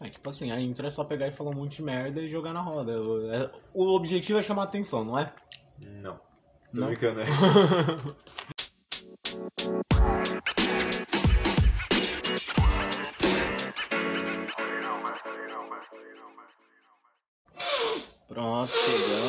É 0.00 0.08
tipo 0.08 0.28
assim, 0.28 0.50
a 0.50 0.60
intro 0.60 0.86
é 0.86 0.90
só 0.90 1.04
pegar 1.04 1.28
e 1.28 1.30
falar 1.30 1.50
um 1.50 1.54
monte 1.54 1.76
de 1.76 1.82
merda 1.82 2.20
e 2.20 2.28
jogar 2.28 2.52
na 2.52 2.60
roda. 2.60 3.00
O- 3.00 3.30
é- 3.32 3.50
O 3.72 3.94
objetivo 3.94 4.38
é 4.38 4.42
chamar 4.42 4.64
atenção, 4.64 5.04
não 5.04 5.18
é? 5.18 5.32
Não. 5.78 6.16
Tô 6.16 6.80
Não? 6.80 6.86
brincando, 6.88 7.20
né? 7.20 7.26
Pronto, 18.28 18.70
chegamos. 18.72 19.23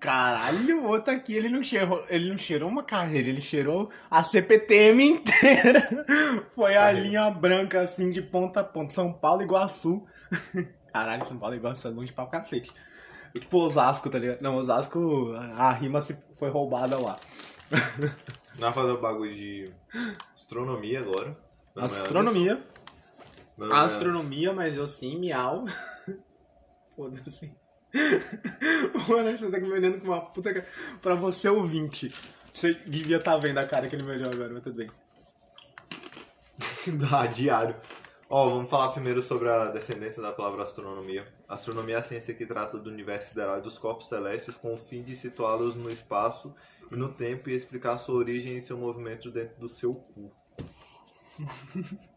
Caralho, 0.00 0.82
o 0.82 0.88
outro 0.88 1.12
aqui, 1.12 1.34
ele 1.34 1.48
não 1.48 1.62
cheirou, 1.62 2.04
ele 2.08 2.28
não 2.30 2.38
cheirou 2.38 2.68
uma 2.68 2.82
carreira, 2.84 3.28
ele 3.28 3.40
cheirou 3.40 3.90
a 4.10 4.22
CPTM 4.22 5.02
inteira. 5.02 5.82
Foi 6.54 6.76
a 6.76 6.82
Carreira. 6.82 7.06
linha 7.06 7.30
branca, 7.30 7.80
assim, 7.82 8.10
de 8.10 8.22
ponta 8.22 8.60
a 8.60 8.64
ponta. 8.64 8.94
São 8.94 9.12
Paulo 9.12 9.42
e 9.42 9.44
Iguaçu. 9.44 10.06
Caralho, 10.92 11.26
São 11.26 11.36
Paulo 11.36 11.54
e 11.54 11.58
Iguaçu 11.58 11.88
é 11.88 11.90
longe 11.90 12.12
pra 12.12 12.26
cacete. 12.26 12.72
Tipo 13.34 13.58
Osasco, 13.58 14.08
tá 14.08 14.18
ligado? 14.18 14.40
Não, 14.40 14.56
Osasco, 14.56 15.32
a 15.56 15.70
rima 15.72 16.00
se 16.00 16.16
foi 16.38 16.48
roubada 16.48 16.98
lá. 16.98 17.18
Nós 18.58 18.74
fazer 18.74 18.92
o 18.92 19.00
bagulho 19.00 19.34
de 19.34 19.70
astronomia 20.34 21.00
agora. 21.00 21.36
É 21.76 21.84
Astronomia. 21.84 22.58
É- 23.60 23.74
Astronomia, 23.74 24.52
mas 24.52 24.76
eu 24.76 24.86
sim, 24.86 25.18
miau. 25.18 25.64
Foda-se. 26.96 27.52
O 29.08 29.14
Anderson 29.14 29.50
tá 29.50 29.58
me 29.58 29.70
olhando 29.70 30.00
com 30.00 30.08
uma 30.08 30.20
puta 30.20 30.52
cara. 30.52 30.66
Pra 31.00 31.14
você 31.14 31.48
ouvinte. 31.48 32.12
Você 32.52 32.74
devia 32.74 33.18
estar 33.18 33.36
vendo 33.38 33.58
a 33.58 33.66
cara 33.66 33.88
que 33.88 33.96
ele 33.96 34.02
me 34.02 34.12
olhou 34.12 34.30
agora, 34.30 34.52
mas 34.52 34.62
tudo 34.62 34.76
bem. 34.76 34.90
Ah, 37.12 37.26
diário. 37.26 37.76
Ó, 38.30 38.48
vamos 38.48 38.68
falar 38.68 38.88
primeiro 38.92 39.22
sobre 39.22 39.48
a 39.48 39.66
descendência 39.66 40.22
da 40.22 40.32
palavra 40.32 40.64
astronomia. 40.64 41.26
Astronomia 41.48 41.96
é 41.96 41.98
a 41.98 42.02
ciência 42.02 42.34
que 42.34 42.44
trata 42.44 42.78
do 42.78 42.90
universo 42.90 43.28
sideral 43.28 43.58
e 43.58 43.62
dos 43.62 43.78
corpos 43.78 44.08
celestes 44.08 44.56
com 44.56 44.74
o 44.74 44.76
fim 44.76 45.02
de 45.02 45.14
situá-los 45.14 45.74
no 45.74 45.90
espaço 45.90 46.54
e 46.90 46.96
no 46.96 47.08
tempo 47.08 47.48
e 47.48 47.54
explicar 47.54 47.96
sua 47.98 48.16
origem 48.16 48.56
e 48.56 48.60
seu 48.60 48.76
movimento 48.76 49.30
dentro 49.30 49.58
do 49.58 49.68
seu 49.68 49.94
cu. 49.94 50.30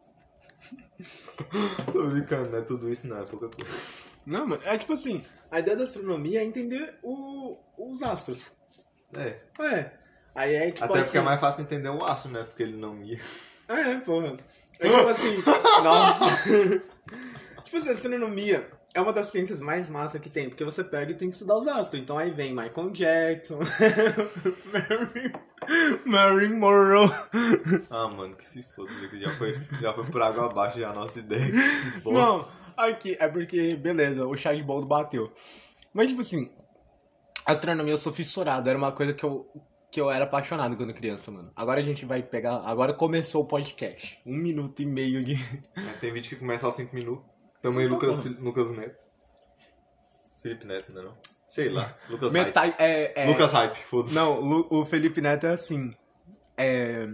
Tô 1.92 2.08
brincando, 2.08 2.50
não 2.50 2.60
é 2.60 2.62
tudo 2.62 2.90
isso 2.90 3.08
não, 3.08 3.22
é 3.22 3.26
pouca 3.26 3.50
coisa. 3.50 4.11
Não, 4.26 4.48
mas 4.48 4.60
é 4.66 4.78
tipo 4.78 4.94
assim, 4.94 5.24
a 5.50 5.60
ideia 5.60 5.78
da 5.78 5.84
astronomia 5.84 6.42
é 6.42 6.44
entender 6.44 6.96
o- 7.04 7.58
os 7.78 8.02
astros. 8.04 8.44
É, 9.14 9.38
É. 9.60 9.92
Aí 10.34 10.56
é 10.56 10.72
tipo 10.72 10.86
até 10.86 10.94
assim. 11.00 11.04
porque 11.04 11.18
é 11.18 11.22
mais 11.22 11.40
fácil 11.42 11.64
entender 11.64 11.90
o 11.90 12.04
astro, 12.06 12.32
né? 12.32 12.44
Porque 12.44 12.64
ele 12.64 12.78
não 12.78 12.98
ia. 13.04 13.20
É, 13.68 13.96
porra. 14.00 14.38
É 14.80 14.88
tipo 14.88 15.08
assim, 15.10 15.44
nossa. 15.84 16.26
tipo 17.66 17.78
assim, 17.78 17.90
a 17.90 17.92
astronomia 17.92 18.66
é 18.94 19.02
uma 19.02 19.12
das 19.12 19.28
ciências 19.28 19.62
mais 19.62 19.90
massa 19.90 20.20
que 20.20 20.30
tem, 20.30 20.48
porque 20.50 20.64
você 20.64 20.84
pega 20.84 21.12
e 21.12 21.16
tem 21.16 21.28
que 21.30 21.36
estudar 21.36 21.58
os 21.58 21.68
astros. 21.68 22.02
Então 22.02 22.18
aí 22.18 22.32
vem 22.32 22.56
Michael 22.56 22.92
Jackson, 22.92 23.60
Marilyn 26.06 26.58
Monroe. 26.58 27.10
Ah, 27.90 28.08
mano, 28.08 28.36
que 28.36 28.46
se 28.46 28.64
foda, 28.76 28.90
que 29.10 29.20
já 29.22 29.30
foi, 29.32 29.58
já 29.82 29.94
foi 29.94 30.06
por 30.06 30.22
água 30.22 30.46
abaixo 30.46 30.80
já 30.80 30.90
a 30.90 30.94
nossa 30.94 31.20
ideia. 31.20 31.52
Não, 32.06 32.48
aqui 32.90 33.16
é 33.20 33.28
porque, 33.28 33.76
beleza, 33.76 34.26
o 34.26 34.36
chá 34.36 34.54
de 34.54 34.64
boldo 34.64 34.88
bateu. 34.88 35.32
Mas 35.94 36.08
tipo 36.08 36.22
assim, 36.22 36.50
astronomia 37.46 37.94
eu 37.94 37.98
sou 37.98 38.14
fissurado, 38.14 38.70
era 38.70 38.78
uma 38.78 38.92
coisa 38.92 39.14
que 39.14 39.24
eu, 39.24 39.48
que 39.92 40.00
eu 40.00 40.10
era 40.10 40.24
apaixonado 40.26 40.76
quando 40.78 40.94
criança, 40.94 41.30
mano. 41.32 41.52
Agora 41.56 41.80
a 41.80 41.84
gente 41.84 42.06
vai 42.06 42.22
pegar, 42.24 42.62
agora 42.66 42.94
começou 42.94 43.44
o 43.44 43.48
podcast. 43.48 44.20
Um 44.26 44.36
minuto 44.38 44.82
e 44.82 44.86
meio 44.86 45.24
de... 45.24 45.34
É, 45.76 45.94
Tem 46.00 46.12
vídeo 46.12 46.30
que 46.30 46.36
começa 46.38 46.66
aos 46.66 46.76
5 46.76 46.96
minutos. 46.96 47.26
Também 47.62 47.88
Lucas, 47.88 48.18
Lucas 48.40 48.72
Neto. 48.72 48.98
Felipe 50.42 50.66
Neto, 50.66 50.92
não 50.92 51.02
é 51.02 51.06
não? 51.06 51.18
Sei 51.48 51.70
lá. 51.70 51.96
Lucas 52.10 52.32
Hype. 52.34 52.76
É, 52.80 53.24
é, 53.24 53.28
Lucas 53.28 53.52
Hype, 53.52 53.76
foda-se. 53.84 54.16
Não, 54.16 54.40
Lu- 54.40 54.68
o 54.72 54.86
Felipe 54.86 55.20
Neto 55.22 55.46
é 55.46 55.52
assim. 55.52 55.94
É 56.58 57.06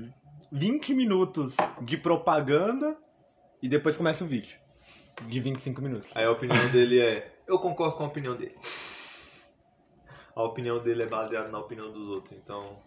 20 0.51 0.93
minutos 0.93 1.55
de 1.81 1.97
propaganda 1.97 2.95
e 3.61 3.67
depois 3.67 3.97
começa 3.97 4.23
o 4.23 4.27
vídeo. 4.27 4.59
De 5.25 5.39
25 5.39 5.81
minutos. 5.81 6.09
Aí 6.15 6.25
a 6.25 6.31
opinião 6.31 6.67
dele 6.69 6.99
é... 6.99 7.33
Eu 7.47 7.57
concordo 7.59 7.95
com 7.95 8.03
a 8.03 8.07
opinião 8.07 8.35
dele. 8.35 8.55
A 10.35 10.43
opinião 10.43 10.79
dele 10.79 11.03
é 11.03 11.07
baseada 11.07 11.47
na 11.49 11.59
opinião 11.59 11.91
dos 11.91 12.09
outros, 12.09 12.37
então... 12.37 12.77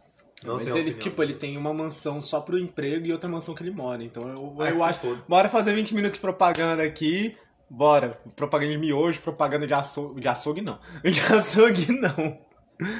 Não 0.45 0.57
Mas 0.57 0.69
tem 0.69 0.79
ele, 0.79 0.91
opinião. 0.91 0.99
tipo, 1.01 1.23
ele 1.23 1.35
tem 1.35 1.57
uma 1.59 1.75
mansão 1.75 2.23
só 2.23 2.41
pro 2.41 2.59
emprego 2.59 3.05
e 3.05 3.13
outra 3.13 3.29
mansão 3.29 3.55
que 3.55 3.63
ele 3.63 3.73
mora. 3.73 4.03
Então 4.03 4.27
eu, 4.27 4.57
Ah, 4.59 4.71
eu 4.71 4.83
acho. 4.83 5.23
Bora 5.29 5.51
fazer 5.51 5.75
20 5.75 5.95
minutos 5.95 6.15
de 6.17 6.21
propaganda 6.21 6.83
aqui. 6.83 7.37
Bora. 7.69 8.19
Propaganda 8.35 8.73
de 8.73 8.79
miojo, 8.79 9.21
propaganda 9.21 9.67
de 9.67 9.75
açougue. 9.75 10.19
De 10.21 10.29
açougue 10.29 10.63
não. 10.63 10.79
De 11.05 11.21
açougue 11.21 11.93
não. 11.93 12.39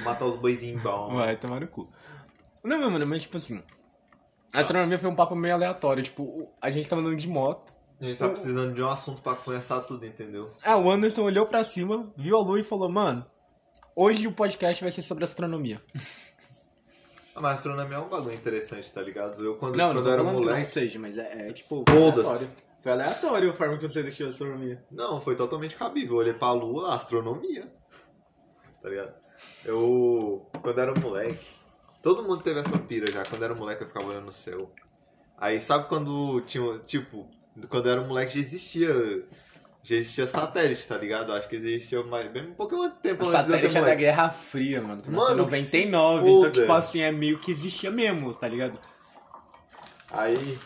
Matar 0.05 0.27
os 0.27 0.37
boizinhos 0.37 0.83
bons. 0.83 1.15
Vai 1.15 1.35
tomar 1.37 1.61
no 1.61 1.67
cu. 1.69 1.91
Não, 2.63 2.79
meu 2.79 2.91
mano, 2.91 3.07
mas 3.07 3.23
tipo 3.23 3.39
assim. 3.39 3.63
A 4.53 4.61
astronomia 4.61 4.99
foi 4.99 5.09
um 5.09 5.15
papo 5.15 5.35
meio 5.35 5.55
aleatório. 5.55 6.03
Tipo, 6.03 6.47
a 6.61 6.71
gente 6.71 6.87
tava 6.91 7.01
andando 7.01 7.17
de 7.17 7.27
moto. 7.29 7.73
A 8.01 8.05
gente 8.05 8.19
tá 8.19 8.29
precisando 8.29 8.75
de 8.75 8.83
um 8.83 8.89
assunto 8.89 9.21
pra 9.21 9.35
começar 9.37 9.81
tudo, 9.83 10.07
entendeu? 10.07 10.53
Ah, 10.65 10.77
o 10.79 10.91
Anderson 10.91 11.23
olhou 11.23 11.47
pra 11.47 11.65
cima, 11.65 12.11
viu 12.17 12.37
a 12.37 12.41
lua 12.41 12.59
e 12.61 12.65
falou, 12.65 12.89
mano, 12.91 13.27
hoje 13.95 14.27
o 14.27 14.33
podcast 14.33 14.83
vai 14.83 14.91
ser 14.91 15.03
sobre 15.03 15.25
astronomia. 15.25 15.83
Ah, 17.35 17.41
mas 17.43 17.55
astronomia 17.57 17.97
é 17.97 18.01
um 18.01 18.09
bagulho 18.09 18.35
interessante, 18.35 18.91
tá 18.91 19.03
ligado? 19.03 19.45
Eu 19.45 19.57
quando, 19.57 19.77
Não, 19.77 19.89
não 19.89 19.95
quando 19.97 20.05
tô 20.05 20.09
eu 20.11 20.15
era 20.15 20.23
falando 20.23 20.39
que 20.41 20.47
não 20.47 20.53
moleque... 20.53 20.71
seja, 20.71 20.99
mas 20.99 21.19
é, 21.19 21.49
é, 21.49 21.53
tipo, 21.53 21.85
Foda-se. 21.89 22.29
aleatório. 22.29 22.51
Foi 22.83 22.93
aleatório 22.93 23.51
a 23.51 23.53
forma 23.53 23.77
que 23.77 23.87
você 23.89 24.03
deixou 24.03 24.27
a 24.27 24.31
astronomia. 24.31 24.83
Não, 24.91 25.21
foi 25.21 25.37
totalmente 25.37 25.77
cabível. 25.77 26.15
Eu 26.15 26.19
olhei 26.21 26.33
pra 26.33 26.53
lua, 26.53 26.95
astronomia. 26.95 27.71
Tá 28.83 28.89
ligado? 28.89 29.15
Eu, 29.65 30.49
quando 30.63 30.79
era 30.81 30.99
moleque, 30.99 31.47
todo 32.03 32.23
mundo 32.23 32.43
teve 32.43 32.61
essa 32.61 32.79
pira 32.79 33.13
já. 33.13 33.23
Quando 33.25 33.45
era 33.45 33.55
moleque, 33.55 33.83
eu 33.83 33.87
ficava 33.89 34.07
olhando 34.09 34.25
no 34.25 34.33
céu. 34.33 34.73
Aí, 35.37 35.61
sabe 35.61 35.89
quando 35.89 36.41
tinha, 36.43 36.79
tipo, 36.81 37.29
quando 37.69 37.87
eu 37.87 37.93
era 37.93 38.01
moleque 38.03 38.35
já 38.35 38.41
existia, 38.41 39.25
já 39.83 39.97
existia 39.97 40.27
satélite, 40.27 40.87
tá 40.87 40.97
ligado? 40.97 41.33
Acho 41.33 41.49
que 41.49 41.57
existia 41.57 42.03
mais, 42.03 42.31
bem 42.31 42.49
um 42.49 42.55
pouquinho 42.55 42.89
de 42.89 42.97
tempo 42.97 43.25
O 43.25 43.29
antes 43.29 43.41
satélite 43.41 43.77
é 43.77 43.81
da. 43.81 43.95
Guerra 43.95 44.31
Fria, 44.31 44.83
mano. 44.83 45.03
Tu 45.03 45.11
Mano, 45.11 45.45
que 45.47 45.51
99, 45.51 45.73
se 45.73 46.29
então, 46.29 46.43
foda. 46.43 46.51
tipo 46.51 46.73
assim, 46.73 47.01
é 47.01 47.11
meio 47.11 47.39
que 47.39 47.51
existia 47.51 47.91
mesmo, 47.91 48.35
tá 48.35 48.49
ligado? 48.49 48.79
Aí, 50.13 50.59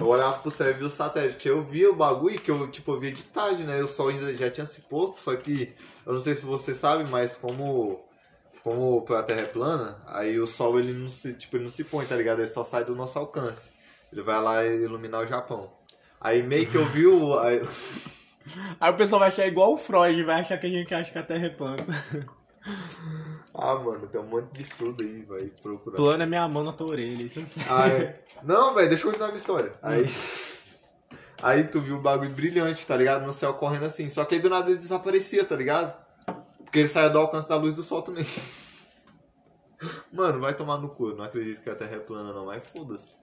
eu 0.00 0.06
olhava 0.06 0.38
pro 0.38 0.50
céu 0.50 0.70
e 0.70 0.74
via 0.74 0.86
o 0.86 0.90
satélite. 0.90 1.46
Eu 1.46 1.62
via 1.62 1.90
o 1.90 1.94
bagulho 1.94 2.40
que 2.40 2.50
eu, 2.50 2.68
tipo, 2.70 2.92
eu 2.92 3.00
via 3.00 3.12
de 3.12 3.22
tarde, 3.24 3.62
né? 3.64 3.82
O 3.82 3.86
sol 3.86 4.08
ainda 4.08 4.34
já 4.36 4.50
tinha 4.50 4.66
se 4.66 4.80
posto, 4.82 5.18
só 5.18 5.36
que, 5.36 5.74
eu 6.04 6.12
não 6.12 6.20
sei 6.20 6.34
se 6.34 6.42
você 6.42 6.74
sabe, 6.74 7.08
mas 7.10 7.36
como, 7.36 8.04
como 8.62 9.04
a 9.14 9.22
Terra 9.22 9.42
é 9.42 9.46
plana, 9.46 10.02
aí 10.06 10.40
o 10.40 10.46
sol, 10.46 10.78
ele 10.78 10.92
não 10.92 11.10
se, 11.10 11.34
tipo, 11.34 11.56
ele 11.56 11.64
não 11.64 11.72
se 11.72 11.84
põe, 11.84 12.06
tá 12.06 12.16
ligado? 12.16 12.40
Ele 12.40 12.48
só 12.48 12.64
sai 12.64 12.84
do 12.84 12.94
nosso 12.94 13.18
alcance. 13.18 13.70
Ele 14.12 14.22
vai 14.22 14.40
lá 14.40 14.64
iluminar 14.64 15.22
o 15.22 15.26
Japão. 15.26 15.70
Aí 16.24 16.42
meio 16.42 16.66
que 16.66 16.74
eu 16.76 16.84
vi 16.86 17.06
o... 17.06 17.38
aí- 17.38 17.60
Aí 18.80 18.90
o 18.90 18.96
pessoal 18.96 19.20
vai 19.20 19.28
achar 19.28 19.46
igual 19.46 19.72
o 19.72 19.78
Freud, 19.78 20.22
vai 20.24 20.40
achar 20.40 20.58
que 20.58 20.66
a 20.66 20.70
gente 20.70 20.92
acha 20.94 21.10
que 21.12 21.18
a 21.18 21.22
Terra 21.22 21.46
é 21.46 21.50
plana. 21.50 21.84
Ah, 23.54 23.74
mano, 23.76 24.06
tem 24.06 24.20
um 24.20 24.24
monte 24.26 24.52
de 24.52 24.62
estudo 24.62 25.02
aí, 25.02 25.22
vai 25.22 25.44
procurar. 25.62 25.96
Plana 25.96 26.24
é 26.24 26.26
minha 26.26 26.46
mão 26.48 26.62
na 26.64 26.72
tua 26.72 26.88
orelha. 26.88 27.22
Isso 27.22 27.40
assim. 27.40 27.60
Aí, 27.70 28.14
não, 28.42 28.74
velho, 28.74 28.88
deixa 28.88 29.02
eu 29.04 29.06
continuar 29.10 29.28
a 29.28 29.30
minha 29.30 29.38
história. 29.38 29.72
Aí, 29.82 30.04
aí 31.42 31.64
tu 31.64 31.80
viu 31.80 31.96
o 31.96 32.00
bagulho 32.00 32.30
brilhante, 32.30 32.86
tá 32.86 32.96
ligado? 32.96 33.24
No 33.24 33.32
céu 33.32 33.54
correndo 33.54 33.84
assim. 33.86 34.08
Só 34.08 34.24
que 34.24 34.34
aí 34.34 34.40
do 34.40 34.50
nada 34.50 34.68
ele 34.70 34.78
desaparecia, 34.78 35.44
tá 35.44 35.56
ligado? 35.56 35.94
Porque 36.64 36.80
ele 36.80 36.88
saia 36.88 37.08
do 37.08 37.18
alcance 37.18 37.48
da 37.48 37.56
luz 37.56 37.74
do 37.74 37.82
sol 37.82 38.02
também. 38.02 38.26
Mano, 40.12 40.40
vai 40.40 40.54
tomar 40.54 40.78
no 40.78 40.88
cu. 40.88 41.10
Eu 41.10 41.16
não 41.16 41.24
acredito 41.24 41.62
que 41.62 41.70
a 41.70 41.74
Terra 41.74 41.96
é 41.96 42.00
plana, 42.00 42.32
não, 42.32 42.46
mas 42.46 42.62
foda-se. 42.74 43.16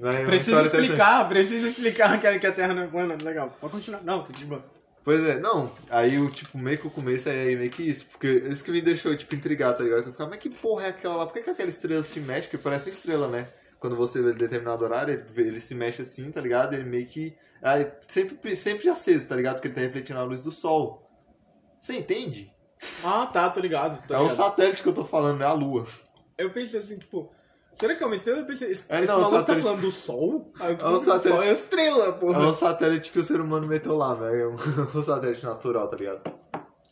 Uma 0.00 0.14
Precisa 0.24 0.62
explicar, 0.62 1.28
precisa 1.28 1.68
explicar 1.68 2.18
que, 2.18 2.46
a 2.46 2.52
Terra 2.52 2.72
não 2.72 2.84
é 2.84 2.86
plana. 2.86 3.18
Legal, 3.22 3.54
pode 3.60 3.74
continuar. 3.74 4.02
Não, 4.02 4.24
tô 4.24 4.32
de 4.32 4.46
boa. 4.46 4.64
Pois 5.04 5.22
é, 5.22 5.38
não. 5.38 5.70
Aí 5.90 6.18
o 6.18 6.30
tipo, 6.30 6.56
meio 6.56 6.78
que 6.78 6.86
o 6.86 6.90
começo 6.90 7.28
é 7.28 7.54
meio 7.54 7.70
que 7.70 7.82
isso. 7.82 8.06
Porque 8.06 8.26
isso 8.48 8.64
que 8.64 8.70
me 8.70 8.80
deixou, 8.80 9.14
tipo, 9.14 9.34
intrigado, 9.34 9.76
tá 9.76 9.84
ligado? 9.84 10.06
Eu 10.06 10.12
ficava, 10.12 10.30
mas 10.30 10.38
que 10.38 10.48
porra 10.48 10.86
é 10.86 10.88
aquela 10.88 11.16
lá? 11.16 11.26
Por 11.26 11.34
que, 11.34 11.42
que 11.42 11.50
aquela 11.50 11.68
estrela 11.68 12.02
se 12.02 12.18
mexe? 12.18 12.48
Porque 12.48 12.58
parece 12.58 12.88
uma 12.88 12.94
estrela, 12.94 13.28
né? 13.28 13.46
Quando 13.78 13.94
você 13.94 14.22
vê 14.22 14.28
ele 14.28 14.36
em 14.36 14.38
determinado 14.38 14.84
horário, 14.84 15.24
ele, 15.36 15.60
se 15.60 15.74
mexe 15.74 16.00
assim, 16.00 16.30
tá 16.30 16.40
ligado? 16.40 16.74
Ele 16.74 16.84
meio 16.84 17.06
que. 17.06 17.36
Aí, 17.62 17.86
sempre, 18.08 18.56
sempre 18.56 18.88
aceso, 18.88 19.28
tá 19.28 19.36
ligado? 19.36 19.56
Porque 19.56 19.68
ele 19.68 19.74
tá 19.74 19.80
refletindo 19.82 20.18
a 20.18 20.24
luz 20.24 20.40
do 20.40 20.50
sol. 20.50 21.06
Você 21.80 21.96
entende? 21.96 22.50
Ah, 23.04 23.26
tá, 23.26 23.50
tô 23.50 23.60
ligado. 23.60 24.02
Tô 24.06 24.14
é 24.14 24.18
o 24.18 24.22
ligado. 24.22 24.36
satélite 24.36 24.82
que 24.82 24.88
eu 24.88 24.94
tô 24.94 25.04
falando, 25.04 25.42
é 25.42 25.46
a 25.46 25.52
lua. 25.52 25.86
Eu 26.38 26.50
pensei 26.50 26.80
assim, 26.80 26.98
tipo, 26.98 27.30
será 27.80 27.94
que 27.96 28.02
é 28.02 28.06
uma 28.06 28.14
estrela? 28.16 28.44
Pensei, 28.44 28.70
esse, 28.72 28.84
É, 28.88 28.98
esse 28.98 29.08
não, 29.08 29.16
maluco 29.20 29.36
satélite- 29.38 29.62
tá 29.64 29.68
falando 29.70 29.82
do 29.84 29.90
Sol? 29.90 30.52
Eu 30.60 30.66
É 30.66 30.72
um 30.72 30.74
o 30.92 30.96
Sol 30.96 30.98
satélite- 31.18 31.48
é 31.48 31.52
estrela, 31.52 32.04
É 32.08 32.12
porra. 32.12 32.40
um 32.46 32.52
satélite 32.52 33.10
que 33.10 33.18
o 33.18 33.24
ser 33.24 33.40
humano 33.40 33.66
meteu 33.66 33.96
lá, 33.96 34.14
né? 34.14 34.40
É 34.42 34.46
um, 34.96 35.02
satélite 35.02 35.42
natural, 35.44 35.88
tá 35.88 35.96
ligado? 35.96 36.22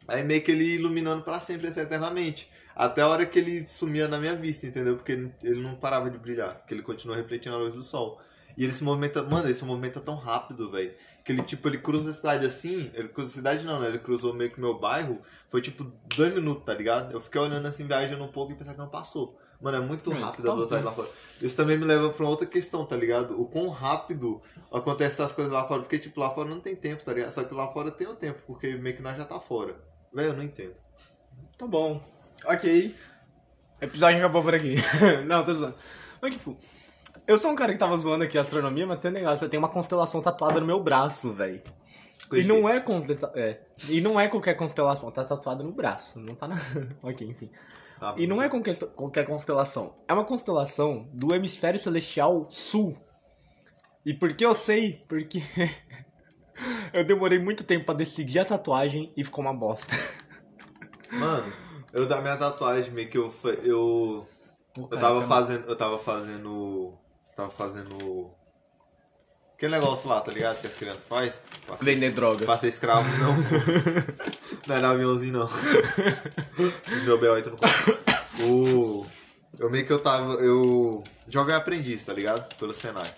Aí 0.08 0.25
meio 0.25 0.43
que 0.43 0.50
ele 0.50 0.75
iluminando 0.76 1.23
pra 1.23 1.38
sempre, 1.40 1.69
assim, 1.69 1.81
eternamente. 1.81 2.50
Até 2.75 3.02
a 3.02 3.08
hora 3.08 3.26
que 3.26 3.38
ele 3.38 3.62
sumia 3.64 4.08
na 4.08 4.19
minha 4.19 4.35
vista, 4.35 4.67
entendeu? 4.67 4.96
Porque 4.96 5.12
ele, 5.12 5.35
ele 5.43 5.61
não 5.62 5.75
parava 5.75 6.08
de 6.11 6.17
brilhar, 6.17 6.55
porque 6.56 6.73
ele 6.75 6.82
continua 6.82 7.17
refletindo 7.17 7.55
a 7.56 7.58
luz 7.58 7.75
do 7.75 7.82
sol. 7.82 8.20
E 8.56 8.64
ele 8.64 8.73
se 8.73 8.82
movimenta, 8.82 9.23
mano, 9.23 9.46
ele 9.46 9.55
se 9.55 9.64
movimenta 9.64 10.00
tão 10.00 10.17
rápido, 10.17 10.70
velho, 10.70 10.93
Que 11.25 11.32
ele, 11.32 11.43
tipo, 11.43 11.69
ele 11.69 11.79
cruza 11.79 12.11
a 12.11 12.12
cidade 12.14 12.46
assim, 12.46 12.90
ele 12.94 13.08
cruza 13.08 13.29
a 13.29 13.35
cidade 13.35 13.67
não, 13.67 13.81
né? 13.81 13.88
Ele 13.88 13.99
cruzou 13.99 14.32
meio 14.32 14.50
que 14.50 14.58
meu 14.61 14.79
bairro, 14.79 15.20
foi 15.50 15.61
tipo 15.61 15.85
dois 16.17 16.32
minutos, 16.32 16.64
tá 16.64 16.73
ligado? 16.73 17.12
Eu 17.12 17.20
fiquei 17.20 17.40
olhando 17.40 17.67
assim, 17.69 17.85
viajando 17.85 18.25
um 18.25 18.29
pouco 18.29 18.52
e 18.52 18.55
pensando 18.56 18.75
que 18.75 18.81
não 18.81 18.88
passou. 18.88 19.38
Mano, 19.60 19.78
é 19.78 19.81
muito 19.81 20.10
rápido 20.10 20.44
a 20.44 20.46
tá 20.46 20.55
velocidade 20.55 20.84
lá 20.84 20.93
fora. 20.93 21.08
Isso 21.43 21.56
também 21.56 21.76
me 21.76 21.84
leva 21.84 22.10
pra 22.10 22.25
uma 22.25 22.31
outra 22.31 22.46
questão, 22.46 22.84
tá 22.84 22.96
ligado? 22.96 23.40
O 23.40 23.46
quão 23.46 23.69
rápido 23.69 24.40
acontece 24.72 25.20
essas 25.20 25.32
coisas 25.32 25.52
lá 25.52 25.64
fora, 25.66 25.82
porque, 25.82 25.99
tipo, 25.99 26.20
lá 26.20 26.31
fora 26.31 26.49
não 26.49 26.60
tem 26.60 26.76
tempo, 26.76 27.05
tá 27.05 27.12
ligado? 27.12 27.32
Só 27.32 27.43
que 27.43 27.52
lá 27.52 27.66
fora 27.69 27.90
tem 27.90 28.06
o 28.06 28.14
tempo, 28.14 28.40
porque 28.46 28.76
meio 28.76 28.96
que 28.96 29.02
nós 29.02 29.16
já 29.16 29.25
tá 29.25 29.40
fora. 29.40 29.75
Velho, 30.12 30.28
eu 30.28 30.34
não 30.34 30.43
entendo. 30.43 30.75
Tá 31.56 31.66
bom. 31.66 32.00
Ok. 32.44 32.94
O 33.81 33.84
episódio 33.84 34.19
acabou 34.19 34.43
por 34.43 34.55
aqui. 34.55 34.76
não, 35.26 35.44
tô 35.44 35.55
zoando. 35.55 35.75
Mas, 36.20 36.32
tipo, 36.32 36.56
eu 37.26 37.37
sou 37.37 37.50
um 37.50 37.56
cara 37.56 37.72
que 37.72 37.78
tava 37.78 37.96
zoando 37.96 38.25
aqui 38.25 38.38
a 38.38 38.40
astronomia, 38.40 38.87
mas 38.87 39.00
tem 39.00 39.11
um 39.11 39.14
negócio, 39.14 39.44
eu 39.44 39.49
tenho 39.49 39.62
uma 39.62 39.69
constelação 39.69 40.22
tatuada 40.22 40.61
no 40.61 40.66
meu 40.66 40.82
braço, 40.82 41.32
velho. 41.32 41.61
E 42.32 42.43
não 42.43 42.69
é, 42.69 42.84
é. 43.34 43.61
E 43.88 44.00
não 44.00 44.19
é 44.20 44.28
qualquer 44.28 44.54
constelação, 44.54 45.11
tá 45.11 45.25
tatuada 45.25 45.62
no 45.62 45.72
braço, 45.72 46.19
não 46.19 46.34
tá 46.34 46.49
na. 46.49 46.56
ok, 47.02 47.26
enfim. 47.26 47.50
Tá 47.98 48.14
E 48.16 48.26
não 48.26 48.40
é 48.40 48.48
qualquer, 48.48 49.26
constelação. 49.26 49.94
É 50.06 50.12
uma 50.12 50.24
constelação 50.24 51.08
do 51.12 51.34
hemisfério 51.34 51.80
celestial 51.80 52.46
sul. 52.50 52.96
E 54.06 54.14
por 54.14 54.34
que 54.34 54.44
eu 54.44 54.54
sei? 54.54 55.04
Porque 55.08 55.42
eu 56.92 57.04
demorei 57.04 57.38
muito 57.38 57.64
tempo 57.64 57.86
pra 57.86 57.94
decidir 57.94 58.38
a 58.38 58.44
tatuagem 58.44 59.12
e 59.16 59.24
ficou 59.24 59.44
uma 59.44 59.52
bosta. 59.52 59.94
Mano, 61.12 61.52
eu 61.92 62.06
da 62.06 62.20
minha 62.20 62.36
tatuagem, 62.36 62.92
meio 62.92 63.08
que 63.08 63.18
eu. 63.18 63.32
Eu, 63.62 64.28
eu 64.76 64.98
tava 64.98 65.26
fazendo. 65.26 65.68
Eu 65.68 65.76
tava 65.76 65.98
fazendo. 65.98 66.94
Tava 67.34 67.50
fazendo. 67.50 68.30
Aquele 69.54 69.72
negócio 69.72 70.08
lá, 70.08 70.20
tá 70.20 70.30
ligado? 70.30 70.60
Que 70.60 70.68
as 70.68 70.76
crianças 70.76 71.02
fazem. 71.02 71.40
Vender 71.80 72.12
droga. 72.12 72.44
Pra 72.44 72.56
ser 72.56 72.68
escravo, 72.68 73.08
não. 73.18 73.34
não 74.68 74.76
é 74.76 74.80
no 74.80 74.86
aviãozinho, 74.86 75.32
não. 75.32 75.50
Esse 76.86 77.00
meu 77.04 77.18
B.O. 77.18 77.34
aí 77.34 77.42
tu 77.42 77.50
não 77.50 77.56
conta. 77.56 78.24
O. 78.44 79.06
Eu 79.58 79.70
meio 79.70 79.84
que 79.86 79.92
eu 79.92 79.98
tava. 79.98 80.34
Eu. 80.34 81.02
Jovem 81.26 81.54
aprendiz, 81.54 82.04
tá 82.04 82.12
ligado? 82.12 82.54
Pelo 82.56 82.72
Senac. 82.72 83.10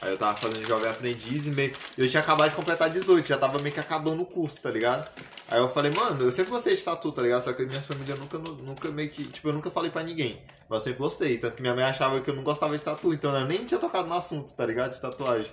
Aí 0.00 0.10
eu 0.10 0.18
tava 0.18 0.36
fazendo 0.36 0.66
jovem 0.66 0.90
aprendiz 0.90 1.46
e 1.46 1.50
meio. 1.50 1.72
Eu 1.96 2.08
tinha 2.08 2.20
acabado 2.20 2.50
de 2.50 2.56
completar 2.56 2.90
18, 2.90 3.26
já 3.26 3.38
tava 3.38 3.58
meio 3.58 3.72
que 3.74 3.80
acabando 3.80 4.20
o 4.22 4.26
curso, 4.26 4.60
tá 4.60 4.70
ligado? 4.70 5.08
Aí 5.48 5.58
eu 5.58 5.68
falei, 5.68 5.92
mano, 5.92 6.24
eu 6.24 6.30
sempre 6.30 6.50
gostei 6.50 6.76
de 6.76 6.82
tatu, 6.82 7.10
tá 7.10 7.22
ligado? 7.22 7.42
Só 7.42 7.54
que 7.54 7.64
minha 7.64 7.80
família 7.80 8.14
nunca, 8.14 8.38
nunca 8.38 8.90
meio 8.90 9.08
que. 9.08 9.24
Tipo, 9.24 9.48
eu 9.48 9.54
nunca 9.54 9.70
falei 9.70 9.90
pra 9.90 10.02
ninguém. 10.02 10.42
Mas 10.68 10.80
eu 10.80 10.84
sempre 10.84 10.98
gostei. 10.98 11.38
Tanto 11.38 11.56
que 11.56 11.62
minha 11.62 11.74
mãe 11.74 11.84
achava 11.84 12.20
que 12.20 12.28
eu 12.28 12.36
não 12.36 12.42
gostava 12.42 12.76
de 12.76 12.82
tatu, 12.82 13.14
então 13.14 13.34
eu 13.34 13.46
nem 13.46 13.64
tinha 13.64 13.80
tocado 13.80 14.06
no 14.06 14.14
assunto, 14.14 14.52
tá 14.52 14.66
ligado? 14.66 14.92
De 14.92 15.00
tatuagem. 15.00 15.50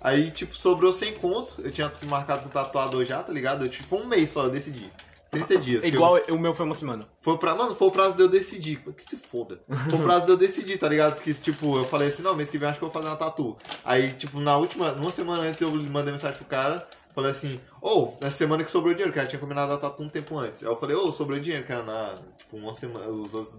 Aí, 0.00 0.30
tipo, 0.30 0.56
sobrou 0.56 0.92
sem 0.92 1.12
conto. 1.14 1.60
Eu 1.62 1.70
tinha 1.70 1.90
marcado 2.08 2.42
com 2.42 2.48
tatuador 2.48 3.04
já, 3.04 3.22
tá 3.22 3.32
ligado? 3.32 3.64
Eu, 3.64 3.68
tipo, 3.68 3.84
foi 3.86 3.98
um 4.00 4.06
mês 4.06 4.30
só, 4.30 4.44
eu 4.44 4.50
decidi. 4.50 4.90
30 5.30 5.56
dias. 5.58 5.82
que 5.82 5.88
eu- 5.88 5.94
Igual 5.94 6.18
o 6.30 6.38
meu 6.38 6.54
foi 6.54 6.64
uma 6.66 6.74
semana. 6.74 7.06
foi 7.20 7.36
pra, 7.36 7.54
mano, 7.54 7.74
foi 7.74 7.88
o 7.88 7.90
prazo 7.90 8.16
de 8.16 8.22
eu 8.22 8.28
decidir. 8.28 8.78
Que 8.94 9.02
se 9.02 9.16
foda. 9.16 9.60
Foi 9.90 9.98
o 9.98 10.02
prazo 10.02 10.24
de 10.26 10.32
eu 10.32 10.36
decidir, 10.36 10.78
tá 10.78 10.88
ligado? 10.88 11.20
Que, 11.20 11.34
tipo, 11.34 11.76
eu 11.76 11.84
falei 11.84 12.08
assim, 12.08 12.22
não, 12.22 12.34
mês 12.34 12.48
que 12.48 12.56
vem 12.58 12.68
acho 12.68 12.78
que 12.78 12.84
eu 12.84 12.88
vou 12.88 12.94
fazer 12.94 13.10
uma 13.12 13.16
tatu. 13.16 13.56
Aí, 13.84 14.12
tipo, 14.12 14.40
na 14.40 14.56
última, 14.56 14.92
uma 14.92 15.10
semana 15.12 15.42
antes 15.42 15.60
eu 15.60 15.70
mandei 15.70 16.12
mensagem 16.12 16.36
pro 16.38 16.46
cara, 16.46 16.88
falei 17.14 17.30
assim, 17.32 17.60
ô, 17.82 18.12
nessa 18.22 18.38
semana 18.38 18.62
que 18.64 18.70
sobrou 18.70 18.94
dinheiro, 18.94 19.12
que 19.12 19.18
ela 19.18 19.28
tinha 19.28 19.40
combinado 19.40 19.72
a 19.72 19.76
tatu 19.78 20.02
um 20.02 20.08
tempo 20.08 20.38
antes. 20.38 20.62
Aí 20.62 20.68
eu 20.68 20.76
falei, 20.76 20.96
ô, 20.96 21.10
sobrou 21.12 21.38
dinheiro, 21.40 21.64
que 21.66 21.72
era 21.72 21.82
na, 21.82 22.14
tipo, 22.38 22.56
uma 22.56 22.72
semana, 22.72 23.04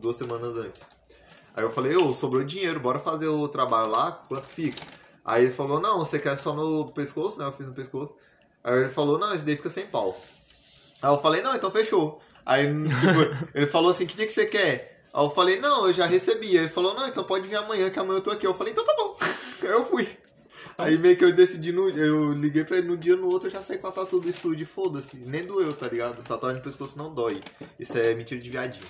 duas 0.02 0.16
semanas 0.16 0.58
antes. 0.58 0.88
Aí 1.56 1.64
eu 1.64 1.70
falei, 1.70 1.96
ô, 1.98 2.14
sobrou 2.14 2.44
dinheiro, 2.44 2.80
bora 2.80 2.98
fazer 3.00 3.28
o 3.28 3.48
trabalho 3.48 3.90
lá, 3.92 4.12
quanto 4.28 4.48
fica? 4.48 4.82
Aí 5.24 5.44
ele 5.46 5.54
falou, 5.54 5.80
não, 5.80 6.00
você 6.00 6.18
quer 6.20 6.36
só 6.38 6.54
no 6.54 6.92
pescoço, 6.92 7.38
né? 7.40 7.46
Eu 7.46 7.52
fiz 7.52 7.66
no 7.68 7.74
pescoço. 7.74 8.14
Aí 8.64 8.78
ele 8.78 8.90
falou, 8.90 9.18
não, 9.20 9.34
esse 9.34 9.44
daí 9.46 9.56
fica 9.56 9.70
sem 9.70 9.86
pau. 9.86 10.20
Aí 11.02 11.10
eu 11.12 11.20
falei, 11.22 11.42
não, 11.42 11.56
então 11.56 11.72
fechou. 11.72 12.22
Aí, 12.46 12.66
tipo, 12.66 13.48
ele 13.54 13.68
falou 13.68 13.92
assim, 13.92 14.06
que 14.06 14.16
dia 14.16 14.26
que 14.26 14.34
você 14.34 14.46
quer? 14.46 15.04
Aí 15.14 15.24
eu 15.24 15.30
falei, 15.30 15.60
não, 15.60 15.88
eu 15.88 15.94
já 15.94 16.06
recebi. 16.06 16.50
Aí 16.50 16.58
ele 16.58 16.70
falou, 16.70 16.94
não, 16.96 17.08
então 17.08 17.24
pode 17.24 17.48
vir 17.48 17.56
amanhã, 17.56 17.90
que 17.90 18.00
amanhã 18.00 18.18
eu 18.18 18.22
tô 18.22 18.32
aqui. 18.32 18.46
Eu 18.48 18.54
falei, 18.54 18.74
então 18.74 18.84
tá 18.86 18.94
bom. 18.98 19.18
Aí 19.62 19.70
eu 19.70 19.86
fui. 19.86 20.08
Aí 20.78 20.98
meio 20.98 21.18
que 21.18 21.26
eu 21.26 21.34
decidi, 21.34 21.74
no, 21.74 21.90
eu 21.90 22.32
liguei 22.32 22.64
pra 22.64 22.78
ele 22.78 22.88
no 22.88 22.96
dia, 22.98 23.14
no 23.16 23.28
outro 23.28 23.48
eu 23.50 23.52
já 23.52 23.62
saí 23.62 23.78
com 23.78 23.88
a 23.88 23.92
tatu 23.92 24.20
do 24.20 24.30
estúdio, 24.30 24.66
foda-se. 24.66 25.18
Nem 25.18 25.46
doeu, 25.46 25.74
tá 25.74 25.88
ligado? 25.88 26.24
Tatuagem 26.24 26.58
no 26.60 26.64
pescoço 26.64 26.98
não 26.98 27.14
dói. 27.14 27.42
Isso 27.78 27.98
é 27.98 28.14
mentira 28.14 28.40
de 28.40 28.50
viadinho. 28.50 28.86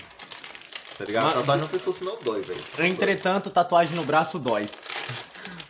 Tá 0.97 1.05
ligado? 1.05 1.25
Mas- 1.25 1.33
Tatuagem 1.35 1.63
no 1.63 1.69
pescoço 1.69 2.03
não 2.03 2.17
dói, 2.21 2.41
velho. 2.41 2.61
Entretanto, 2.87 3.49
tatuagem 3.49 3.95
no 3.95 4.03
braço 4.03 4.37
dói. 4.37 4.63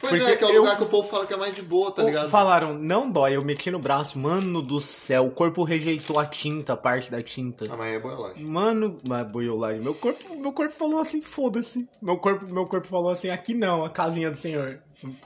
Pois 0.01 0.13
porque 0.21 0.33
é, 0.33 0.35
que 0.37 0.43
é 0.45 0.47
o 0.47 0.51
eu- 0.51 0.61
lugar 0.61 0.77
que 0.77 0.83
o 0.83 0.85
povo 0.87 1.07
fala 1.09 1.25
que 1.27 1.33
é 1.33 1.37
mais 1.37 1.53
de 1.53 1.61
boa, 1.61 1.91
tá 1.91 2.03
ligado? 2.03 2.29
Falaram, 2.29 2.73
não 2.73 3.11
dói, 3.11 3.35
eu 3.35 3.43
meti 3.43 3.69
no 3.69 3.79
braço. 3.79 4.17
Mano 4.17 4.61
do 4.61 4.79
céu, 4.79 5.25
o 5.25 5.31
corpo 5.31 5.63
rejeitou 5.63 6.17
a 6.17 6.25
tinta, 6.25 6.73
a 6.73 6.77
parte 6.77 7.11
da 7.11 7.21
tinta. 7.21 7.65
Ah, 7.69 7.75
mas 7.75 7.93
é 7.95 7.99
boiolagem. 7.99 8.43
Mano, 8.45 8.97
mas 9.05 9.27
boiolagem. 9.29 9.81
Meu 9.81 9.93
corpo, 9.93 10.35
meu 10.39 10.53
corpo 10.53 10.73
falou 10.73 10.99
assim, 10.99 11.21
foda-se. 11.21 11.87
Meu 12.01 12.17
corpo, 12.17 12.45
meu 12.45 12.65
corpo 12.65 12.87
falou 12.87 13.09
assim, 13.11 13.29
aqui 13.29 13.53
não, 13.53 13.83
a 13.83 13.89
casinha 13.89 14.31
do 14.31 14.37
senhor. 14.37 14.79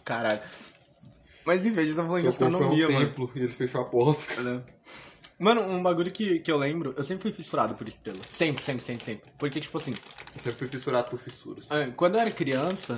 Caralho. 0.04 0.40
Mas 1.45 1.66
em 1.66 1.72
vez 1.72 1.88
de 1.88 1.92
estar 1.94 2.06
falando 2.06 2.22
de 2.24 2.28
astronomia, 2.30 2.88
mano. 2.88 2.95
é 3.00 3.01
um 3.01 3.06
templo 3.06 3.31
e 3.36 3.40
ele 3.40 3.51
fechou 3.51 3.81
a 3.81 3.86
porta. 3.86 4.42
né? 4.42 4.62
Mano, 5.44 5.62
um 5.62 5.84
bagulho 5.84 6.10
que, 6.10 6.40
que 6.40 6.50
eu 6.50 6.57
lembro, 6.57 6.94
eu 6.98 7.04
sempre 7.04 7.22
fui 7.24 7.34
fissurado 7.34 7.75
por 7.75 7.86
estrela. 7.88 8.19
Sempre, 8.30 8.63
sempre, 8.63 8.84
sempre, 8.86 9.04
sempre. 9.04 9.31
Porque, 9.38 9.60
tipo 9.60 9.78
assim, 9.78 9.92
Eu 10.34 10.40
sempre 10.40 10.60
fui 10.60 10.68
fissurado 10.69 11.10
por 11.10 11.19
fissuras. 11.19 11.69
ah, 11.69 11.92
quando 11.98 12.16
eu 12.16 12.22
era 12.22 12.31
criança, 12.31 12.98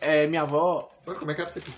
é, 0.00 0.26
minha 0.28 0.42
avó. 0.42 0.90
Mas 1.06 1.16
como 1.18 1.30
é 1.30 1.34
que 1.34 1.40
é 1.40 1.44
pra 1.44 1.52
você 1.52 1.60
aqui? 1.60 1.72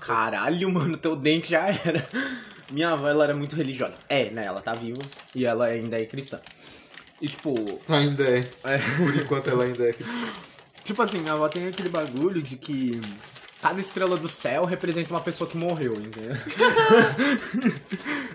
Caralho, 0.00 0.70
mano, 0.70 0.96
teu 0.96 1.16
dente 1.16 1.50
já 1.50 1.66
era. 1.68 2.06
Minha 2.70 2.90
avó, 2.90 3.08
ela 3.08 3.24
era 3.24 3.34
muito 3.34 3.56
religiosa. 3.56 3.94
É, 4.08 4.30
né? 4.30 4.42
Ela 4.44 4.60
tá 4.60 4.72
viva 4.72 5.00
e 5.34 5.44
ela 5.46 5.66
ainda 5.66 5.96
é 5.96 6.04
cristã. 6.04 6.38
E, 7.20 7.28
tipo, 7.28 7.52
Ainda 7.88 8.24
é. 8.24 8.38
é, 8.64 8.78
Por 8.96 9.16
enquanto 9.16 9.48
ela 9.48 9.64
ainda 9.64 9.88
é 9.88 9.92
cristã. 9.92 10.30
tipo 10.84 11.00
assim, 11.02 11.18
minha 11.18 11.32
avó 11.32 11.48
tem 11.48 11.66
aquele 11.66 11.88
bagulho 11.88 12.42
de 12.42 12.56
que 12.56 13.00
cada 13.60 13.80
estrela 13.80 14.16
do 14.16 14.28
céu 14.28 14.64
representa 14.64 15.10
uma 15.10 15.20
pessoa 15.20 15.50
que 15.50 15.56
morreu, 15.56 15.94
entendeu? 15.94 16.36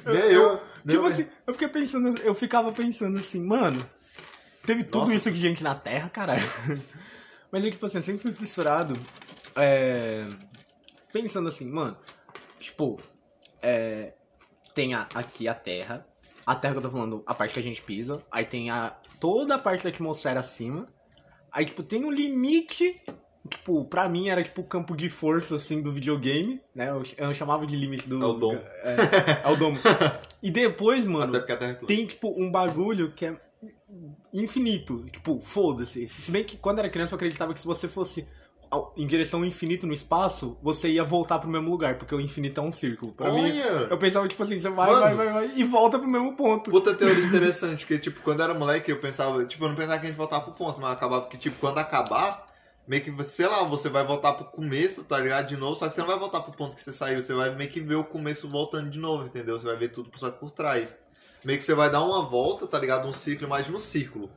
Nem 0.06 0.24
eu. 0.31 0.56
nem 0.56 0.74
Tipo 0.84 0.94
eu- 0.94 1.06
assim, 1.06 1.28
eu 1.48 1.54
fiquei 1.54 1.68
pensando, 1.70 2.20
eu 2.22 2.36
ficava 2.36 2.72
pensando 2.72 3.18
assim, 3.18 3.42
mano, 3.42 3.84
teve 4.66 4.84
tudo 4.84 5.02
Nossa. 5.06 5.14
isso 5.16 5.31
de 5.31 5.40
gente 5.40 5.64
na 5.64 5.75
Terra, 5.75 6.10
caralho. 6.10 6.44
Mas 7.52 7.64
eu, 7.64 7.72
tipo 7.72 7.86
assim, 7.86 7.98
eu 8.00 8.04
sempre 8.04 8.22
fui 8.22 8.34
fissurado, 8.34 8.94
é, 9.56 10.25
pensando 11.12 11.48
assim, 11.48 11.66
mano, 11.70 11.96
tipo, 12.60 13.00
é, 13.62 14.13
tem 14.74 14.94
a- 14.96 15.08
aqui 15.13 15.48
a 15.48 15.53
Terra, 15.53 16.06
a 16.46 16.56
Terra 16.56 16.74
que 16.74 16.77
eu 16.80 16.84
tô 16.84 16.89
falando, 16.89 17.24
a 17.27 17.34
parte 17.34 17.53
que 17.53 17.60
a 17.60 17.63
gente 17.63 17.82
pisa, 17.82 18.22
aí 18.32 18.46
tem 18.46 18.70
a, 18.72 18.96
toda 19.20 19.56
a 19.56 19.60
parte 19.60 19.84
da 19.84 19.89
atmosfera 19.89 20.39
acima, 20.39 20.88
aí, 21.51 21.65
tipo, 21.65 21.84
tem 21.84 22.03
um 22.03 22.12
limite, 22.12 23.00
tipo, 23.50 23.85
pra 23.85 24.07
mim 24.07 24.29
era 24.29 24.43
tipo 24.43 24.62
o 24.62 24.65
campo 24.65 24.95
de 24.95 25.09
força, 25.09 25.55
assim, 25.55 25.81
do 25.81 25.91
videogame, 25.91 26.62
né, 26.73 26.89
eu, 26.89 27.03
eu 27.17 27.33
chamava 27.33 27.65
de 27.65 27.75
limite 27.75 28.07
do... 28.07 28.21
É 28.21 28.25
o 28.25 28.33
domo. 28.33 28.62
É, 28.83 29.50
é 29.50 29.51
o 29.51 29.55
domo. 29.55 29.77
E 30.41 30.51
depois, 30.51 31.07
mano, 31.07 31.35
é 31.35 31.73
tem, 31.85 32.05
tipo, 32.05 32.33
um 32.38 32.51
bagulho 32.51 33.12
que 33.13 33.25
é 33.25 33.35
infinito. 34.33 35.05
Tipo, 35.12 35.39
foda-se. 35.41 36.07
Se 36.09 36.31
bem 36.31 36.43
que 36.43 36.57
quando 36.57 36.79
era 36.79 36.89
criança 36.89 37.13
eu 37.13 37.17
acreditava 37.17 37.53
que 37.53 37.59
se 37.59 37.65
você 37.65 37.88
fosse 37.88 38.25
em 38.97 39.05
direção 39.05 39.41
ao 39.41 39.45
infinito 39.45 39.85
no 39.85 39.93
espaço, 39.93 40.57
você 40.62 40.89
ia 40.89 41.03
voltar 41.03 41.38
pro 41.38 41.50
mesmo 41.50 41.69
lugar, 41.69 41.97
porque 41.97 42.13
o 42.15 42.19
infinito 42.19 42.59
é 42.59 42.63
um 42.63 42.71
círculo. 42.71 43.13
Pra 43.13 43.31
mim, 43.31 43.51
Olha! 43.51 43.88
eu 43.89 43.97
pensava, 43.97 44.27
tipo 44.27 44.41
assim, 44.41 44.59
você 44.59 44.69
vai, 44.69 44.89
Mano. 44.89 45.01
vai, 45.01 45.15
vai, 45.15 45.29
vai 45.29 45.51
e 45.55 45.63
volta 45.63 46.00
pro 46.00 46.09
mesmo 46.09 46.35
ponto. 46.35 46.71
Puta 46.71 46.93
teoria 46.93 47.23
interessante, 47.23 47.85
porque, 47.85 48.00
tipo, 48.00 48.21
quando 48.21 48.39
eu 48.39 48.45
era 48.45 48.53
moleque, 48.53 48.91
eu 48.91 49.00
pensava, 49.00 49.45
tipo, 49.45 49.63
eu 49.63 49.69
não 49.69 49.75
pensava 49.75 50.00
que 50.00 50.05
a 50.05 50.09
gente 50.09 50.17
voltava 50.17 50.43
pro 50.45 50.53
ponto, 50.53 50.81
mas 50.81 50.91
acabava 50.91 51.27
que, 51.27 51.38
tipo, 51.38 51.55
quando 51.59 51.77
acabar, 51.77 52.47
meio 52.88 53.04
que, 53.04 53.24
sei 53.24 53.48
lá, 53.48 53.63
você 53.63 53.90
vai 53.90 54.06
voltar 54.06 54.34
pro 54.34 54.46
começo, 54.46 55.04
tá 55.04 55.18
ligado? 55.20 55.48
De 55.48 55.58
novo, 55.58 55.75
só 55.75 55.88
que 55.88 55.96
você 55.96 56.02
não 56.02 56.08
vai 56.08 56.20
voltar 56.20 56.42
pro 56.42 56.52
ponto 56.54 56.75
que 56.75 56.82
você 56.82 56.92
saiu, 56.92 57.22
você 57.22 57.34
vai 57.34 57.54
meio 57.56 57.70
que 57.70 57.80
ver 57.80 57.96
o 57.96 58.04
começo 58.04 58.50
voltando 58.50 58.90
de 58.90 59.00
novo, 59.00 59.25
entendeu? 59.25 59.58
Você 59.60 59.66
vai 59.66 59.75
ver 59.78 59.90
tudo 59.90 60.10
só 60.18 60.30
por 60.32 60.52
trás. 60.52 60.98
Meio 61.46 61.58
que 61.60 61.66
você 61.66 61.74
vai 61.74 61.90
dar 61.90 62.02
uma 62.04 62.24
volta, 62.24 62.66
tá 62.68 62.80
ligado? 62.80 63.08
Um 63.08 63.13
ciclo, 63.13 63.46
imagina 63.48 63.75
um 63.75 63.80
ciclo. 63.80 64.30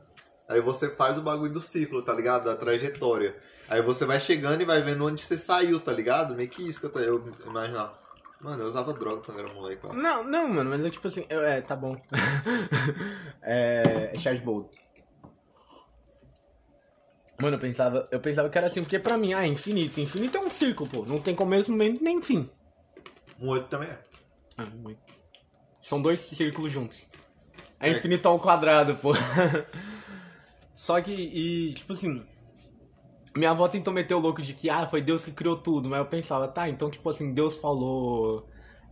Aí 0.47 0.61
você 0.61 0.89
faz 0.89 1.17
o 1.17 1.21
bagulho 1.21 1.51
do 1.51 1.61
ciclo, 1.61 2.01
tá 2.01 2.13
ligado? 2.13 2.45
Da 2.45 2.55
trajetória. 2.55 3.35
Aí 3.69 3.81
você 3.81 4.05
vai 4.05 4.19
chegando 4.19 4.61
e 4.61 4.65
vai 4.65 4.81
vendo 4.81 5.05
onde 5.05 5.21
você 5.21 5.37
saiu, 5.37 5.79
tá 5.79 5.91
ligado? 5.91 6.33
Meio 6.35 6.49
que 6.49 6.65
isso 6.67 6.79
que 6.79 6.85
eu, 6.85 6.89
tô- 6.89 6.99
eu 6.99 7.21
imaginava. 7.45 7.97
Mano, 8.41 8.63
eu 8.63 8.67
usava 8.67 8.93
droga 8.93 9.21
quando 9.23 9.39
era 9.39 9.53
moleque, 9.53 9.81
ó. 9.83 9.91
Não, 9.93 10.23
não, 10.23 10.47
mano, 10.47 10.69
mas 10.69 10.85
é 10.85 10.89
tipo 10.89 11.07
assim, 11.07 11.25
eu- 11.29 11.43
é, 11.43 11.59
tá 11.59 11.75
bom. 11.75 11.95
é, 13.41 14.13
Charles 14.19 14.43
Bold. 14.43 14.69
Mano, 17.39 17.55
eu 17.55 17.59
pensava, 17.59 18.03
eu 18.11 18.19
pensava 18.19 18.49
que 18.49 18.57
era 18.57 18.67
assim, 18.67 18.81
porque 18.81 18.97
pra 18.97 19.17
mim, 19.17 19.33
ah, 19.33 19.45
infinito. 19.45 19.99
Infinito 20.01 20.37
é 20.37 20.41
um 20.41 20.49
círculo, 20.49 20.89
pô. 20.89 21.05
Não 21.05 21.19
tem 21.19 21.35
começo, 21.35 21.71
meio 21.71 21.97
nem 22.01 22.21
fim. 22.21 22.49
Um 23.39 23.49
oito 23.49 23.67
também 23.67 23.89
é. 23.89 23.99
Ah, 24.57 24.65
muito. 24.65 24.99
São 25.81 26.01
dois 26.01 26.19
círculos 26.21 26.71
juntos. 26.71 27.05
É 27.79 27.89
É. 27.89 27.91
infinito 27.97 28.27
ao 28.27 28.39
quadrado, 28.39 28.95
pô. 28.95 29.13
Só 30.73 30.99
que, 31.01 31.11
e, 31.11 31.73
tipo 31.73 31.93
assim. 31.93 32.23
Minha 33.35 33.51
avó 33.51 33.67
tentou 33.67 33.93
meter 33.93 34.15
o 34.15 34.19
louco 34.19 34.41
de 34.41 34.53
que, 34.55 34.67
ah, 34.67 34.87
foi 34.87 34.99
Deus 35.01 35.23
que 35.23 35.31
criou 35.31 35.55
tudo. 35.57 35.87
Mas 35.87 35.99
eu 35.99 36.05
pensava, 36.07 36.47
tá, 36.47 36.67
então, 36.67 36.89
tipo 36.89 37.07
assim, 37.09 37.33
Deus 37.33 37.55
falou. 37.55 38.47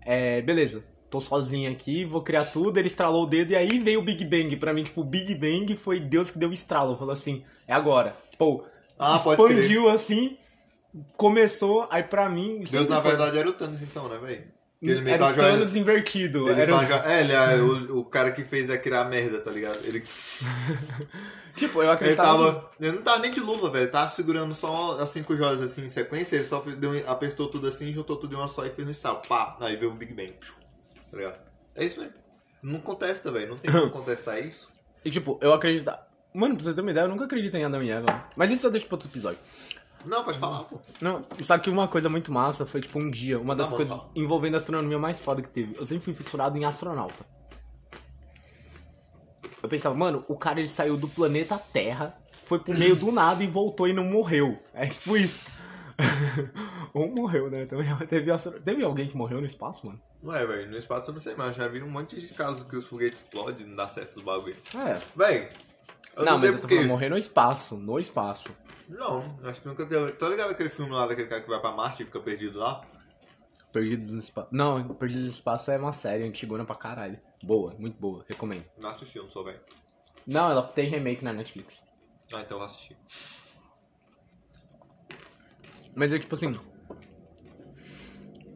É, 0.05 0.39
beleza, 0.43 0.83
tô 1.09 1.19
sozinho 1.19 1.71
aqui, 1.71 2.05
vou 2.05 2.21
criar 2.21 2.45
tudo. 2.45 2.77
Ele 2.77 2.87
estralou 2.87 3.23
o 3.23 3.27
dedo 3.27 3.51
e 3.51 3.55
aí 3.55 3.79
veio 3.79 4.01
o 4.01 4.03
Big 4.03 4.23
Bang. 4.23 4.55
Pra 4.57 4.71
mim, 4.71 4.83
tipo, 4.83 5.01
o 5.01 5.03
Big 5.03 5.33
Bang 5.33 5.75
foi 5.75 5.99
Deus 5.99 6.29
que 6.29 6.37
deu 6.37 6.49
o 6.49 6.53
estralo. 6.53 6.95
Falou 6.95 7.13
assim, 7.13 7.43
é 7.67 7.73
agora. 7.73 8.15
Pô, 8.37 8.65
Ah, 8.99 9.15
expandiu 9.15 9.89
assim, 9.89 10.37
começou, 11.17 11.87
aí 11.91 12.03
pra 12.03 12.29
mim. 12.29 12.63
Deus, 12.69 12.87
na 12.87 13.01
foi. 13.01 13.11
verdade, 13.11 13.37
era 13.37 13.49
o 13.49 13.53
Thanos, 13.53 13.81
então, 13.81 14.07
né, 14.07 14.17
velho? 14.17 14.55
Ele 14.81 15.01
meio 15.01 15.15
Era 15.15 15.27
a 15.27 15.31
o 15.31 15.33
joia- 15.33 15.51
Thanos 15.53 15.75
invertido. 15.75 16.49
Ele 16.49 16.61
era 16.61 16.71
com 16.73 16.77
o- 16.77 16.81
a 16.81 16.83
jo- 16.85 16.93
É, 17.09 17.21
ele 17.21 17.33
é 17.33 17.55
o, 17.55 17.99
o 17.99 18.05
cara 18.05 18.31
que 18.31 18.43
fez 18.43 18.69
é 18.69 18.77
criar 18.77 19.05
merda, 19.05 19.39
tá 19.39 19.49
ligado? 19.49 19.79
Ele, 19.83 20.03
Tipo, 21.55 21.79
eu 21.79 21.83
ele 21.83 21.91
acreditava. 21.91 22.53
tava. 22.53 22.71
Ele 22.79 22.91
não 22.91 23.01
tava 23.01 23.19
nem 23.19 23.31
de 23.31 23.39
luva, 23.39 23.69
velho. 23.69 23.83
Ele 23.85 23.91
tava 23.91 24.09
segurando 24.09 24.53
só 24.53 24.99
as 24.99 25.09
cinco 25.09 25.35
joias 25.37 25.61
assim 25.61 25.85
em 25.85 25.89
sequência. 25.89 26.35
Ele 26.35 26.43
só 26.43 26.59
deu, 26.59 26.91
apertou 27.09 27.47
tudo 27.49 27.65
assim, 27.67 27.93
juntou 27.93 28.17
tudo 28.17 28.33
em 28.33 28.37
uma 28.37 28.47
só 28.49 28.65
e 28.65 28.69
fez 28.69 28.85
um 28.87 28.91
estalo. 28.91 29.21
Pá! 29.27 29.55
Aí 29.61 29.77
veio 29.77 29.91
o 29.91 29.95
Big 29.95 30.13
Bang. 30.13 30.33
Tá 31.09 31.17
ligado? 31.17 31.39
É 31.73 31.85
isso 31.85 31.97
mesmo. 31.99 32.13
Não 32.61 32.79
contesta, 32.81 33.31
velho. 33.31 33.49
Não 33.49 33.55
tem 33.57 33.71
como 33.71 33.89
contestar 33.91 34.39
isso. 34.45 34.67
E 35.05 35.09
tipo, 35.09 35.39
eu 35.41 35.53
acreditava. 35.53 36.05
Mano, 36.35 36.55
pra 36.55 36.63
você 36.65 36.73
ter 36.73 36.81
uma 36.81 36.91
ideia, 36.91 37.05
eu 37.05 37.09
nunca 37.09 37.25
acreditei 37.25 37.61
em 37.61 37.63
Adão 37.63 37.81
e 37.81 37.89
Eva. 37.89 38.25
Mas 38.35 38.51
isso 38.51 38.67
eu 38.67 38.71
deixo 38.71 38.85
pra 38.87 38.95
outro 38.95 39.07
episódio. 39.09 39.39
Não, 40.05 40.23
pode 40.23 40.37
falar, 40.37 40.65
pô. 40.65 40.79
Não, 41.01 41.25
só 41.41 41.57
que 41.57 41.69
uma 41.69 41.87
coisa 41.87 42.09
muito 42.09 42.31
massa 42.31 42.65
foi, 42.65 42.81
tipo, 42.81 42.99
um 42.99 43.09
dia, 43.09 43.39
uma 43.39 43.55
das 43.55 43.67
Tá 43.67 43.71
bom, 43.71 43.77
coisas 43.77 43.97
fala. 43.97 44.09
envolvendo 44.15 44.57
astronomia 44.57 44.99
mais 44.99 45.19
foda 45.19 45.41
que 45.41 45.49
teve. 45.49 45.75
Eu 45.79 45.85
sempre 45.85 46.03
fui 46.05 46.13
fissurado 46.13 46.57
em 46.57 46.65
astronauta. 46.65 47.25
Eu 49.63 49.69
pensava, 49.69 49.95
mano, 49.95 50.23
o 50.27 50.35
cara 50.35 50.59
ele 50.59 50.69
saiu 50.69 50.95
do 50.95 51.07
planeta 51.07 51.57
Terra, 51.57 52.15
foi 52.43 52.59
pro 52.59 52.77
meio 52.77 52.95
do 52.95 53.11
nada 53.11 53.43
e 53.43 53.47
voltou 53.47 53.87
e 53.87 53.93
não 53.93 54.03
morreu. 54.03 54.59
É 54.73 54.85
tipo 54.87 55.17
isso. 55.17 55.41
Ou 56.93 57.07
morreu, 57.09 57.49
né? 57.49 57.65
Também 57.65 57.87
teve, 58.07 58.29
astro... 58.29 58.59
teve 58.59 58.83
alguém 58.83 59.07
que 59.07 59.17
morreu 59.17 59.39
no 59.39 59.47
espaço, 59.47 59.87
mano? 59.87 59.99
Não 60.21 60.35
é, 60.35 60.45
velho. 60.45 60.69
No 60.69 60.77
espaço 60.77 61.09
eu 61.09 61.13
não 61.15 61.21
sei, 61.21 61.33
mas 61.35 61.55
já 61.55 61.67
vi 61.67 61.81
um 61.81 61.89
monte 61.89 62.19
de 62.19 62.27
casos 62.33 62.61
que 62.63 62.75
os 62.75 62.85
foguetes 62.85 63.21
explodem 63.23 63.65
e 63.65 63.69
não 63.69 63.75
dá 63.75 63.87
certo 63.87 64.17
os 64.17 64.23
bagulho. 64.23 64.55
É. 64.75 65.01
Véi, 65.15 65.49
eu 66.15 66.25
não, 66.25 66.33
não, 66.33 66.39
mas 66.39 66.43
eu 66.43 66.61
tô 66.61 66.67
falando 66.67 66.87
morrer 66.87 67.09
no 67.09 67.17
espaço, 67.17 67.77
no 67.77 67.99
espaço. 67.99 68.49
Não, 68.87 69.39
acho 69.43 69.61
que 69.61 69.67
nunca 69.67 69.85
teve. 69.85 70.11
Tá 70.13 70.29
ligado 70.29 70.51
aquele 70.51 70.69
filme 70.69 70.91
lá 70.91 71.07
daquele 71.07 71.27
cara 71.27 71.41
que 71.41 71.49
vai 71.49 71.59
pra 71.59 71.71
Marte 71.71 72.03
e 72.03 72.05
fica 72.05 72.19
perdido 72.19 72.59
lá? 72.59 72.81
Perdidos 73.71 74.11
no 74.11 74.19
espaço. 74.19 74.47
Não, 74.51 74.93
Perdidos 74.95 75.25
no 75.25 75.31
espaço 75.31 75.71
é 75.71 75.77
uma 75.77 75.91
série 75.91 76.23
antigona 76.23 76.63
pra 76.63 76.75
caralho. 76.75 77.19
Boa, 77.43 77.75
muito 77.77 77.99
boa, 77.99 78.23
recomendo. 78.27 78.65
Não 78.77 78.89
assisti, 78.89 79.17
eu 79.17 79.23
não 79.23 79.29
sou 79.29 79.43
velho. 79.43 79.59
Não, 80.25 80.49
ela 80.49 80.63
tem 80.63 80.89
remake 80.89 81.23
na 81.23 81.33
Netflix. 81.33 81.83
Ah, 82.33 82.41
então 82.41 82.55
eu 82.55 82.57
vou 82.57 82.65
assistir. 82.65 82.97
Mas 85.93 86.11
é 86.11 86.19
tipo 86.19 86.35
assim. 86.35 86.57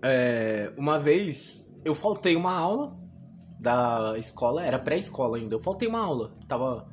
É, 0.01 0.71
uma 0.77 0.99
vez 0.99 1.65
eu 1.83 1.93
faltei 1.93 2.35
uma 2.35 2.53
aula 2.53 2.97
da 3.59 4.17
escola, 4.17 4.63
era 4.63 4.79
pré-escola 4.79 5.37
ainda. 5.37 5.55
Eu 5.55 5.59
faltei 5.59 5.87
uma 5.87 5.99
aula. 5.99 6.35
Tava. 6.47 6.87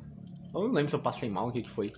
Eu 0.61 0.67
não 0.67 0.73
lembro 0.73 0.89
se 0.89 0.95
eu 0.95 1.01
passei 1.01 1.29
mal, 1.29 1.47
o 1.47 1.51
que 1.51 1.61
que 1.61 1.69
foi. 1.69 1.91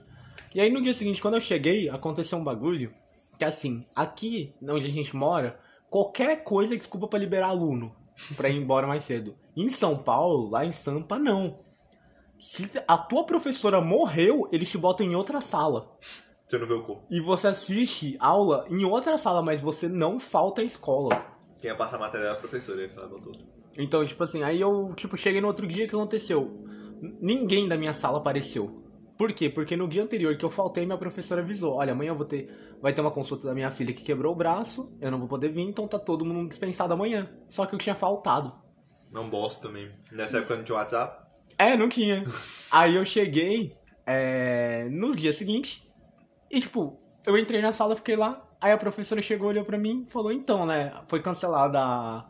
E 0.54 0.60
aí 0.60 0.70
no 0.70 0.82
dia 0.82 0.94
seguinte, 0.94 1.22
quando 1.22 1.36
eu 1.36 1.42
cheguei, 1.42 1.90
aconteceu 1.90 2.38
um 2.38 2.44
bagulho. 2.44 2.94
Que 3.38 3.46
assim, 3.46 3.86
aqui 3.96 4.54
onde 4.62 4.88
a 4.88 4.92
gente 4.92 5.16
mora, 5.16 5.60
qualquer 5.90 6.44
coisa 6.44 6.74
é 6.74 6.78
desculpa 6.78 7.08
pra 7.08 7.20
liberar 7.20 7.48
aluno. 7.48 7.96
Pra 8.36 8.50
ir 8.50 8.58
embora 8.58 8.86
mais 8.88 9.06
cedo. 9.06 9.36
Em 9.56 9.70
São 9.70 9.98
Paulo, 9.98 10.50
lá 10.50 10.66
em 10.66 10.74
Sampa, 10.74 11.18
não. 11.18 11.60
Se 12.38 12.70
a 12.88 12.98
tua 12.98 13.26
professora 13.26 13.82
morreu, 13.82 14.48
eles 14.52 14.70
te 14.70 14.78
botam 14.78 15.06
em 15.06 15.16
outra 15.16 15.40
sala. 15.42 15.98
Você 16.48 16.58
não 16.58 16.68
vê 16.68 16.74
o 16.74 16.84
corpo. 16.84 17.04
E 17.10 17.20
você 17.20 17.48
assiste 17.48 18.18
aula 18.20 18.66
em 18.70 18.84
outra 18.84 19.18
sala, 19.18 19.42
mas 19.42 19.62
você 19.62 19.88
não 19.88 20.20
falta 20.20 20.62
à 20.62 20.64
escola. 20.64 21.26
Quem 21.62 21.70
ia 21.70 21.76
passar 21.76 21.98
a 21.98 22.00
matéria 22.00 22.26
era 22.26 22.34
a 22.34 22.40
professora, 22.40 22.82
aí 22.82 22.90
falava 22.90 23.16
tudo. 23.18 23.40
Então, 23.78 24.06
tipo 24.06 24.24
assim, 24.24 24.42
aí 24.42 24.60
eu, 24.60 24.94
tipo, 24.96 25.16
cheguei 25.16 25.42
no 25.42 25.48
outro 25.48 25.68
dia, 25.68 25.86
o 25.86 25.88
que 25.88 25.96
aconteceu? 25.96 26.48
Ninguém 27.02 27.68
da 27.68 27.78
minha 27.78 27.94
sala 27.94 28.20
apareceu. 28.20 28.84
Por 29.18 29.34
quê? 29.34 29.50
Porque 29.50 29.76
no 29.76 29.88
dia 29.88 30.02
anterior 30.02 30.38
que 30.38 30.46
eu 30.46 30.50
faltei, 30.50 30.86
minha 30.86 30.98
professora 30.98 31.42
avisou, 31.42 31.74
olha, 31.74 31.92
amanhã 31.92 32.12
eu 32.12 32.16
vou 32.16 32.26
ter, 32.26 32.50
vai 32.82 32.94
ter 32.94 33.02
uma 33.02 33.12
consulta 33.12 33.48
da 33.48 33.54
minha 33.54 33.70
filha 33.70 33.94
que 33.94 34.02
quebrou 34.02 34.32
o 34.32 34.36
braço, 34.36 34.96
eu 35.02 35.12
não 35.12 35.20
vou 35.20 35.28
poder 35.28 35.50
vir, 35.50 35.64
então 35.64 35.86
tá 35.88 36.00
todo 36.00 36.24
mundo 36.24 36.48
dispensado 36.48 36.94
amanhã. 36.94 37.30
Só 37.50 37.66
que 37.66 37.76
eu 37.76 37.80
tinha 37.80 37.96
faltado. 37.96 38.54
Não 39.12 39.30
bosta 39.30 39.68
também. 39.68 39.92
Nessa 40.12 40.38
época 40.38 40.56
não 40.56 40.64
tinha 40.64 40.78
WhatsApp. 40.78 41.28
É, 41.58 41.76
não 41.76 41.90
tinha. 41.90 42.24
Aí 42.72 42.96
eu 42.96 43.04
cheguei 43.04 43.76
é, 44.06 44.88
no 44.90 45.14
dia 45.14 45.34
seguinte 45.34 45.86
e, 46.50 46.62
tipo, 46.62 46.98
eu 47.26 47.38
entrei 47.38 47.62
na 47.62 47.74
sala, 47.74 47.96
fiquei 47.96 48.16
lá. 48.16 48.42
Aí 48.62 48.72
a 48.72 48.78
professora 48.78 49.22
chegou, 49.22 49.50
olhou 49.50 49.66
pra 49.66 49.78
mim 49.78 50.06
e 50.08 50.12
falou: 50.12 50.32
Então, 50.32 50.66
né, 50.66 50.94
foi 51.08 51.22
cancelada 51.22 51.80
a, 51.80 52.30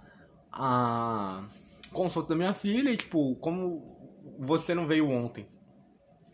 a 0.51 1.43
consulta 1.91 2.29
da 2.29 2.35
minha 2.35 2.53
filha 2.53 2.89
e, 2.89 2.97
tipo, 2.97 3.35
como 3.35 3.98
você 4.39 4.73
não 4.73 4.87
veio 4.87 5.09
ontem 5.09 5.45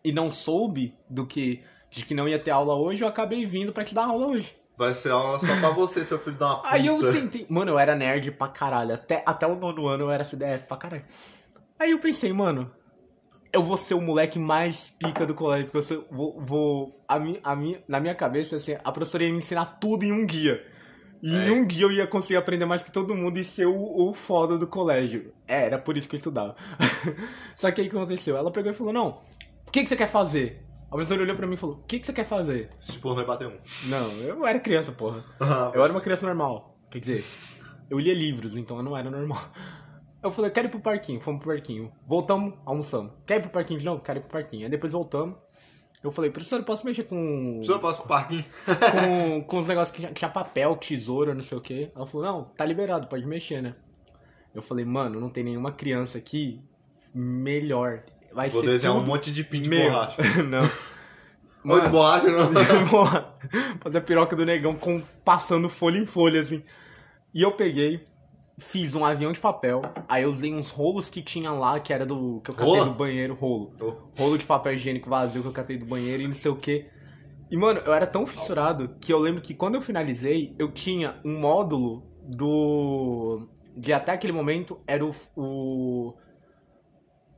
e 0.03 0.11
não 0.11 0.29
soube 0.29 0.95
do 1.09 1.25
que, 1.25 1.63
de 1.89 2.05
que 2.05 2.13
não 2.13 2.27
ia 2.29 2.37
ter 2.39 2.51
aula 2.51 2.75
hoje, 2.75 3.03
eu 3.03 3.07
acabei 3.07 3.45
vindo 3.45 3.73
pra 3.73 3.83
te 3.83 3.95
dar 3.95 4.05
aula 4.05 4.27
hoje. 4.27 4.55
Vai 4.77 4.93
ser 4.93 5.11
aula 5.11 5.39
só 5.39 5.59
pra 5.59 5.69
você, 5.69 6.03
seu 6.03 6.19
filho 6.19 6.37
da 6.37 6.47
uma 6.47 6.55
puta. 6.57 6.69
Aí 6.75 6.85
eu 6.85 7.01
sentei. 7.01 7.45
Mano, 7.49 7.71
eu 7.71 7.79
era 7.79 7.95
nerd 7.95 8.29
pra 8.31 8.47
caralho. 8.49 8.93
Até, 8.93 9.23
até 9.25 9.47
o 9.47 9.55
nono 9.55 9.87
ano 9.87 10.03
eu 10.03 10.11
era 10.11 10.23
CDF 10.23 10.67
pra 10.67 10.77
caralho. 10.77 11.05
Aí 11.79 11.91
eu 11.91 11.99
pensei, 11.99 12.31
mano, 12.33 12.69
eu 13.53 13.63
vou 13.63 13.77
ser 13.77 13.93
o 13.93 14.01
moleque 14.01 14.37
mais 14.37 14.89
pica 14.99 15.25
do 15.25 15.33
colégio, 15.33 15.65
porque 15.67 15.77
eu 15.77 15.81
sou- 15.81 16.05
vou. 16.11 16.39
vou 16.41 17.05
a 17.07 17.17
mi, 17.17 17.39
a 17.41 17.55
mi, 17.55 17.81
na 17.87 17.99
minha 18.01 18.13
cabeça, 18.13 18.57
assim, 18.57 18.75
a 18.83 18.91
professora 18.91 19.23
ia 19.23 19.31
me 19.31 19.37
ensinar 19.37 19.65
tudo 19.79 20.03
em 20.03 20.11
um 20.11 20.25
dia. 20.25 20.61
E 21.21 21.35
É. 21.35 21.47
em 21.47 21.51
um 21.51 21.65
dia 21.65 21.83
eu 21.85 21.91
ia 21.91 22.05
conseguir 22.07 22.37
aprender 22.37 22.65
mais 22.65 22.83
que 22.83 22.91
todo 22.91 23.15
mundo 23.15 23.37
e 23.39 23.43
ser 23.43 23.65
o, 23.65 24.09
o 24.09 24.13
foda 24.13 24.57
do 24.57 24.67
colégio. 24.67 25.33
É, 25.47 25.65
era 25.65 25.77
por 25.77 25.97
isso 25.97 26.07
que 26.07 26.15
eu 26.15 26.17
estudava. 26.17 26.55
Só 27.55 27.71
que 27.71 27.81
aí 27.81 27.87
o 27.87 27.89
que 27.89 27.95
aconteceu? 27.97 28.37
Ela 28.37 28.51
pegou 28.51 28.71
e 28.71 28.75
falou: 28.75 28.93
Não, 28.93 29.21
o 29.67 29.71
que, 29.71 29.83
que 29.83 29.89
você 29.89 29.95
quer 29.95 30.09
fazer? 30.09 30.63
A 30.87 30.89
professora 30.95 31.21
olhou 31.23 31.35
pra 31.35 31.47
mim 31.47 31.55
e 31.55 31.57
falou: 31.57 31.77
O 31.77 31.83
que, 31.83 31.99
que 31.99 32.05
você 32.05 32.13
quer 32.13 32.25
fazer? 32.25 32.69
Se 32.79 32.97
porra, 32.99 33.15
vai 33.15 33.25
bater 33.25 33.47
um. 33.47 33.57
Não, 33.89 34.11
eu 34.21 34.45
era 34.45 34.59
criança, 34.59 34.91
porra. 34.91 35.23
Eu 35.73 35.83
era 35.83 35.91
uma 35.91 36.01
criança 36.01 36.25
normal. 36.25 36.77
Quer 36.91 36.99
dizer, 36.99 37.25
eu 37.89 37.99
lia 37.99 38.13
livros, 38.13 38.55
então 38.55 38.77
eu 38.77 38.83
não 38.83 38.95
era 38.95 39.09
normal. 39.09 39.41
Eu 40.23 40.31
falei, 40.31 40.49
quero 40.49 40.67
ir 40.67 40.71
pro 40.71 40.79
parquinho, 40.79 41.21
fomos 41.21 41.39
pro 41.43 41.53
parquinho. 41.53 41.91
Voltamos, 42.07 42.53
almoçamos. 42.65 43.11
Quer 43.27 43.37
ir 43.37 43.41
pro 43.41 43.51
parquinho 43.51 43.79
de 43.79 43.85
novo? 43.85 44.01
Quero 44.01 44.19
ir 44.19 44.21
pro 44.21 44.31
parquinho. 44.31 44.63
Aí 44.63 44.69
depois 44.71 44.91
voltamos. 44.91 45.37
Eu 46.05 46.11
falei, 46.11 46.29
professor, 46.29 46.59
eu 46.59 46.63
posso 46.63 46.85
mexer 46.85 47.03
com. 47.03 47.61
Se 47.63 47.71
eu 47.71 47.79
posso 47.79 47.97
pro 47.99 48.07
parquinho. 48.07 48.45
com, 48.65 49.41
com 49.47 49.57
os 49.57 49.67
negócios 49.67 49.93
que 49.95 50.01
tinha, 50.01 50.13
tinha 50.13 50.29
papel, 50.29 50.75
tesoura, 50.75 51.33
não 51.33 51.41
sei 51.41 51.57
o 51.57 51.61
quê. 51.61 51.91
Ela 51.95 52.05
falou, 52.05 52.27
não, 52.27 52.43
tá 52.43 52.63
liberado, 52.63 53.07
pode 53.07 53.25
mexer, 53.25 53.61
né? 53.61 53.75
Eu 54.53 54.61
falei, 54.61 54.85
mano, 54.85 55.19
não 55.19 55.29
tem 55.29 55.43
nenhuma 55.43 55.71
criança 55.71 56.17
aqui 56.17 56.61
melhor. 57.13 58.03
Vai 58.31 58.49
Vou 58.49 58.61
ser 58.61 58.67
desenhar 58.67 58.95
um 58.95 58.99
tudo 58.99 59.07
monte 59.07 59.31
de 59.31 59.43
pin 59.43 59.63
de 59.63 59.69
meu. 59.69 59.89
borracha. 59.89 60.21
não. 60.43 60.69
Ou 61.65 61.81
de 61.81 61.89
borracha, 61.89 62.27
não. 62.27 62.51
Fazer 63.81 63.97
a 63.97 64.01
piroca 64.01 64.35
do 64.35 64.45
negão 64.45 64.75
com, 64.75 65.01
passando 65.23 65.69
folha 65.69 65.97
em 65.97 66.05
folha, 66.05 66.39
assim. 66.39 66.63
E 67.33 67.41
eu 67.41 67.51
peguei, 67.51 68.05
fiz 68.57 68.95
um 68.95 69.05
avião 69.05 69.31
de 69.31 69.39
papel, 69.39 69.81
aí 70.07 70.23
eu 70.23 70.29
usei 70.29 70.53
uns 70.53 70.69
rolos 70.69 71.09
que 71.09 71.21
tinha 71.21 71.51
lá, 71.51 71.79
que 71.79 71.91
era 71.93 72.05
do. 72.05 72.41
que 72.41 72.51
eu 72.51 72.55
catei 72.55 72.73
Rola? 72.73 72.85
do 72.85 72.93
banheiro, 72.93 73.33
rolo. 73.35 73.73
Oh. 73.79 74.21
Rolo 74.21 74.37
de 74.37 74.45
papel 74.45 74.73
higiênico 74.73 75.09
vazio 75.09 75.41
que 75.41 75.47
eu 75.47 75.53
catei 75.53 75.77
do 75.77 75.85
banheiro 75.85 76.23
e 76.23 76.27
não 76.27 76.33
sei 76.33 76.51
o 76.51 76.55
que. 76.55 76.85
E, 77.51 77.57
mano, 77.57 77.81
eu 77.85 77.93
era 77.93 78.07
tão 78.07 78.25
fissurado 78.25 78.95
que 78.99 79.13
eu 79.13 79.19
lembro 79.19 79.41
que 79.41 79.53
quando 79.53 79.75
eu 79.75 79.81
finalizei, 79.81 80.55
eu 80.57 80.71
tinha 80.71 81.19
um 81.23 81.39
módulo 81.39 82.03
do. 82.23 83.47
De 83.77 83.91
até 83.91 84.13
aquele 84.13 84.31
momento 84.31 84.79
era 84.87 85.05
o, 85.05 85.13
o 85.35 86.13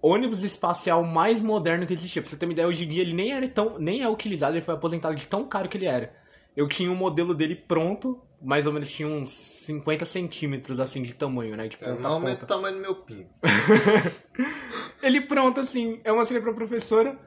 ônibus 0.02 0.44
espacial 0.44 1.04
mais 1.04 1.42
moderno 1.42 1.86
que 1.86 1.94
existia. 1.94 2.22
Pra 2.22 2.30
você 2.30 2.38
ter 2.38 2.46
uma 2.46 2.54
ideia, 2.54 2.68
hoje 2.68 2.86
em 2.86 2.88
dia 2.88 3.02
ele 3.02 3.14
nem 3.14 3.32
era 3.32 3.48
tão. 3.50 3.78
nem 3.80 4.02
é 4.02 4.10
utilizado, 4.10 4.56
ele 4.56 4.64
foi 4.64 4.76
aposentado 4.76 5.16
de 5.16 5.26
tão 5.28 5.48
caro 5.48 5.68
que 5.68 5.78
ele 5.78 5.88
era. 5.88 6.14
Eu 6.56 6.68
tinha 6.68 6.90
um 6.90 6.96
modelo 6.96 7.36
dele 7.36 7.56
pronto, 7.56 8.22
mais 8.42 8.68
ou 8.68 8.74
menos 8.74 8.90
tinha 8.90 9.08
uns 9.08 9.30
50 9.30 10.06
centímetros 10.06 10.80
assim 10.80 11.02
de 11.02 11.14
tamanho, 11.14 11.56
né? 11.58 11.68
De 11.68 11.76
É 11.76 11.80
ponta 11.80 11.92
a 11.92 11.96
normalmente 11.96 12.40
ponta. 12.40 12.46
o 12.46 12.48
tamanho 12.48 12.76
do 12.76 12.82
meu 12.82 12.96
pinto. 12.96 13.30
Ele 15.02 15.22
pronto, 15.22 15.60
assim, 15.60 16.00
eu 16.04 16.16
mostrei 16.16 16.42
pra 16.42 16.54
professora. 16.54 17.18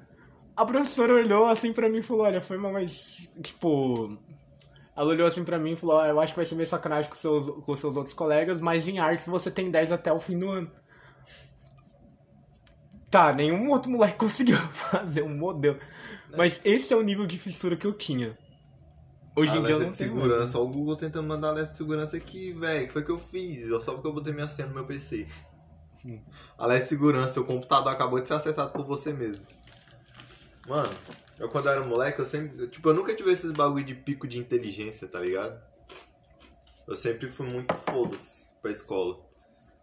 A 0.57 0.65
professora 0.65 1.15
olhou 1.15 1.47
assim 1.47 1.73
pra 1.73 1.89
mim 1.89 1.99
e 1.99 2.03
falou, 2.03 2.25
olha, 2.25 2.41
foi 2.41 2.57
uma 2.57 2.71
mais. 2.71 3.29
Tipo. 3.43 4.19
Ela 4.97 5.09
olhou 5.09 5.27
assim 5.27 5.45
pra 5.45 5.59
mim 5.59 5.73
e 5.73 5.77
falou, 5.77 6.05
eu 6.05 6.21
acho 6.21 6.33
que 6.33 6.39
vai 6.39 6.45
ser 6.45 6.57
meio 6.57 6.67
sacanagem 6.69 7.09
com 7.09 7.17
seus, 7.17 7.49
com 7.65 7.77
seus 7.77 7.97
outros 7.97 8.13
colegas, 8.15 8.61
mas 8.61 8.87
em 8.87 8.99
artes 8.99 9.25
você 9.27 9.51
tem 9.51 9.71
10 9.71 9.93
até 9.93 10.13
o 10.13 10.21
fim 10.21 10.39
do 10.39 10.51
ano. 10.51 10.71
Tá, 13.11 13.33
nenhum 13.33 13.71
outro 13.71 13.91
moleque 13.91 14.17
conseguiu 14.19 14.57
fazer 14.57 15.23
um 15.23 15.37
modelo. 15.37 15.79
Mas 16.37 16.61
esse 16.65 16.93
é 16.93 16.97
o 16.97 17.03
nível 17.03 17.27
de 17.27 17.39
fissura 17.39 17.77
que 17.77 17.87
eu 17.87 17.93
tinha. 17.93 18.37
Hoje 19.41 19.57
em 19.57 19.63
dia 19.63 19.71
eu 19.75 19.81
não 19.81 19.91
de 19.91 19.97
tenho. 19.99 20.11
segurança. 20.11 20.59
Ó, 20.59 20.63
o 20.65 20.69
Google 20.69 20.97
tentando 20.97 21.27
mandar 21.27 21.49
alerta 21.49 21.73
de 21.73 21.79
segurança 21.79 22.17
aqui, 22.17 22.53
velho. 22.53 22.87
Que 22.87 22.93
foi 22.93 23.05
que 23.05 23.11
eu 23.11 23.19
fiz? 23.19 23.69
Só 23.83 23.93
porque 23.95 24.07
eu 24.09 24.13
botei 24.13 24.33
minha 24.33 24.49
senha 24.49 24.69
no 24.69 24.75
meu 24.75 24.85
PC. 24.87 25.27
Alerta 26.59 26.85
de 26.85 26.89
segurança. 26.89 27.33
Seu 27.35 27.45
computador 27.45 27.93
acabou 27.93 28.21
de 28.21 28.29
ser 28.29 28.35
acessado 28.35 28.73
por 28.73 28.85
você 28.85 29.13
mesmo. 29.13 29.45
Mano, 30.69 30.91
Eu 31.39 31.49
quando 31.49 31.69
era 31.69 31.83
moleque, 31.85 32.19
eu 32.21 32.27
sempre. 32.27 32.67
Tipo, 32.69 32.91
eu 32.91 32.95
nunca 32.95 33.15
tive 33.15 33.33
esses 33.33 33.51
bagulho 33.51 33.85
de 33.85 33.95
pico 33.95 34.27
de 34.29 34.39
inteligência, 34.39 35.09
tá 35.09 35.19
ligado? 35.21 35.61
Eu 36.87 36.95
sempre 36.97 37.29
fui 37.29 37.47
muito 37.47 37.75
foda-se 37.75 38.45
pra 38.61 38.71
escola. 38.71 39.19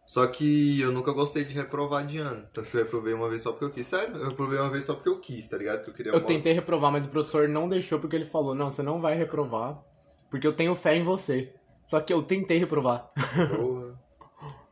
Só 0.07 0.25
que 0.25 0.79
eu 0.79 0.89
nunca 0.89 1.11
gostei 1.11 1.43
de 1.43 1.53
reprovar 1.53 2.07
de 2.07 2.17
ano. 2.17 2.47
Tanto 2.53 2.71
que 2.71 2.77
eu 2.77 2.83
reprovei 2.85 3.13
uma 3.13 3.27
vez 3.27 3.41
só 3.41 3.51
porque 3.51 3.65
eu 3.65 3.71
quis. 3.71 3.87
Sério, 3.87 4.15
eu 4.15 4.29
reprovei 4.29 4.57
uma 4.57 4.69
vez 4.69 4.85
só 4.85 4.93
porque 4.93 5.09
eu 5.09 5.19
quis, 5.19 5.45
tá 5.49 5.57
ligado? 5.57 5.83
Que 5.83 5.89
eu 5.89 5.93
queria 5.93 6.13
Eu 6.13 6.21
tentei 6.21 6.53
reprovar, 6.53 6.93
mas 6.93 7.05
o 7.05 7.09
professor 7.09 7.49
não 7.49 7.67
deixou 7.67 7.99
porque 7.99 8.15
ele 8.15 8.25
falou: 8.25 8.55
Não, 8.55 8.71
você 8.71 8.81
não 8.81 9.01
vai 9.01 9.17
reprovar, 9.17 9.83
porque 10.31 10.47
eu 10.47 10.55
tenho 10.55 10.73
fé 10.75 10.95
em 10.95 11.03
você. 11.03 11.53
Só 11.85 11.99
que 11.99 12.13
eu 12.13 12.23
tentei 12.23 12.57
reprovar. 12.57 13.11
Porra. 13.53 13.99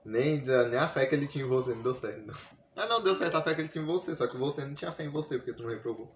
Nem, 0.05 0.39
nem 0.39 0.79
a 0.79 0.87
fé 0.87 1.05
que 1.05 1.15
ele 1.15 1.27
tinha 1.27 1.43
em 1.43 1.47
você 1.47 1.75
não 1.75 1.83
deu 1.83 1.93
certo. 1.93 2.25
Não. 2.25 2.33
Ah, 2.73 2.85
não, 2.85 3.03
deu 3.03 3.13
certo 3.13 3.35
a 3.35 3.41
fé 3.41 3.53
que 3.53 3.61
ele 3.61 3.67
tinha 3.67 3.83
em 3.83 3.87
você, 3.87 4.15
só 4.15 4.27
que 4.27 4.37
você 4.37 4.63
não 4.63 4.73
tinha 4.73 4.91
fé 4.93 5.03
em 5.03 5.09
você 5.09 5.37
porque 5.37 5.51
tu 5.51 5.63
não 5.63 5.69
reprovou. 5.69 6.15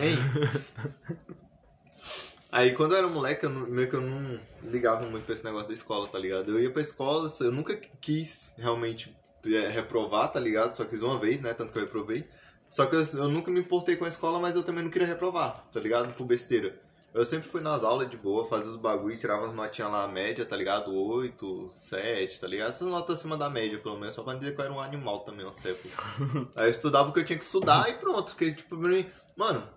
Hein? 0.00 0.16
Aí 2.52 2.74
quando 2.74 2.92
eu 2.92 2.98
era 2.98 3.08
moleque, 3.08 3.44
eu 3.46 3.50
não- 3.50 3.66
meio 3.66 3.88
que 3.88 3.96
eu 3.96 4.00
não 4.02 4.38
ligava 4.62 5.06
muito 5.06 5.24
pra 5.24 5.34
esse 5.34 5.42
negócio 5.44 5.68
da 5.68 5.74
escola, 5.74 6.06
tá 6.06 6.18
ligado? 6.18 6.50
Eu 6.50 6.60
ia 6.62 6.70
pra 6.70 6.82
escola, 6.82 7.32
eu 7.40 7.50
nunca 7.50 7.74
quis 8.00 8.52
realmente 8.58 9.16
é, 9.46 9.68
reprovar, 9.68 10.30
tá 10.30 10.38
ligado? 10.38 10.74
Só 10.76 10.84
quis 10.84 11.00
uma 11.02 11.18
vez, 11.18 11.40
né? 11.40 11.52
Tanto 11.54 11.72
que 11.72 11.78
eu 11.78 11.82
reprovei. 11.82 12.28
Só 12.70 12.86
que 12.86 12.94
eu, 12.94 13.02
eu 13.14 13.28
nunca 13.28 13.50
me 13.50 13.58
importei 13.60 13.96
com 13.96 14.04
a 14.04 14.08
escola, 14.08 14.38
mas 14.38 14.54
eu 14.54 14.62
também 14.62 14.84
não 14.84 14.90
queria 14.90 15.08
reprovar, 15.08 15.64
tá 15.72 15.80
ligado? 15.80 16.14
Por 16.14 16.24
besteira. 16.26 16.78
Eu 17.14 17.24
sempre 17.24 17.48
fui 17.48 17.60
nas 17.62 17.82
aulas 17.84 18.08
de 18.08 18.16
boa, 18.16 18.46
fazia 18.46 18.68
os 18.68 18.76
bagulho, 18.76 19.18
tirava 19.18 19.46
as 19.46 19.52
notinhas 19.54 19.90
lá, 19.90 20.06
média, 20.08 20.46
tá 20.46 20.56
ligado? 20.56 20.94
8, 20.94 21.68
7, 21.80 22.40
tá 22.40 22.46
ligado? 22.46 22.68
Essas 22.70 22.88
notas 22.88 23.18
acima 23.18 23.36
da 23.36 23.50
média, 23.50 23.78
pelo 23.78 23.98
menos, 23.98 24.14
só 24.14 24.22
pra 24.22 24.34
dizer 24.34 24.54
que 24.54 24.60
eu 24.60 24.64
era 24.64 24.72
um 24.72 24.80
animal 24.80 25.20
também, 25.20 25.44
uma 25.44 25.52
época. 25.52 25.88
Aí 26.56 26.66
eu 26.66 26.70
estudava 26.70 27.10
o 27.10 27.12
que 27.12 27.20
eu 27.20 27.24
tinha 27.24 27.38
que 27.38 27.44
estudar 27.44 27.90
e 27.90 27.94
pronto. 27.94 28.30
Porque, 28.32 28.52
tipo, 28.52 28.78
pra 28.78 28.88
mim, 28.88 29.04
mano, 29.36 29.68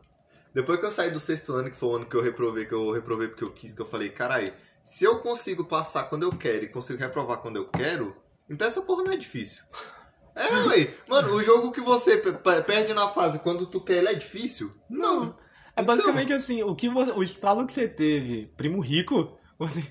depois 0.56 0.80
que 0.80 0.86
eu 0.86 0.92
saí 0.92 1.12
do 1.12 1.20
sexto 1.20 1.54
ano, 1.54 1.70
que 1.70 1.78
foi 1.78 1.90
o 1.90 1.96
ano 1.98 2.06
que 2.08 2.16
eu 2.16 2.22
reprovei, 2.22 2.66
que 2.66 2.74
eu 2.74 2.90
reprovei 2.92 3.28
porque 3.28 3.44
eu 3.44 3.52
quis, 3.52 3.74
que 3.74 3.82
eu 3.82 3.86
falei, 3.86 4.10
carai, 4.10 4.54
se 4.84 5.04
eu 5.04 5.20
consigo 5.20 5.66
passar 5.66 6.06
quando 6.06 6.24
eu 6.24 6.32
quero 6.32 6.64
e 6.64 6.68
consigo 6.70 6.98
reprovar 6.98 7.38
quando 7.38 7.58
eu 7.58 7.68
quero, 7.68 8.16
então 8.50 8.68
essa 8.68 8.82
porra 8.82 9.04
não 9.04 9.12
é 9.12 9.18
difícil. 9.18 9.64
É, 10.36 10.48
ué. 10.68 10.94
Mano, 11.08 11.34
o 11.36 11.44
jogo 11.44 11.72
que 11.72 11.80
você 11.82 12.18
pe- 12.18 12.34
pe- 12.34 12.62
perde 12.64 12.94
na 12.94 13.08
fase 13.08 13.40
quando 13.40 13.66
tu 13.68 13.80
quer, 13.80 13.98
ele 13.98 14.10
é 14.10 14.14
difícil? 14.14 14.72
Não. 14.90 15.38
É 15.76 15.84
basicamente 15.84 16.34
assim, 16.34 16.64
o 16.64 16.76
que 16.76 16.90
você, 16.90 17.12
o 17.12 17.22
estralo 17.24 17.66
que 17.68 17.74
você 17.74 17.88
teve, 17.88 18.48
primo 18.58 18.80
rico, 18.82 19.38
você, 19.60 19.84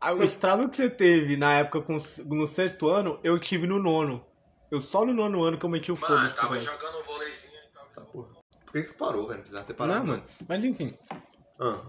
Ah, 0.00 0.12
o 0.12 0.22
estralo 0.22 0.68
que 0.68 0.76
você 0.76 0.90
teve 0.90 1.36
na 1.36 1.52
época 1.54 1.80
com, 1.82 1.96
no 2.26 2.46
sexto 2.48 2.88
ano, 2.88 3.20
eu 3.22 3.38
tive 3.38 3.66
no 3.66 3.78
nono. 3.78 4.24
Eu 4.70 4.80
só 4.80 5.04
no 5.04 5.12
nono 5.14 5.44
ano 5.44 5.58
que 5.58 5.64
eu 5.64 5.70
meti 5.70 5.92
o 5.92 5.98
Mano, 6.00 6.06
foda-se. 6.16 6.34
tava 6.36 6.58
jogando 6.58 6.98
um 6.98 7.02
vôleizinho 7.02 7.52
e 7.52 7.72
tava... 7.78 7.90
Tá, 7.94 8.00
porra. 8.00 8.28
Por 8.72 8.80
que 8.80 8.82
que 8.84 8.92
tu 8.92 8.98
parou, 8.98 9.24
velho? 9.26 9.34
Não 9.34 9.40
precisava 9.40 9.66
ter 9.66 9.74
parado. 9.74 9.98
Não, 9.98 10.06
mano. 10.06 10.24
Mas 10.48 10.64
enfim, 10.64 10.96
Ah. 11.60 11.82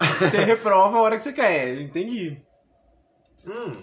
você 0.00 0.38
reprova 0.38 0.96
a 0.96 1.00
hora 1.02 1.18
que 1.18 1.24
você 1.24 1.32
quer, 1.32 1.78
entendi. 1.78 2.42
Hum. 3.46 3.78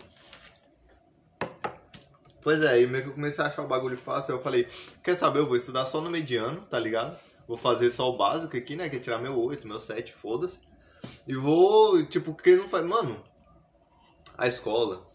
Pois 2.41 2.63
é, 2.63 2.69
aí 2.69 2.87
meio 2.87 3.03
que 3.03 3.09
eu 3.09 3.13
comecei 3.13 3.43
a 3.43 3.47
achar 3.47 3.61
o 3.61 3.67
bagulho 3.67 3.97
fácil, 3.97 4.33
eu 4.33 4.41
falei, 4.41 4.67
quer 5.03 5.13
saber, 5.15 5.39
eu 5.39 5.47
vou 5.47 5.57
estudar 5.57 5.85
só 5.85 6.01
no 6.01 6.09
mediano, 6.09 6.61
tá 6.61 6.79
ligado? 6.79 7.15
Vou 7.47 7.57
fazer 7.57 7.91
só 7.91 8.09
o 8.09 8.17
básico 8.17 8.57
aqui, 8.57 8.75
né, 8.75 8.89
que 8.89 8.95
é 8.95 8.99
tirar 8.99 9.19
meu 9.19 9.37
8, 9.39 9.67
meu 9.67 9.79
7, 9.79 10.13
foda-se. 10.13 10.59
E 11.27 11.35
vou, 11.35 12.03
tipo, 12.05 12.33
porque 12.33 12.55
não 12.55 12.67
faz... 12.67 12.83
Mano, 12.83 13.23
a 14.37 14.47
escola, 14.47 15.07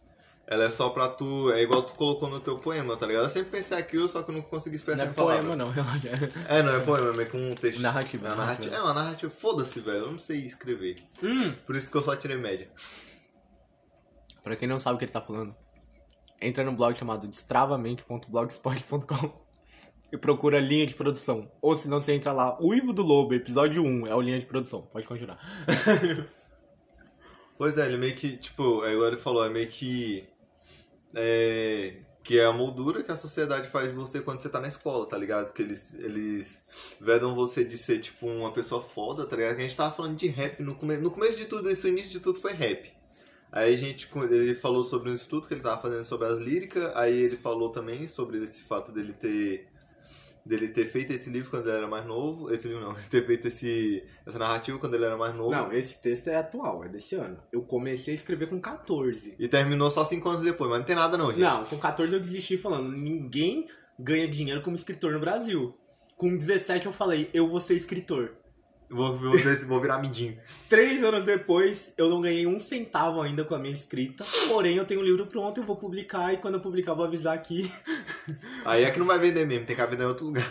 ela 0.47 0.65
é 0.65 0.71
só 0.71 0.89
pra 0.91 1.09
tu... 1.09 1.51
É 1.53 1.63
igual 1.63 1.83
tu 1.83 1.95
colocou 1.95 2.29
no 2.29 2.39
teu 2.41 2.57
poema, 2.57 2.97
tá 2.97 3.07
ligado? 3.07 3.25
Eu 3.25 3.31
sempre 3.31 3.51
pensei 3.51 3.77
aquilo, 3.79 4.09
só 4.09 4.23
que 4.23 4.31
eu 4.31 4.35
não 4.35 4.43
consegui 4.43 4.77
Não 4.77 4.79
expressar 4.81 5.07
é 5.07 5.09
em 5.09 5.13
palavras. 5.13 5.45
poema, 5.47 5.65
não, 5.65 5.71
relaxa. 5.71 6.09
É, 6.49 6.63
não 6.63 6.75
é 6.75 6.81
poema, 6.81 7.11
é 7.11 7.17
meio 7.17 7.29
que 7.31 7.37
um 7.37 7.55
texto. 7.55 7.81
Narrativa, 7.81 8.29
É 8.29 8.33
uma 8.33 8.37
narrativa. 8.45 8.75
É 8.77 8.81
uma 8.83 8.95
narrativa. 8.95 9.33
Foda-se, 9.33 9.81
velho. 9.81 9.99
Eu 9.99 10.11
não 10.13 10.19
sei 10.19 10.39
escrever. 10.45 10.97
Hum, 11.23 11.55
Por 11.67 11.77
isso 11.77 11.91
que 11.91 11.97
eu 11.97 12.03
só 12.03 12.15
tirei 12.17 12.37
média. 12.37 12.69
pra 14.43 14.55
quem 14.57 14.69
não 14.69 14.79
sabe 14.79 14.97
o 14.97 14.99
que 14.99 15.05
ele 15.07 15.13
tá 15.13 15.23
falando, 15.23 15.55
entra 16.43 16.63
no 16.63 16.73
blog 16.73 16.95
chamado 16.97 17.27
destravamente.blogspot.com 17.27 19.45
e 20.12 20.16
procura 20.18 20.61
linha 20.61 20.87
de 20.87 20.95
produção. 20.95 21.51
Ou 21.62 21.75
se 21.77 21.88
não, 21.88 22.01
você 22.01 22.12
entra 22.12 22.33
lá, 22.33 22.57
o 22.61 22.73
Ivo 22.75 22.92
do 22.92 23.03
Lobo, 23.03 23.33
episódio 23.35 23.83
1, 23.83 24.07
é 24.07 24.14
o 24.14 24.21
linha 24.21 24.38
de 24.38 24.47
produção. 24.47 24.83
Pode 24.83 25.09
continuar. 25.09 25.38
Pois 27.57 27.79
é, 27.79 27.87
ele 27.87 27.97
meio 27.97 28.16
que, 28.16 28.37
tipo, 28.37 28.85
é 28.85 28.92
igual 28.92 29.07
ele 29.07 29.16
falou, 29.16 29.47
é 29.47 29.49
meio 29.49 29.68
que. 29.68 30.27
É. 31.14 31.96
Que 32.22 32.40
é 32.40 32.46
a 32.46 32.53
moldura 32.53 33.03
que 33.03 33.12
a 33.12 33.16
sociedade 33.16 33.68
faz 33.68 33.90
de 33.90 33.94
você 33.94 34.22
quando 34.22 34.40
você 34.40 34.48
tá 34.48 34.59
na 34.59 34.68
escola, 34.68 35.07
tá 35.07 35.18
ligado? 35.18 35.53
Que 35.53 35.61
eles, 35.61 35.92
eles 35.94 36.64
vedam 36.98 37.35
você 37.35 37.62
de 37.62 37.77
ser, 37.77 37.98
tipo, 37.98 38.27
uma 38.27 38.50
pessoa 38.50 38.81
foda, 38.81 39.27
tá 39.27 39.37
ligado? 39.37 39.57
Que 39.57 39.61
a 39.61 39.64
gente 39.64 39.77
tava 39.77 39.94
falando 39.94 40.16
de 40.16 40.27
rap 40.29 40.62
no 40.62 40.74
começo. 40.74 41.03
No 41.03 41.11
começo 41.11 41.37
de 41.37 41.44
tudo 41.44 41.70
isso, 41.70 41.87
o 41.87 41.90
início 41.90 42.11
de 42.11 42.20
tudo 42.20 42.40
foi 42.40 42.55
rap. 42.55 42.90
Aí 43.53 43.74
a 43.74 43.77
gente, 43.77 44.11
ele 44.31 44.55
falou 44.55 44.83
sobre 44.83 45.11
um 45.11 45.14
estudo 45.14 45.46
que 45.46 45.55
ele 45.55 45.61
tava 45.61 45.81
fazendo 45.81 46.03
sobre 46.03 46.27
as 46.27 46.40
líricas, 46.40 46.90
aí 46.96 47.16
ele 47.16 47.37
falou 47.37 47.68
também 47.68 48.07
sobre 48.09 48.42
esse 48.42 48.62
fato 48.62 48.90
dele 48.90 49.12
ter 49.12 49.68
dele 50.44 50.68
ter 50.68 50.85
feito 50.87 51.12
esse 51.12 51.30
livro 51.30 51.50
quando 51.50 51.68
ele 51.68 51.78
era 51.78 51.88
mais 51.88 52.04
novo, 52.04 52.52
esse 52.52 52.68
livro 52.68 52.83
não, 52.83 52.94
ter 53.09 53.24
feito 53.26 53.48
esse 53.48 54.04
essa 54.26 54.38
narrativa 54.38 54.78
quando 54.78 54.94
ele 54.94 55.04
era 55.04 55.16
mais 55.16 55.35
novo. 55.35 55.50
Não, 55.50 55.72
esse 55.72 56.00
texto 56.00 56.28
é 56.28 56.37
atual, 56.37 56.85
é 56.85 56.88
desse 56.88 57.14
ano. 57.14 57.38
Eu 57.52 57.62
comecei 57.62 58.14
a 58.14 58.16
escrever 58.16 58.48
com 58.48 58.61
14. 58.61 59.35
E 59.38 59.48
terminou 59.48 59.90
só 59.90 60.04
cinco 60.04 60.28
anos 60.28 60.42
depois, 60.42 60.68
mas 60.68 60.80
não 60.80 60.87
tem 60.87 60.96
nada 60.96 61.16
não, 61.16 61.30
gente. 61.30 61.40
Não, 61.40 61.64
com 61.64 61.78
14 61.78 62.12
eu 62.12 62.20
desisti 62.20 62.57
falando, 62.57 62.90
ninguém 62.90 63.66
ganha 63.98 64.28
dinheiro 64.28 64.62
como 64.62 64.76
escritor 64.76 65.12
no 65.12 65.20
Brasil. 65.20 65.74
Com 66.16 66.37
17 66.37 66.87
eu 66.87 66.92
falei, 66.92 67.30
eu 67.33 67.48
vou 67.48 67.61
ser 67.61 67.74
escritor. 67.74 68.37
Vou, 68.94 69.16
vou, 69.16 69.33
vou 69.66 69.80
virar 69.80 69.98
midinho. 69.98 70.38
Três 70.68 71.02
anos 71.02 71.24
depois, 71.24 71.92
eu 71.98 72.09
não 72.09 72.20
ganhei 72.20 72.46
um 72.46 72.59
centavo 72.61 73.20
ainda 73.20 73.44
com 73.44 73.54
a 73.54 73.59
minha 73.59 73.74
escrita. 73.74 74.24
Porém, 74.48 74.76
eu 74.76 74.85
tenho 74.85 75.00
o 75.00 75.02
livro 75.04 75.26
pronto, 75.26 75.59
eu 75.61 75.64
vou 75.64 75.76
publicar 75.76 76.33
e 76.33 76.37
quando 76.37 76.54
eu 76.54 76.61
publicar, 76.61 76.92
eu 76.92 76.96
vou 76.96 77.04
avisar 77.04 77.35
aqui. 77.35 77.70
Aí 78.64 78.85
é 78.85 78.90
que 78.90 78.98
não 78.98 79.07
vai 79.07 79.18
vender 79.18 79.44
mesmo, 79.46 79.66
tem 79.66 79.74
que 79.74 79.87
vender 79.87 80.04
em 80.04 80.07
outro 80.07 80.26
lugar. 80.26 80.44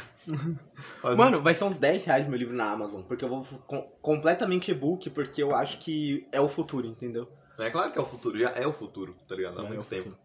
Faz 1.01 1.15
um- 1.15 1.17
Mano, 1.17 1.41
vai 1.41 1.53
ser 1.53 1.63
uns 1.63 1.77
10 1.77 2.05
reais 2.05 2.27
meu 2.27 2.37
livro 2.37 2.53
na 2.55 2.69
Amazon, 2.71 3.01
porque 3.01 3.23
eu 3.23 3.29
vou 3.29 3.43
com- 3.65 3.83
completamente 4.01 4.71
e-book, 4.71 5.09
porque 5.11 5.41
eu 5.41 5.55
acho 5.55 5.77
que 5.79 6.27
é 6.31 6.41
o 6.41 6.49
futuro, 6.49 6.87
entendeu? 6.87 7.29
É 7.57 7.69
claro 7.69 7.91
que 7.91 7.97
é 7.99 8.01
o 8.01 8.05
futuro, 8.05 8.37
já 8.37 8.49
é 8.49 8.67
o 8.67 8.73
futuro, 8.73 9.15
tá 9.27 9.35
ligado? 9.35 9.59
Há 9.59 9.63
É, 9.63 9.67
muito 9.67 9.85
é 9.85 9.87
tempo, 9.87 10.03
futuro. 10.09 10.17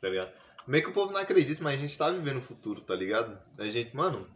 tá 0.00 0.08
ligado? 0.08 0.30
Meio 0.66 0.84
que 0.84 0.90
o 0.90 0.92
povo 0.92 1.12
não 1.12 1.20
acredita, 1.20 1.62
mas 1.62 1.74
a 1.74 1.78
gente 1.78 1.96
tá 1.98 2.10
vivendo 2.10 2.36
o 2.36 2.42
futuro, 2.42 2.80
tá 2.82 2.94
ligado? 2.94 3.38
A 3.58 3.64
gente, 3.64 3.96
mano, 3.96 4.26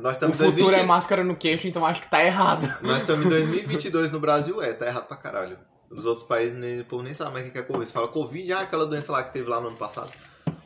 nós 0.00 0.16
O 0.16 0.20
futuro 0.20 0.52
2020 0.52 0.74
é 0.74 0.82
máscara 0.86 1.24
no 1.24 1.36
queixo, 1.36 1.66
então 1.66 1.84
acho 1.84 2.02
que 2.02 2.10
tá 2.10 2.24
errado. 2.24 2.66
Nós 2.82 2.98
estamos 2.98 3.26
em 3.26 3.28
2022 3.30 4.10
no 4.10 4.20
Brasil, 4.20 4.62
é, 4.62 4.72
tá 4.72 4.86
errado 4.86 5.06
pra 5.06 5.16
caralho. 5.16 5.58
Nos 5.90 6.04
outros 6.04 6.26
países, 6.26 6.54
nem, 6.54 6.80
o 6.80 6.84
povo 6.84 7.02
nem 7.02 7.14
sabe 7.14 7.32
mais 7.32 7.48
o 7.48 7.50
que 7.50 7.58
é 7.58 7.62
Covid. 7.62 7.90
Fala 7.90 8.08
Covid, 8.08 8.52
ah, 8.52 8.60
aquela 8.60 8.86
doença 8.86 9.10
lá 9.10 9.22
que 9.22 9.32
teve 9.32 9.48
lá 9.48 9.60
no 9.60 9.68
ano 9.68 9.76
passado. 9.76 10.10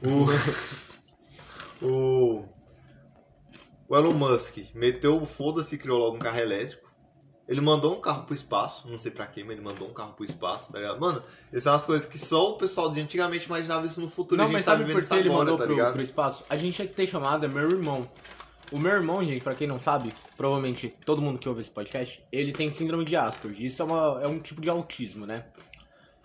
O. 0.03 0.27
o. 1.85 2.45
O 3.89 3.97
Elon 3.97 4.15
Musk 4.15 4.57
meteu 4.75 5.21
o 5.21 5.27
foda-se 5.27 5.75
e 5.75 5.79
criou 5.79 5.99
logo 5.99 6.17
um 6.17 6.19
carro 6.19 6.39
elétrico. 6.39 6.91
Ele 7.47 7.61
mandou 7.61 7.95
um 7.97 8.01
carro 8.01 8.25
pro 8.25 8.35
espaço, 8.35 8.89
não 8.89 8.97
sei 8.97 9.11
pra 9.11 9.27
quê, 9.27 9.45
mas 9.45 9.53
ele 9.53 9.61
mandou 9.61 9.87
um 9.87 9.93
carro 9.93 10.15
pro 10.15 10.25
espaço, 10.25 10.73
tá 10.73 10.79
ligado? 10.79 10.99
Mano, 10.99 11.23
essas 11.51 11.65
são 11.65 11.75
as 11.75 11.85
coisas 11.85 12.07
que 12.07 12.17
só 12.17 12.53
o 12.53 12.57
pessoal 12.57 12.91
de 12.91 13.01
antigamente 13.01 13.47
imaginava 13.47 13.85
isso 13.85 14.01
no 14.01 14.09
futuro 14.09 14.41
e 14.41 14.43
a 14.43 14.45
Não, 14.45 14.51
gente 14.51 14.55
mas 14.55 14.65
tá 14.65 14.73
sabe 14.73 14.85
vivendo 14.85 15.03
por 15.03 15.09
que 15.09 15.15
ele 15.15 15.29
agora, 15.29 15.51
mandou 15.51 15.57
tá 15.59 15.67
pro, 15.67 15.93
pro 15.93 16.03
espaço? 16.03 16.45
A 16.49 16.57
gente 16.57 16.75
tinha 16.75 16.89
que 16.89 16.95
ter 16.95 17.07
chamado 17.07 17.45
é 17.45 17.49
meu 17.49 17.71
irmão. 17.71 18.09
O 18.73 18.79
meu 18.79 18.93
irmão, 18.93 19.23
gente, 19.23 19.45
pra 19.45 19.55
quem 19.55 19.67
não 19.67 19.79
sabe, 19.79 20.15
provavelmente 20.35 20.89
todo 21.05 21.21
mundo 21.21 21.39
que 21.39 21.47
ouve 21.47 21.61
esse 21.61 21.71
podcast, 21.71 22.25
ele 22.33 22.53
tem 22.53 22.71
síndrome 22.71 23.05
de 23.05 23.15
Asperger. 23.15 23.67
Isso 23.67 23.83
é, 23.83 23.85
uma, 23.85 24.21
é 24.23 24.27
um 24.27 24.41
tipo 24.41 24.63
de 24.63 24.71
autismo, 24.71 25.27
né? 25.27 25.45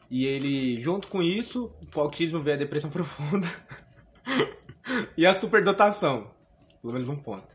E 0.09 0.25
ele, 0.25 0.81
junto 0.81 1.09
com 1.09 1.21
isso, 1.21 1.69
com 1.93 1.99
o 1.99 2.03
autismo 2.03 2.41
veio 2.41 2.55
a 2.55 2.59
depressão 2.59 2.89
profunda 2.91 3.45
e 5.17 5.25
a 5.25 5.33
superdotação. 5.33 6.31
Pelo 6.81 6.93
menos 6.93 7.09
um 7.09 7.17
ponto. 7.17 7.45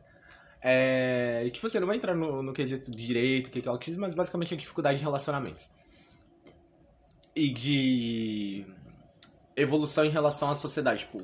É, 0.60 1.48
tipo 1.50 1.66
assim, 1.66 1.80
não 1.80 1.86
vou 1.86 1.96
entrar 1.96 2.14
no, 2.14 2.42
no 2.42 2.52
quesito 2.52 2.90
direito, 2.90 3.46
o 3.46 3.50
que 3.50 3.66
é 3.66 3.70
autismo, 3.70 4.02
mas 4.02 4.12
basicamente 4.12 4.52
é 4.52 4.56
dificuldade 4.58 4.98
de 4.98 5.04
relacionamentos. 5.04 5.70
E 7.34 7.48
de 7.48 8.66
evolução 9.56 10.04
em 10.04 10.10
relação 10.10 10.50
à 10.50 10.54
sociedade, 10.54 11.06
tipo... 11.06 11.22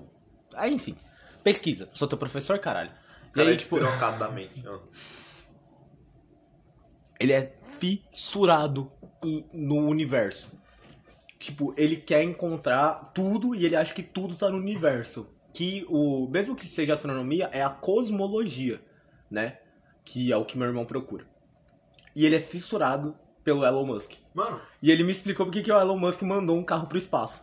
Ah, 0.54 0.68
enfim. 0.68 0.96
Pesquisa. 1.44 1.90
Sou 1.92 2.08
teu 2.08 2.16
professor, 2.16 2.58
caralho. 2.58 2.90
E 3.34 3.40
aí, 3.40 3.54
é 3.54 3.56
tipo, 3.56 3.78
da 3.78 4.28
mente. 4.30 4.62
ele 7.20 7.32
é 7.32 7.56
fissurado 7.78 8.90
no 9.52 9.86
universo. 9.86 10.50
Tipo, 11.38 11.72
ele 11.76 11.96
quer 11.96 12.22
encontrar 12.22 13.12
tudo 13.14 13.54
e 13.54 13.64
ele 13.64 13.76
acha 13.76 13.94
que 13.94 14.02
tudo 14.02 14.34
tá 14.34 14.50
no 14.50 14.58
universo. 14.58 15.26
Que 15.52 15.86
o. 15.88 16.28
Mesmo 16.28 16.54
que 16.54 16.66
seja 16.68 16.94
astronomia, 16.94 17.48
é 17.52 17.62
a 17.62 17.70
cosmologia, 17.70 18.80
né? 19.30 19.58
Que 20.04 20.32
é 20.32 20.36
o 20.36 20.44
que 20.44 20.58
meu 20.58 20.66
irmão 20.66 20.84
procura. 20.84 21.26
E 22.14 22.26
ele 22.26 22.36
é 22.36 22.40
fissurado 22.40 23.16
pelo 23.44 23.64
Elon 23.64 23.86
Musk. 23.86 24.12
Mano, 24.34 24.60
E 24.82 24.90
ele 24.90 25.04
me 25.04 25.12
explicou 25.12 25.46
porque 25.46 25.62
que 25.62 25.72
o 25.72 25.80
Elon 25.80 25.96
Musk 25.96 26.22
mandou 26.22 26.56
um 26.58 26.64
carro 26.64 26.86
pro 26.86 26.98
espaço. 26.98 27.42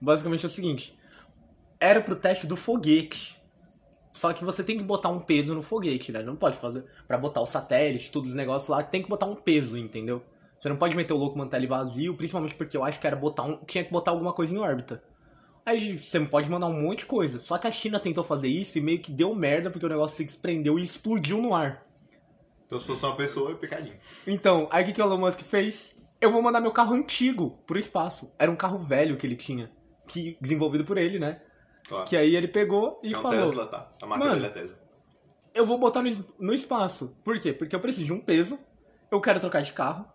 Basicamente 0.00 0.44
é 0.44 0.48
o 0.48 0.50
seguinte: 0.50 0.98
era 1.78 2.00
pro 2.00 2.16
teste 2.16 2.46
do 2.46 2.56
foguete. 2.56 3.39
Só 4.12 4.32
que 4.32 4.44
você 4.44 4.64
tem 4.64 4.76
que 4.76 4.82
botar 4.82 5.08
um 5.08 5.20
peso 5.20 5.54
no 5.54 5.62
foguete, 5.62 6.10
né? 6.10 6.22
Não 6.22 6.36
pode 6.36 6.58
fazer. 6.58 6.84
Pra 7.06 7.16
botar 7.16 7.40
o 7.40 7.46
satélite, 7.46 8.10
todos 8.10 8.30
os 8.30 8.36
negócios 8.36 8.68
lá, 8.68 8.82
tem 8.82 9.02
que 9.02 9.08
botar 9.08 9.26
um 9.26 9.34
peso, 9.34 9.76
entendeu? 9.76 10.22
Você 10.58 10.68
não 10.68 10.76
pode 10.76 10.96
meter 10.96 11.14
o 11.14 11.16
louco 11.16 11.38
manter 11.38 11.56
ele 11.56 11.66
vazio, 11.66 12.14
principalmente 12.14 12.54
porque 12.54 12.76
eu 12.76 12.84
acho 12.84 13.00
que 13.00 13.06
era 13.06 13.16
botar 13.16 13.44
um. 13.44 13.56
Tinha 13.64 13.84
que 13.84 13.90
botar 13.90 14.10
alguma 14.10 14.32
coisa 14.32 14.52
em 14.52 14.58
órbita. 14.58 15.02
Aí 15.64 15.96
você 15.96 16.18
pode 16.20 16.50
mandar 16.50 16.66
um 16.66 16.82
monte 16.82 17.00
de 17.00 17.06
coisa. 17.06 17.38
Só 17.40 17.56
que 17.56 17.66
a 17.66 17.72
China 17.72 18.00
tentou 18.00 18.24
fazer 18.24 18.48
isso 18.48 18.76
e 18.76 18.80
meio 18.80 19.00
que 19.00 19.12
deu 19.12 19.34
merda 19.34 19.70
porque 19.70 19.86
o 19.86 19.88
negócio 19.88 20.16
se 20.16 20.24
desprendeu 20.24 20.78
e 20.78 20.82
explodiu 20.82 21.40
no 21.40 21.54
ar. 21.54 21.86
Então 22.66 22.78
se 22.78 22.86
fosse 22.86 23.04
uma 23.04 23.16
pessoa, 23.16 23.52
é 23.52 23.54
picadinho. 23.54 23.96
Então, 24.26 24.68
aí 24.70 24.82
o 24.82 24.86
que, 24.86 24.92
que 24.92 25.00
o 25.00 25.04
Elon 25.04 25.18
Musk 25.18 25.40
fez? 25.40 25.96
Eu 26.20 26.30
vou 26.30 26.42
mandar 26.42 26.60
meu 26.60 26.72
carro 26.72 26.94
antigo 26.94 27.58
pro 27.66 27.78
espaço. 27.78 28.30
Era 28.38 28.50
um 28.50 28.56
carro 28.56 28.78
velho 28.78 29.16
que 29.16 29.26
ele 29.26 29.36
tinha. 29.36 29.70
Que, 30.06 30.36
desenvolvido 30.40 30.84
por 30.84 30.98
ele, 30.98 31.18
né? 31.18 31.40
Claro. 31.90 32.04
Que 32.04 32.16
aí 32.16 32.36
ele 32.36 32.46
pegou 32.46 33.00
e 33.02 33.10
é 33.10 33.14
falou: 33.18 33.48
Tesla, 33.48 33.66
tá? 33.66 33.90
A 34.00 34.06
Mano. 34.06 34.46
é 34.46 34.48
Tesla. 34.48 34.78
Eu 35.52 35.66
vou 35.66 35.76
botar 35.76 36.00
no, 36.00 36.10
no 36.38 36.54
espaço. 36.54 37.16
Por 37.24 37.40
quê? 37.40 37.52
Porque 37.52 37.74
eu 37.74 37.80
preciso 37.80 38.06
de 38.06 38.12
um 38.12 38.20
peso, 38.20 38.56
eu 39.10 39.20
quero 39.20 39.40
trocar 39.40 39.60
de 39.62 39.72
carro. 39.72 40.06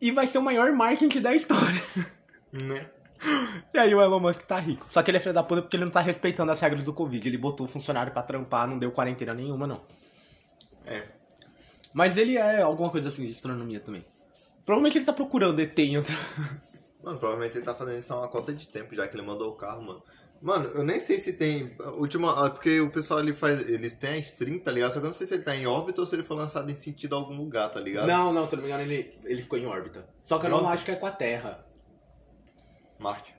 E 0.00 0.10
vai 0.10 0.26
ser 0.26 0.38
o 0.38 0.42
maior 0.42 0.72
marketing 0.72 1.20
da 1.20 1.32
história. 1.34 1.82
Né? 2.52 2.90
E 3.74 3.78
aí 3.78 3.92
o 3.92 4.00
Elon 4.00 4.20
Musk 4.20 4.42
tá 4.42 4.60
rico. 4.60 4.86
Só 4.88 5.02
que 5.02 5.10
ele 5.10 5.18
é 5.18 5.20
filho 5.20 5.34
da 5.34 5.42
puta 5.42 5.60
porque 5.60 5.76
ele 5.76 5.84
não 5.84 5.90
tá 5.90 5.98
respeitando 5.98 6.52
as 6.52 6.60
regras 6.60 6.84
do 6.84 6.92
Covid. 6.92 7.28
Ele 7.28 7.36
botou 7.36 7.66
o 7.66 7.68
funcionário 7.68 8.12
pra 8.12 8.22
trampar, 8.22 8.68
não 8.68 8.78
deu 8.78 8.92
quarentena 8.92 9.34
nenhuma, 9.34 9.66
não. 9.66 9.84
É. 10.86 11.02
Mas 11.92 12.16
ele 12.16 12.36
é 12.36 12.62
alguma 12.62 12.90
coisa 12.90 13.08
assim 13.08 13.24
de 13.24 13.32
astronomia 13.32 13.80
também. 13.80 14.04
Provavelmente 14.64 14.98
ele 14.98 15.04
tá 15.04 15.12
procurando 15.12 15.58
ET 15.60 15.76
em 15.80 15.96
outro. 15.96 16.16
Mano, 17.02 17.18
provavelmente 17.18 17.58
ele 17.58 17.64
tá 17.64 17.74
fazendo 17.74 17.98
isso 17.98 18.14
há 18.14 18.18
uma 18.18 18.28
cota 18.28 18.52
de 18.52 18.68
tempo, 18.68 18.94
já 18.94 19.08
que 19.08 19.16
ele 19.16 19.26
mandou 19.26 19.50
o 19.50 19.56
carro, 19.56 19.82
mano. 19.82 20.02
Mano, 20.40 20.70
eu 20.74 20.84
nem 20.84 21.00
sei 21.00 21.18
se 21.18 21.32
tem. 21.32 21.74
a 21.80 21.90
Última. 21.90 22.46
ah, 22.46 22.50
Porque 22.50 22.80
o 22.80 22.90
pessoal 22.90 23.18
ele 23.20 23.32
faz. 23.32 23.60
Eles 23.68 23.96
têm 23.96 24.10
a 24.10 24.18
string, 24.18 24.58
tá 24.60 24.70
ligado? 24.70 24.92
Só 24.92 25.00
que 25.00 25.06
eu 25.06 25.08
não 25.10 25.14
sei 25.14 25.26
se 25.26 25.34
ele 25.34 25.42
tá 25.42 25.54
em 25.56 25.66
órbita 25.66 26.00
ou 26.00 26.06
se 26.06 26.14
ele 26.14 26.22
foi 26.22 26.36
lançado 26.36 26.70
em 26.70 26.74
sentido 26.74 27.16
a 27.16 27.18
algum 27.18 27.36
lugar, 27.36 27.70
tá 27.72 27.80
ligado? 27.80 28.06
Não, 28.06 28.32
não, 28.32 28.46
se 28.46 28.54
eu 28.54 28.58
não 28.58 28.64
me 28.64 28.70
engano, 28.70 28.84
ele, 28.90 29.18
ele 29.24 29.42
ficou 29.42 29.58
em 29.58 29.66
órbita. 29.66 30.08
Só 30.22 30.38
que 30.38 30.46
eu 30.46 30.48
Em 30.48 30.50
não 30.52 30.58
órbita? 30.58 30.74
acho 30.74 30.84
que 30.84 30.90
é 30.92 30.96
com 30.96 31.06
a 31.06 31.10
Terra. 31.10 31.64
Marte. 32.98 33.34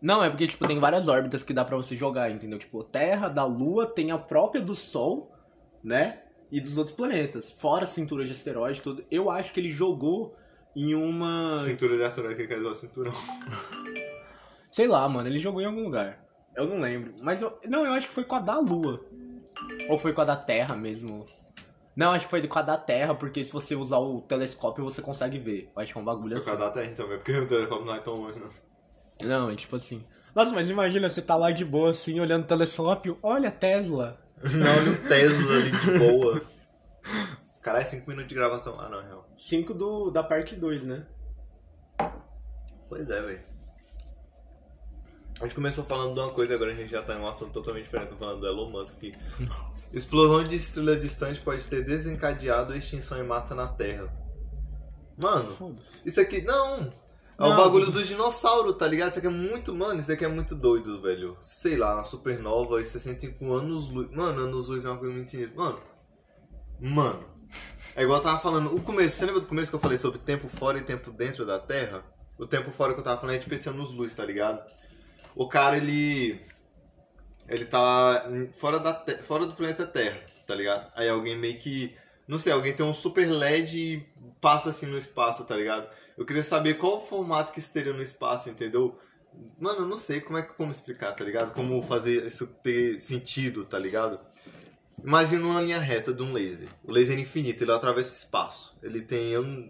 Não, 0.00 0.22
é 0.22 0.28
porque, 0.28 0.46
tipo, 0.46 0.66
tem 0.66 0.78
várias 0.78 1.08
órbitas 1.08 1.42
que 1.42 1.52
dá 1.54 1.64
pra 1.64 1.76
você 1.76 1.96
jogar, 1.96 2.30
entendeu? 2.30 2.58
Tipo, 2.58 2.84
Terra, 2.84 3.28
da 3.28 3.44
Lua, 3.44 3.86
tem 3.86 4.10
a 4.10 4.18
própria 4.18 4.60
do 4.62 4.76
Sol, 4.76 5.32
né? 5.82 6.20
E 6.52 6.60
dos 6.60 6.76
outros 6.78 6.94
planetas. 6.94 7.50
Fora 7.50 7.84
a 7.84 7.88
cintura 7.88 8.24
de 8.24 8.32
asteroide 8.32 8.78
e 8.78 8.82
tudo. 8.82 9.04
Eu 9.10 9.30
acho 9.30 9.52
que 9.52 9.58
ele 9.60 9.70
jogou 9.70 10.36
em 10.76 10.94
uma. 10.94 11.58
Cintura 11.58 11.96
de 11.96 12.02
asteroide 12.04 12.36
que 12.42 12.46
quer 12.46 12.56
dizer 12.56 12.68
o 12.68 12.74
cinturão. 12.74 13.14
Sei 14.70 14.86
lá, 14.86 15.08
mano, 15.08 15.28
ele 15.28 15.38
jogou 15.38 15.60
em 15.60 15.64
algum 15.64 15.82
lugar. 15.82 16.23
Eu 16.56 16.66
não 16.66 16.80
lembro. 16.80 17.14
Mas 17.20 17.42
eu. 17.42 17.58
Não, 17.68 17.84
eu 17.84 17.92
acho 17.92 18.08
que 18.08 18.14
foi 18.14 18.24
com 18.24 18.36
a 18.36 18.40
da 18.40 18.58
Lua. 18.58 19.04
Ou 19.88 19.98
foi 19.98 20.12
com 20.12 20.20
a 20.20 20.24
da 20.24 20.36
Terra 20.36 20.76
mesmo. 20.76 21.26
Não, 21.96 22.12
acho 22.12 22.26
que 22.26 22.30
foi 22.30 22.46
com 22.46 22.58
a 22.58 22.62
da 22.62 22.76
Terra, 22.76 23.14
porque 23.14 23.44
se 23.44 23.52
você 23.52 23.76
usar 23.76 23.98
o 23.98 24.20
telescópio 24.22 24.84
você 24.84 25.00
consegue 25.00 25.38
ver. 25.38 25.70
Eu 25.74 25.82
acho 25.82 25.92
que 25.92 25.98
é 25.98 26.00
um 26.00 26.04
bagulho 26.04 26.36
assim. 26.36 26.46
causa 26.46 26.64
da 26.64 26.70
Terra 26.70 26.92
também, 26.94 27.18
porque 27.18 27.32
o 27.38 27.46
telescópio 27.46 27.86
não 27.86 27.94
é 27.94 27.98
tão 27.98 28.14
longe, 28.14 28.40
não. 28.40 29.28
Não, 29.28 29.50
é 29.50 29.54
tipo 29.54 29.76
assim. 29.76 30.04
Nossa, 30.34 30.52
mas 30.52 30.68
imagina, 30.68 31.08
você 31.08 31.22
tá 31.22 31.36
lá 31.36 31.52
de 31.52 31.64
boa 31.64 31.90
assim, 31.90 32.18
olhando 32.18 32.42
o 32.42 32.48
telescópio, 32.48 33.16
olha 33.22 33.48
a 33.48 33.52
Tesla. 33.52 34.18
Não, 34.42 34.76
olha 34.78 34.90
o 34.90 35.08
Tesla 35.08 35.54
ali 35.54 35.70
de 35.70 35.98
boa. 35.98 36.42
Caralho, 37.62 37.86
5 37.86 38.10
minutos 38.10 38.28
de 38.28 38.34
gravação. 38.34 38.74
Ah, 38.78 38.90
não, 38.90 39.00
é 39.00 39.06
real. 39.06 39.26
5 39.38 39.72
do, 39.72 40.10
da 40.10 40.22
parte 40.22 40.54
2, 40.54 40.84
né? 40.84 41.06
Pois 42.90 43.08
é, 43.08 43.22
velho. 43.22 43.40
A 45.40 45.44
gente 45.44 45.54
começou 45.54 45.84
falando 45.84 46.14
de 46.14 46.20
uma 46.20 46.30
coisa, 46.30 46.54
agora 46.54 46.72
a 46.72 46.74
gente 46.74 46.90
já 46.90 47.02
tá 47.02 47.14
em 47.14 47.20
um 47.20 47.26
assunto 47.26 47.52
totalmente 47.52 47.84
diferente. 47.84 48.10
Tô 48.10 48.16
falando 48.16 48.40
do 48.40 48.46
Elon 48.46 48.70
Musk. 48.70 48.94
Que 49.00 49.14
explosão 49.92 50.44
de 50.44 50.56
estrela 50.56 50.96
distante 50.96 51.40
pode 51.40 51.64
ter 51.66 51.82
desencadeado 51.84 52.72
a 52.72 52.76
extinção 52.76 53.18
em 53.18 53.26
massa 53.26 53.54
na 53.54 53.66
Terra. 53.66 54.12
Mano, 55.16 55.76
isso 56.04 56.20
aqui. 56.20 56.42
Não! 56.42 56.92
É 57.36 57.44
o 57.44 57.56
bagulho 57.56 57.82
isso- 57.84 57.92
do 57.92 58.02
dinossauro, 58.04 58.72
tá 58.74 58.86
ligado? 58.86 59.10
Isso 59.10 59.18
aqui 59.18 59.26
é 59.26 59.30
muito. 59.30 59.74
Mano, 59.74 59.98
isso 59.98 60.10
aqui 60.12 60.24
é 60.24 60.28
muito 60.28 60.54
doido, 60.54 61.00
velho. 61.02 61.36
Sei 61.40 61.76
lá, 61.76 61.94
uma 61.96 62.04
supernova 62.04 62.80
e 62.80 62.84
65 62.84 63.52
anos 63.52 63.88
luz. 63.88 64.08
Mano, 64.12 64.42
anos 64.42 64.68
luz 64.68 64.84
é 64.84 64.88
uma 64.88 64.98
coisa 64.98 65.12
muito. 65.14 65.36
Mano. 65.56 65.80
Mano. 66.80 67.24
É 67.96 68.02
igual 68.02 68.18
eu 68.18 68.22
tava 68.24 68.38
falando. 68.40 68.74
O 68.74 68.80
começo, 68.80 69.16
você 69.16 69.26
lembra 69.26 69.40
do 69.40 69.46
começo 69.48 69.70
que 69.70 69.74
eu 69.76 69.80
falei 69.80 69.98
sobre 69.98 70.18
tempo 70.20 70.48
fora 70.48 70.78
e 70.78 70.82
tempo 70.82 71.10
dentro 71.10 71.44
da 71.44 71.58
Terra? 71.58 72.04
O 72.38 72.46
tempo 72.46 72.70
fora 72.72 72.94
que 72.94 73.00
eu 73.00 73.04
tava 73.04 73.20
falando 73.20 73.36
é 73.36 73.38
tipo 73.38 73.54
esse 73.54 73.68
anos 73.68 73.92
luz, 73.92 74.14
tá 74.14 74.24
ligado? 74.24 74.60
O 75.34 75.48
cara, 75.48 75.76
ele. 75.76 76.40
Ele 77.48 77.64
tá 77.66 78.26
fora, 78.54 78.78
da, 78.78 78.94
fora 79.22 79.44
do 79.46 79.54
planeta 79.54 79.86
Terra, 79.86 80.18
tá 80.46 80.54
ligado? 80.54 80.90
Aí 80.94 81.08
alguém 81.08 81.36
meio 81.36 81.58
que. 81.58 81.94
Não 82.26 82.38
sei, 82.38 82.52
alguém 82.52 82.74
tem 82.74 82.86
um 82.86 82.94
super 82.94 83.28
LED 83.30 83.78
e 83.78 84.04
passa 84.40 84.70
assim 84.70 84.86
no 84.86 84.96
espaço, 84.96 85.44
tá 85.44 85.54
ligado? 85.54 85.88
Eu 86.16 86.24
queria 86.24 86.42
saber 86.42 86.74
qual 86.74 86.98
o 86.98 87.06
formato 87.06 87.52
que 87.52 87.58
isso 87.58 87.72
teria 87.72 87.92
no 87.92 88.02
espaço, 88.02 88.48
entendeu? 88.48 88.98
Mano, 89.58 89.80
eu 89.80 89.86
não 89.86 89.96
sei 89.96 90.20
como 90.20 90.38
é 90.38 90.42
como 90.42 90.70
explicar, 90.70 91.12
tá 91.12 91.24
ligado? 91.24 91.52
Como 91.52 91.82
fazer 91.82 92.24
isso 92.24 92.46
ter 92.62 93.00
sentido, 93.00 93.64
tá 93.64 93.78
ligado? 93.78 94.18
Imagina 95.02 95.44
uma 95.44 95.60
linha 95.60 95.78
reta 95.78 96.14
de 96.14 96.22
um 96.22 96.32
laser. 96.32 96.68
O 96.82 96.92
laser 96.92 97.18
é 97.18 97.20
infinito, 97.20 97.62
ele 97.62 97.72
atravessa 97.72 98.16
espaço. 98.16 98.74
Ele 98.82 99.02
tem 99.02 99.36
um, 99.36 99.68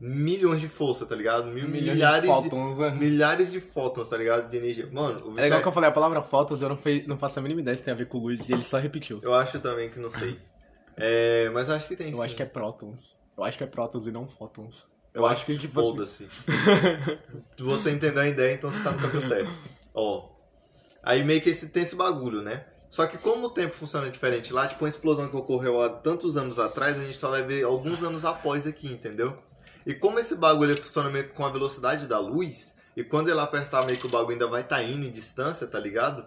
milhões 0.00 0.60
de 0.60 0.68
força, 0.68 1.04
tá 1.06 1.14
ligado? 1.16 1.46
Mil, 1.46 1.66
Milhões 1.68 1.94
milhares, 1.94 2.22
de 2.22 2.26
fótons, 2.28 2.78
né? 2.78 2.90
milhares 2.92 3.50
de 3.50 3.60
fótons, 3.60 4.08
tá 4.08 4.16
ligado? 4.16 4.48
De 4.48 4.56
energia. 4.56 4.88
Mano, 4.92 5.30
o 5.32 5.38
É 5.38 5.42
legal 5.42 5.60
que 5.60 5.68
eu 5.68 5.72
falei 5.72 5.88
a 5.88 5.92
palavra 5.92 6.22
fótons, 6.22 6.62
eu 6.62 6.68
não, 6.68 6.76
fei- 6.76 7.04
não 7.06 7.16
faço 7.16 7.38
a 7.38 7.42
mínima 7.42 7.60
ideia 7.60 7.76
se 7.76 7.82
tem 7.82 7.92
a 7.92 7.96
ver 7.96 8.06
com 8.06 8.18
luz 8.18 8.48
e 8.48 8.52
ele 8.52 8.62
só 8.62 8.78
repetiu. 8.78 9.18
eu 9.22 9.34
acho 9.34 9.58
também 9.60 9.90
que 9.90 9.98
não 9.98 10.10
sei. 10.10 10.38
É, 11.00 11.48
mas 11.50 11.70
acho 11.70 11.86
que 11.86 11.94
tem 11.94 12.08
Eu 12.10 12.16
sim. 12.16 12.24
acho 12.24 12.34
que 12.34 12.42
é 12.42 12.46
prótons. 12.46 13.16
Eu 13.36 13.44
acho 13.44 13.56
que 13.56 13.62
é 13.62 13.68
prótons 13.68 14.04
e 14.08 14.10
não 14.10 14.26
fótons. 14.26 14.88
Eu 15.14 15.24
acho 15.26 15.46
que 15.46 15.56
tipo 15.56 15.78
assim- 15.78 15.90
foda-se. 15.90 16.28
Se 17.56 17.62
você 17.62 17.92
entendeu 17.92 18.20
a 18.22 18.26
ideia, 18.26 18.54
então 18.54 18.68
você 18.70 18.80
tá 18.82 18.90
no 18.90 18.98
caminho 18.98 19.22
certo. 19.22 19.48
Ó. 19.94 20.28
Aí 21.02 21.22
meio 21.22 21.40
que 21.40 21.50
esse, 21.50 21.68
tem 21.68 21.84
esse 21.84 21.94
bagulho, 21.94 22.42
né? 22.42 22.64
Só 22.90 23.06
que 23.06 23.16
como 23.18 23.46
o 23.46 23.50
tempo 23.50 23.74
funciona 23.74 24.10
diferente 24.10 24.52
lá, 24.52 24.66
tipo 24.66 24.84
uma 24.84 24.88
explosão 24.88 25.28
que 25.28 25.36
ocorreu 25.36 25.80
há 25.82 25.88
tantos 25.88 26.36
anos 26.36 26.58
atrás, 26.58 26.98
a 26.98 27.04
gente 27.04 27.16
só 27.16 27.30
vai 27.30 27.42
ver 27.42 27.62
alguns 27.64 28.02
anos 28.02 28.24
após 28.24 28.66
aqui, 28.66 28.90
entendeu? 28.90 29.36
E 29.86 29.94
como 29.94 30.18
esse 30.18 30.34
bagulho 30.34 30.72
ele 30.72 30.80
funciona 30.80 31.10
meio 31.10 31.28
que 31.28 31.34
com 31.34 31.44
a 31.44 31.50
velocidade 31.50 32.06
da 32.06 32.18
luz, 32.18 32.74
e 32.96 33.04
quando 33.04 33.28
ele 33.28 33.40
apertar 33.40 33.86
meio 33.86 33.98
que 33.98 34.06
o 34.06 34.10
bagulho 34.10 34.32
ainda 34.32 34.46
vai 34.46 34.62
estar 34.62 34.82
indo 34.82 35.06
em 35.06 35.10
distância, 35.10 35.66
tá 35.66 35.78
ligado? 35.78 36.26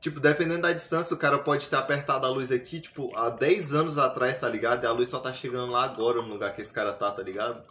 Tipo, 0.00 0.18
dependendo 0.18 0.62
da 0.62 0.72
distância, 0.72 1.14
o 1.14 1.16
cara 1.16 1.38
pode 1.38 1.68
ter 1.68 1.76
apertado 1.76 2.26
a 2.26 2.30
luz 2.30 2.50
aqui, 2.50 2.80
tipo, 2.80 3.10
há 3.16 3.30
10 3.30 3.72
anos 3.72 3.98
atrás, 3.98 4.36
tá 4.36 4.48
ligado? 4.48 4.82
E 4.82 4.86
a 4.86 4.90
luz 4.90 5.08
só 5.08 5.20
tá 5.20 5.32
chegando 5.32 5.70
lá 5.70 5.84
agora 5.84 6.20
no 6.20 6.28
lugar 6.28 6.54
que 6.54 6.60
esse 6.60 6.72
cara 6.72 6.92
tá, 6.92 7.10
tá 7.12 7.22
ligado? 7.22 7.62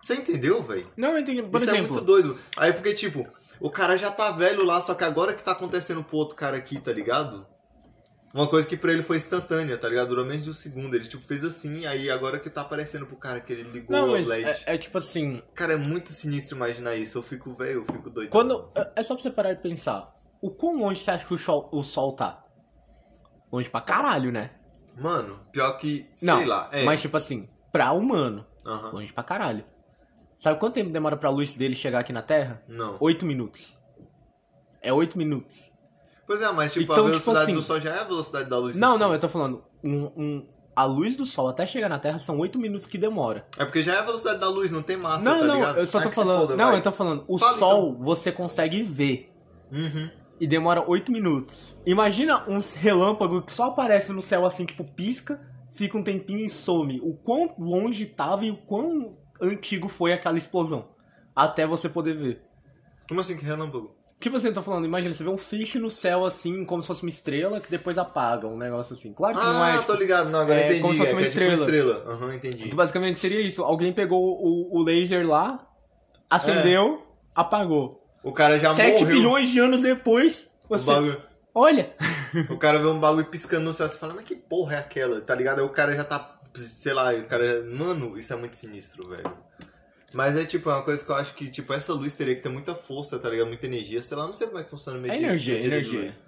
Você 0.00 0.14
entendeu, 0.14 0.62
velho? 0.62 0.90
Não, 0.96 1.10
eu 1.10 1.18
entendi. 1.18 1.42
Por 1.42 1.60
Isso 1.60 1.70
é 1.70 1.74
exemplo, 1.74 1.92
muito 1.92 2.04
doido. 2.04 2.38
Aí 2.56 2.72
porque, 2.72 2.94
tipo, 2.94 3.28
o 3.60 3.70
cara 3.70 3.96
já 3.96 4.10
tá 4.10 4.32
velho 4.32 4.64
lá, 4.64 4.80
só 4.80 4.94
que 4.94 5.04
agora 5.04 5.34
que 5.34 5.42
tá 5.42 5.52
acontecendo 5.52 6.02
pro 6.02 6.16
outro 6.16 6.34
cara 6.34 6.56
aqui, 6.56 6.80
tá 6.80 6.90
ligado? 6.90 7.46
Uma 8.34 8.46
coisa 8.48 8.66
que 8.66 8.76
pra 8.78 8.92
ele 8.92 9.02
foi 9.02 9.18
instantânea, 9.18 9.76
tá 9.76 9.88
ligado? 9.88 10.08
Durou 10.08 10.24
menos 10.24 10.44
de 10.44 10.50
um 10.50 10.54
segundo. 10.54 10.94
Ele, 10.96 11.06
tipo, 11.06 11.22
fez 11.22 11.44
assim, 11.44 11.84
aí 11.84 12.10
agora 12.10 12.38
que 12.38 12.48
tá 12.48 12.62
aparecendo 12.62 13.06
pro 13.06 13.16
cara 13.16 13.40
que 13.40 13.52
ele 13.52 13.64
ligou 13.64 13.94
não, 13.94 14.08
o 14.08 14.12
mas 14.12 14.26
LED. 14.26 14.48
é, 14.66 14.74
é 14.74 14.78
tipo 14.78 14.96
assim, 14.96 15.42
Cara, 15.54 15.74
é 15.74 15.76
muito 15.76 16.10
sinistro 16.12 16.56
imaginar 16.56 16.94
isso. 16.96 17.18
Eu 17.18 17.22
fico 17.22 17.52
velho, 17.52 17.80
eu 17.80 17.84
fico 17.84 18.08
doido. 18.08 18.30
quando 18.30 18.70
é- 18.74 18.92
é 18.96 19.02
só 19.02 19.14
pra 19.14 19.22
você 19.22 19.30
parar 19.30 19.52
de 19.52 19.60
pensar. 19.62 20.14
O 20.40 20.50
quão 20.50 20.76
longe 20.78 21.00
você 21.02 21.10
acha 21.10 21.26
que 21.26 21.34
o 21.34 21.38
sol, 21.38 21.68
o 21.72 21.82
sol 21.82 22.12
tá? 22.14 22.42
Longe 23.52 23.68
pra 23.68 23.80
caralho, 23.82 24.32
né? 24.32 24.50
Mano, 24.96 25.40
pior 25.52 25.72
que, 25.78 26.08
sei 26.14 26.26
Não, 26.26 26.44
lá. 26.46 26.68
É. 26.72 26.84
mas 26.84 27.00
tipo 27.00 27.16
assim, 27.16 27.48
pra 27.70 27.92
humano, 27.92 28.46
Aham. 28.66 28.90
longe 28.92 29.12
pra 29.12 29.22
caralho. 29.22 29.64
Sabe 30.38 30.58
quanto 30.58 30.74
tempo 30.74 30.90
demora 30.90 31.16
pra 31.16 31.30
luz 31.30 31.54
dele 31.54 31.74
chegar 31.74 32.00
aqui 32.00 32.12
na 32.12 32.22
Terra? 32.22 32.62
Não. 32.68 32.96
Oito 33.00 33.24
minutos. 33.24 33.78
É 34.80 34.92
oito 34.92 35.16
minutos. 35.16 35.71
Pois 36.32 36.40
é, 36.40 36.50
mas 36.50 36.72
tipo, 36.72 36.84
Então, 36.84 36.94
a 36.94 36.96
tipo 36.98 37.08
velocidade 37.10 37.44
assim- 37.44 37.54
do 37.54 37.62
sol 37.62 37.78
já 37.78 37.90
é 37.94 37.98
a 38.00 38.04
velocidade 38.04 38.48
da 38.48 38.56
luz. 38.58 38.74
Não, 38.74 38.96
não, 38.96 39.12
eu 39.12 39.20
tô 39.20 39.28
falando. 39.28 39.62
Um, 39.84 40.04
um- 40.16 40.44
a 40.74 40.84
luz 40.86 41.14
do 41.14 41.26
sol 41.26 41.46
até 41.48 41.66
chegar 41.66 41.90
na 41.90 41.98
Terra 41.98 42.18
são 42.18 42.38
oito 42.38 42.58
minutos 42.58 42.86
que 42.86 42.96
demora. 42.96 43.46
É 43.58 43.64
porque 43.66 43.82
já 43.82 43.96
é 43.96 43.98
a 43.98 44.02
velocidade 44.02 44.38
da 44.40 44.48
luz, 44.48 44.70
não 44.70 44.80
tem 44.82 44.96
massa, 44.96 45.22
não, 45.28 45.40
tá 45.40 45.46
não, 45.46 45.54
ligado? 45.56 45.78
eu 45.78 45.86
só 45.86 46.00
tô 46.00 46.10
falando. 46.10 46.40
foda, 46.40 46.56
não, 46.56 46.68
vai. 46.70 46.78
eu 46.78 46.82
tô 46.82 46.90
falando. 46.90 47.24
O 47.28 47.38
Fala, 47.38 47.58
sol 47.58 47.94
você 48.00 48.32
consegue 48.32 48.82
ver. 48.82 49.30
Uhum. 49.70 50.10
E 50.40 50.46
demora 50.46 50.82
oito 50.88 51.12
minutos. 51.12 51.76
Imagina 51.84 52.42
uns 52.48 52.72
relâmpagos 52.72 53.44
que 53.44 53.52
só 53.52 53.64
aparecem 53.66 54.14
no 54.16 54.22
céu 54.22 54.46
assim, 54.46 54.64
tipo, 54.64 54.82
pisca, 54.84 55.38
fica 55.70 55.98
um 55.98 56.02
tempinho 56.02 56.46
e 56.46 56.48
some. 56.48 56.98
O 57.02 57.12
quão 57.14 57.54
longe 57.58 58.06
tava 58.06 58.46
e 58.46 58.50
o 58.50 58.56
quão 58.56 59.18
antigo 59.40 59.86
foi 59.88 60.14
aquela 60.14 60.38
explosão. 60.38 60.88
Até 61.36 61.66
você 61.66 61.90
poder 61.90 62.14
ver. 62.16 62.42
Como 63.06 63.20
assim 63.20 63.36
que 63.36 63.44
relâmpago? 63.44 63.94
Tipo 64.22 64.36
assim, 64.36 64.48
eu 64.48 64.54
tô 64.54 64.62
falando, 64.62 64.84
imagina, 64.84 65.12
você 65.14 65.24
vê 65.24 65.30
um 65.30 65.36
fish 65.36 65.74
no 65.74 65.90
céu 65.90 66.24
assim, 66.24 66.64
como 66.64 66.80
se 66.80 66.86
fosse 66.86 67.02
uma 67.02 67.08
estrela, 67.10 67.60
que 67.60 67.68
depois 67.70 67.98
apaga, 67.98 68.46
um 68.46 68.56
negócio 68.56 68.94
assim. 68.94 69.12
Claro 69.12 69.36
que 69.36 69.44
não 69.44 69.62
Ah, 69.62 69.70
é. 69.70 69.72
tô 69.78 69.80
tipo, 69.82 69.94
ligado. 69.98 70.30
Não, 70.30 70.38
agora 70.40 70.60
é 70.60 70.64
entendi. 70.66 70.80
como 70.80 70.92
se 70.94 70.98
fosse 71.00 71.10
é, 71.10 71.14
uma 71.14 71.20
é 71.22 71.24
tipo 71.28 71.40
uma 71.40 71.52
estrela. 71.54 71.92
estrela. 71.96 72.14
Aham, 72.14 72.34
entendi. 72.34 72.68
que 72.68 72.74
basicamente 72.74 73.18
seria 73.18 73.40
isso. 73.40 73.62
Alguém 73.64 73.92
pegou 73.92 74.20
o, 74.40 74.78
o 74.78 74.82
laser 74.82 75.26
lá, 75.26 75.66
acendeu, 76.30 77.06
apagou. 77.34 78.00
O 78.22 78.32
cara 78.32 78.58
já 78.58 78.72
7 78.74 79.00
morreu. 79.00 79.06
bilhões 79.16 79.50
de 79.50 79.58
anos 79.58 79.82
depois, 79.82 80.48
O 80.64 80.68
você. 80.78 80.86
bagulho. 80.86 81.22
Olha! 81.54 81.92
O 82.48 82.56
cara 82.56 82.78
vê 82.78 82.86
um 82.86 82.98
bagulho 82.98 83.26
piscando 83.26 83.64
no 83.66 83.74
céu 83.74 83.86
e 83.86 83.90
fala, 83.90 84.14
mas 84.14 84.24
que 84.24 84.34
porra 84.34 84.76
é 84.76 84.78
aquela? 84.78 85.20
Tá 85.20 85.34
ligado? 85.34 85.58
Aí 85.58 85.66
o 85.66 85.68
cara 85.68 85.94
já 85.94 86.02
tá, 86.02 86.40
sei 86.54 86.94
lá, 86.94 87.12
o 87.12 87.24
cara. 87.24 87.62
Mano, 87.66 88.16
isso 88.16 88.32
é 88.32 88.36
muito 88.36 88.56
sinistro, 88.56 89.06
velho. 89.10 89.30
Mas 90.12 90.36
é 90.36 90.44
tipo, 90.44 90.68
é 90.70 90.74
uma 90.74 90.82
coisa 90.82 91.04
que 91.04 91.10
eu 91.10 91.14
acho 91.16 91.34
que, 91.34 91.48
tipo, 91.48 91.72
essa 91.72 91.92
luz 91.92 92.12
teria 92.12 92.34
que 92.34 92.40
ter 92.40 92.48
muita 92.48 92.74
força, 92.74 93.18
tá 93.18 93.30
ligado? 93.30 93.48
Muita 93.48 93.66
energia. 93.66 94.00
Sei 94.02 94.16
lá, 94.16 94.26
não 94.26 94.34
sei 94.34 94.46
como 94.46 94.58
é 94.58 94.64
que 94.64 94.70
funciona 94.70 94.98
o 94.98 95.00
É 95.00 95.08
medida- 95.08 95.26
energia, 95.28 95.54
medida 95.54 95.68
de 95.80 95.86
energia. 95.86 96.00
luz. 96.02 96.18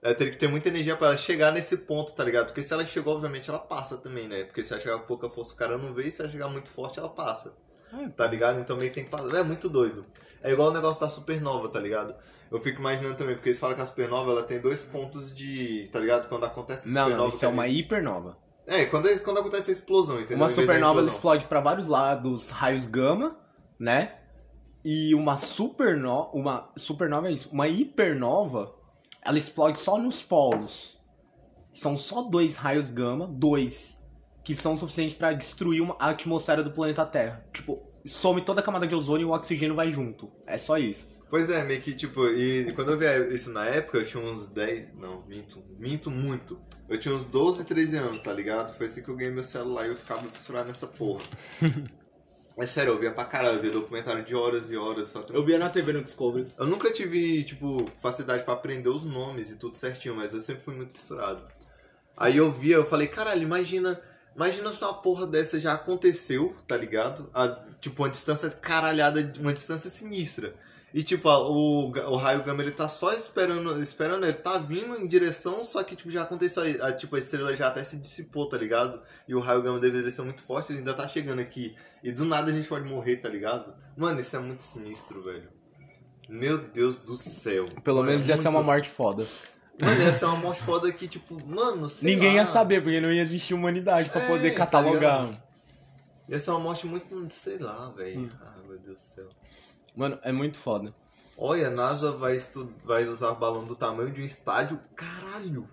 Ela 0.00 0.14
teria 0.14 0.32
que 0.32 0.38
ter 0.38 0.48
muita 0.48 0.68
energia 0.68 0.96
pra 0.96 1.08
ela 1.08 1.16
chegar 1.16 1.52
nesse 1.52 1.76
ponto, 1.76 2.12
tá 2.12 2.24
ligado? 2.24 2.46
Porque 2.46 2.62
se 2.62 2.72
ela 2.72 2.84
chegou, 2.84 3.14
obviamente, 3.14 3.48
ela 3.50 3.58
passa 3.58 3.96
também, 3.96 4.26
né? 4.26 4.44
Porque 4.44 4.62
se 4.62 4.72
ela 4.72 4.80
chegar 4.82 4.98
com 4.98 5.06
pouca 5.06 5.28
força, 5.30 5.52
o 5.52 5.56
cara 5.56 5.78
não 5.78 5.92
vê. 5.94 6.08
E 6.08 6.10
se 6.10 6.20
ela 6.22 6.30
chegar 6.30 6.48
muito 6.48 6.70
forte, 6.70 6.98
ela 6.98 7.08
passa. 7.08 7.52
Tá 8.16 8.26
ligado? 8.26 8.58
Então 8.60 8.76
meio 8.76 8.88
que 8.88 8.94
tem 8.96 9.04
que 9.04 9.10
passar. 9.10 9.32
É 9.36 9.42
muito 9.42 9.68
doido. 9.68 10.04
É 10.42 10.50
igual 10.50 10.70
o 10.70 10.72
negócio 10.72 11.00
da 11.00 11.08
supernova, 11.08 11.68
tá 11.68 11.78
ligado? 11.78 12.14
Eu 12.50 12.58
fico 12.58 12.80
imaginando 12.80 13.14
também, 13.16 13.34
porque 13.34 13.50
eles 13.50 13.60
falam 13.60 13.76
que 13.76 13.82
a 13.82 13.86
supernova 13.86 14.30
ela 14.30 14.42
tem 14.42 14.58
dois 14.60 14.82
pontos 14.82 15.32
de. 15.34 15.88
Tá 15.92 16.00
ligado? 16.00 16.26
Quando 16.28 16.44
acontece 16.44 16.88
a 16.88 16.90
Não, 16.92 17.02
supernova. 17.04 17.28
não, 17.28 17.34
isso 17.36 17.44
é 17.44 17.48
uma 17.48 17.68
hipernova. 17.68 18.36
É, 18.66 18.84
quando, 18.86 19.08
quando 19.22 19.38
acontece 19.40 19.70
a 19.70 19.72
explosão, 19.72 20.16
entendeu? 20.20 20.36
Uma 20.38 20.46
supernova 20.62 21.00
explode 21.14 21.46
pra 21.46 21.60
vários 21.60 21.88
lados, 21.88 22.50
raios 22.50 22.86
gama, 22.86 23.36
né? 23.78 24.16
E 24.84 25.14
uma 25.14 25.36
supernova, 25.36 26.30
uma 26.34 26.70
supernova 26.76 27.28
é 27.28 27.32
isso, 27.32 27.48
uma 27.52 27.68
hipernova, 27.68 28.74
ela 29.24 29.38
explode 29.38 29.78
só 29.78 29.98
nos 29.98 30.22
polos. 30.22 30.96
São 31.72 31.96
só 31.96 32.22
dois 32.22 32.56
raios 32.56 32.88
gama, 32.90 33.26
dois, 33.26 33.96
que 34.44 34.54
são 34.54 34.76
suficientes 34.76 35.16
pra 35.16 35.32
destruir 35.32 35.80
uma- 35.80 35.96
a 35.98 36.10
atmosfera 36.10 36.62
do 36.62 36.70
planeta 36.72 37.06
Terra. 37.06 37.44
Tipo, 37.52 37.80
some 38.04 38.42
toda 38.42 38.60
a 38.60 38.62
camada 38.62 38.86
de 38.86 38.94
ozônio 38.94 39.26
e 39.26 39.30
o 39.30 39.34
oxigênio 39.34 39.74
vai 39.74 39.90
junto. 39.90 40.30
É 40.46 40.58
só 40.58 40.76
isso. 40.76 41.06
Pois 41.32 41.48
é, 41.48 41.64
meio 41.64 41.80
que 41.80 41.94
tipo, 41.94 42.28
e 42.28 42.70
quando 42.74 42.92
eu 42.92 42.98
vi 42.98 43.34
isso 43.34 43.50
na 43.50 43.64
época, 43.64 43.96
eu 43.96 44.06
tinha 44.06 44.22
uns 44.22 44.46
10. 44.48 44.96
Não, 44.96 45.22
minto, 45.22 45.64
minto 45.78 46.10
muito. 46.10 46.60
Eu 46.86 47.00
tinha 47.00 47.14
uns 47.14 47.24
12, 47.24 47.64
13 47.64 47.96
anos, 47.96 48.20
tá 48.20 48.30
ligado? 48.30 48.76
Foi 48.76 48.84
assim 48.84 49.02
que 49.02 49.08
eu 49.08 49.16
ganhei 49.16 49.32
meu 49.32 49.42
celular 49.42 49.86
e 49.86 49.88
eu 49.88 49.96
ficava 49.96 50.28
fissurado 50.28 50.68
nessa 50.68 50.86
porra. 50.86 51.22
É 52.54 52.66
sério, 52.66 52.92
eu 52.92 52.98
via 52.98 53.10
pra 53.10 53.24
caralho, 53.24 53.56
eu 53.56 53.62
via 53.62 53.70
documentário 53.70 54.22
de 54.22 54.34
horas 54.36 54.70
e 54.70 54.76
horas, 54.76 55.08
só 55.08 55.24
Eu 55.30 55.42
via 55.42 55.58
na 55.58 55.70
TV 55.70 55.90
no 55.94 56.02
Discovery. 56.02 56.48
Eu 56.58 56.66
nunca 56.66 56.92
tive, 56.92 57.42
tipo, 57.44 57.90
facilidade 58.02 58.44
pra 58.44 58.52
aprender 58.52 58.90
os 58.90 59.02
nomes 59.02 59.50
e 59.50 59.56
tudo 59.56 59.74
certinho, 59.74 60.14
mas 60.14 60.34
eu 60.34 60.40
sempre 60.40 60.62
fui 60.62 60.74
muito 60.74 60.92
fissurado. 60.92 61.42
Aí 62.14 62.36
eu 62.36 62.52
via, 62.52 62.76
eu 62.76 62.84
falei, 62.84 63.08
caralho, 63.08 63.42
imagina, 63.42 63.98
imagina 64.36 64.70
se 64.70 64.84
uma 64.84 64.92
porra 64.92 65.26
dessa 65.26 65.58
já 65.58 65.72
aconteceu, 65.72 66.54
tá 66.66 66.76
ligado? 66.76 67.30
A, 67.32 67.58
tipo, 67.80 68.02
uma 68.02 68.10
distância 68.10 68.50
caralhada, 68.50 69.32
uma 69.40 69.54
distância 69.54 69.88
sinistra. 69.88 70.54
E 70.94 71.02
tipo, 71.02 71.26
o, 71.28 71.86
o 71.90 72.16
raio 72.16 72.42
gama 72.42 72.62
ele 72.62 72.70
tá 72.70 72.86
só 72.86 73.12
esperando, 73.14 73.80
esperando, 73.80 74.24
ele 74.26 74.36
tá 74.36 74.58
vindo 74.58 74.94
em 74.96 75.06
direção, 75.06 75.64
só 75.64 75.82
que 75.82 75.96
tipo, 75.96 76.10
já 76.10 76.22
aconteceu, 76.22 76.62
a, 76.84 76.92
tipo, 76.92 77.16
a 77.16 77.18
estrela 77.18 77.56
já 77.56 77.68
até 77.68 77.82
se 77.82 77.96
dissipou, 77.96 78.46
tá 78.46 78.58
ligado? 78.58 79.00
E 79.26 79.34
o 79.34 79.40
raio 79.40 79.62
gama 79.62 79.80
deveria 79.80 80.10
ser 80.10 80.20
muito 80.22 80.42
forte, 80.42 80.70
ele 80.70 80.80
ainda 80.80 80.92
tá 80.92 81.08
chegando 81.08 81.40
aqui. 81.40 81.74
E 82.04 82.12
do 82.12 82.24
nada 82.26 82.50
a 82.50 82.54
gente 82.54 82.68
pode 82.68 82.86
morrer, 82.86 83.16
tá 83.16 83.28
ligado? 83.30 83.72
Mano, 83.96 84.20
isso 84.20 84.36
é 84.36 84.38
muito 84.38 84.62
sinistro, 84.62 85.22
velho. 85.22 85.48
Meu 86.28 86.58
Deus 86.58 86.96
do 86.96 87.16
céu. 87.16 87.64
Pelo 87.82 87.98
Mano, 87.98 88.10
menos 88.10 88.26
é 88.28 88.32
ia 88.32 88.36
ser 88.36 88.42
muito- 88.44 88.56
uma 88.56 88.62
morte 88.62 88.88
foda. 88.90 89.26
Mano, 89.82 90.02
ia 90.02 90.12
ser 90.12 90.26
uma 90.26 90.36
morte 90.36 90.62
foda 90.62 90.92
que, 90.92 91.08
tipo, 91.08 91.38
mano, 91.46 91.86
Ninguém 92.02 92.28
lá. 92.28 92.34
ia 92.42 92.46
saber, 92.46 92.82
porque 92.82 93.00
não 93.00 93.10
ia 93.10 93.22
existir 93.22 93.54
humanidade 93.54 94.10
pra 94.10 94.20
É, 94.20 94.26
poder 94.28 94.50
tá 94.50 94.56
catalogar. 94.58 95.42
Ia 96.28 96.38
ser 96.38 96.50
uma 96.50 96.60
morte 96.60 96.86
muito, 96.86 97.30
sei 97.30 97.58
lá, 97.58 97.90
velho. 97.90 98.20
Hum. 98.20 98.30
Ah, 98.46 98.52
meu 98.68 98.78
Deus 98.78 98.96
do 98.96 99.00
céu. 99.00 99.28
Mano, 99.94 100.18
é 100.22 100.32
muito 100.32 100.58
foda. 100.58 100.94
Olha, 101.36 101.68
a 101.68 101.70
NASA 101.70 102.12
vai, 102.12 102.36
estu... 102.36 102.72
vai 102.84 103.04
usar 103.06 103.32
balão 103.32 103.64
do 103.64 103.74
tamanho 103.74 104.10
de 104.12 104.20
um 104.20 104.24
estádio, 104.24 104.78
caralho, 104.94 105.68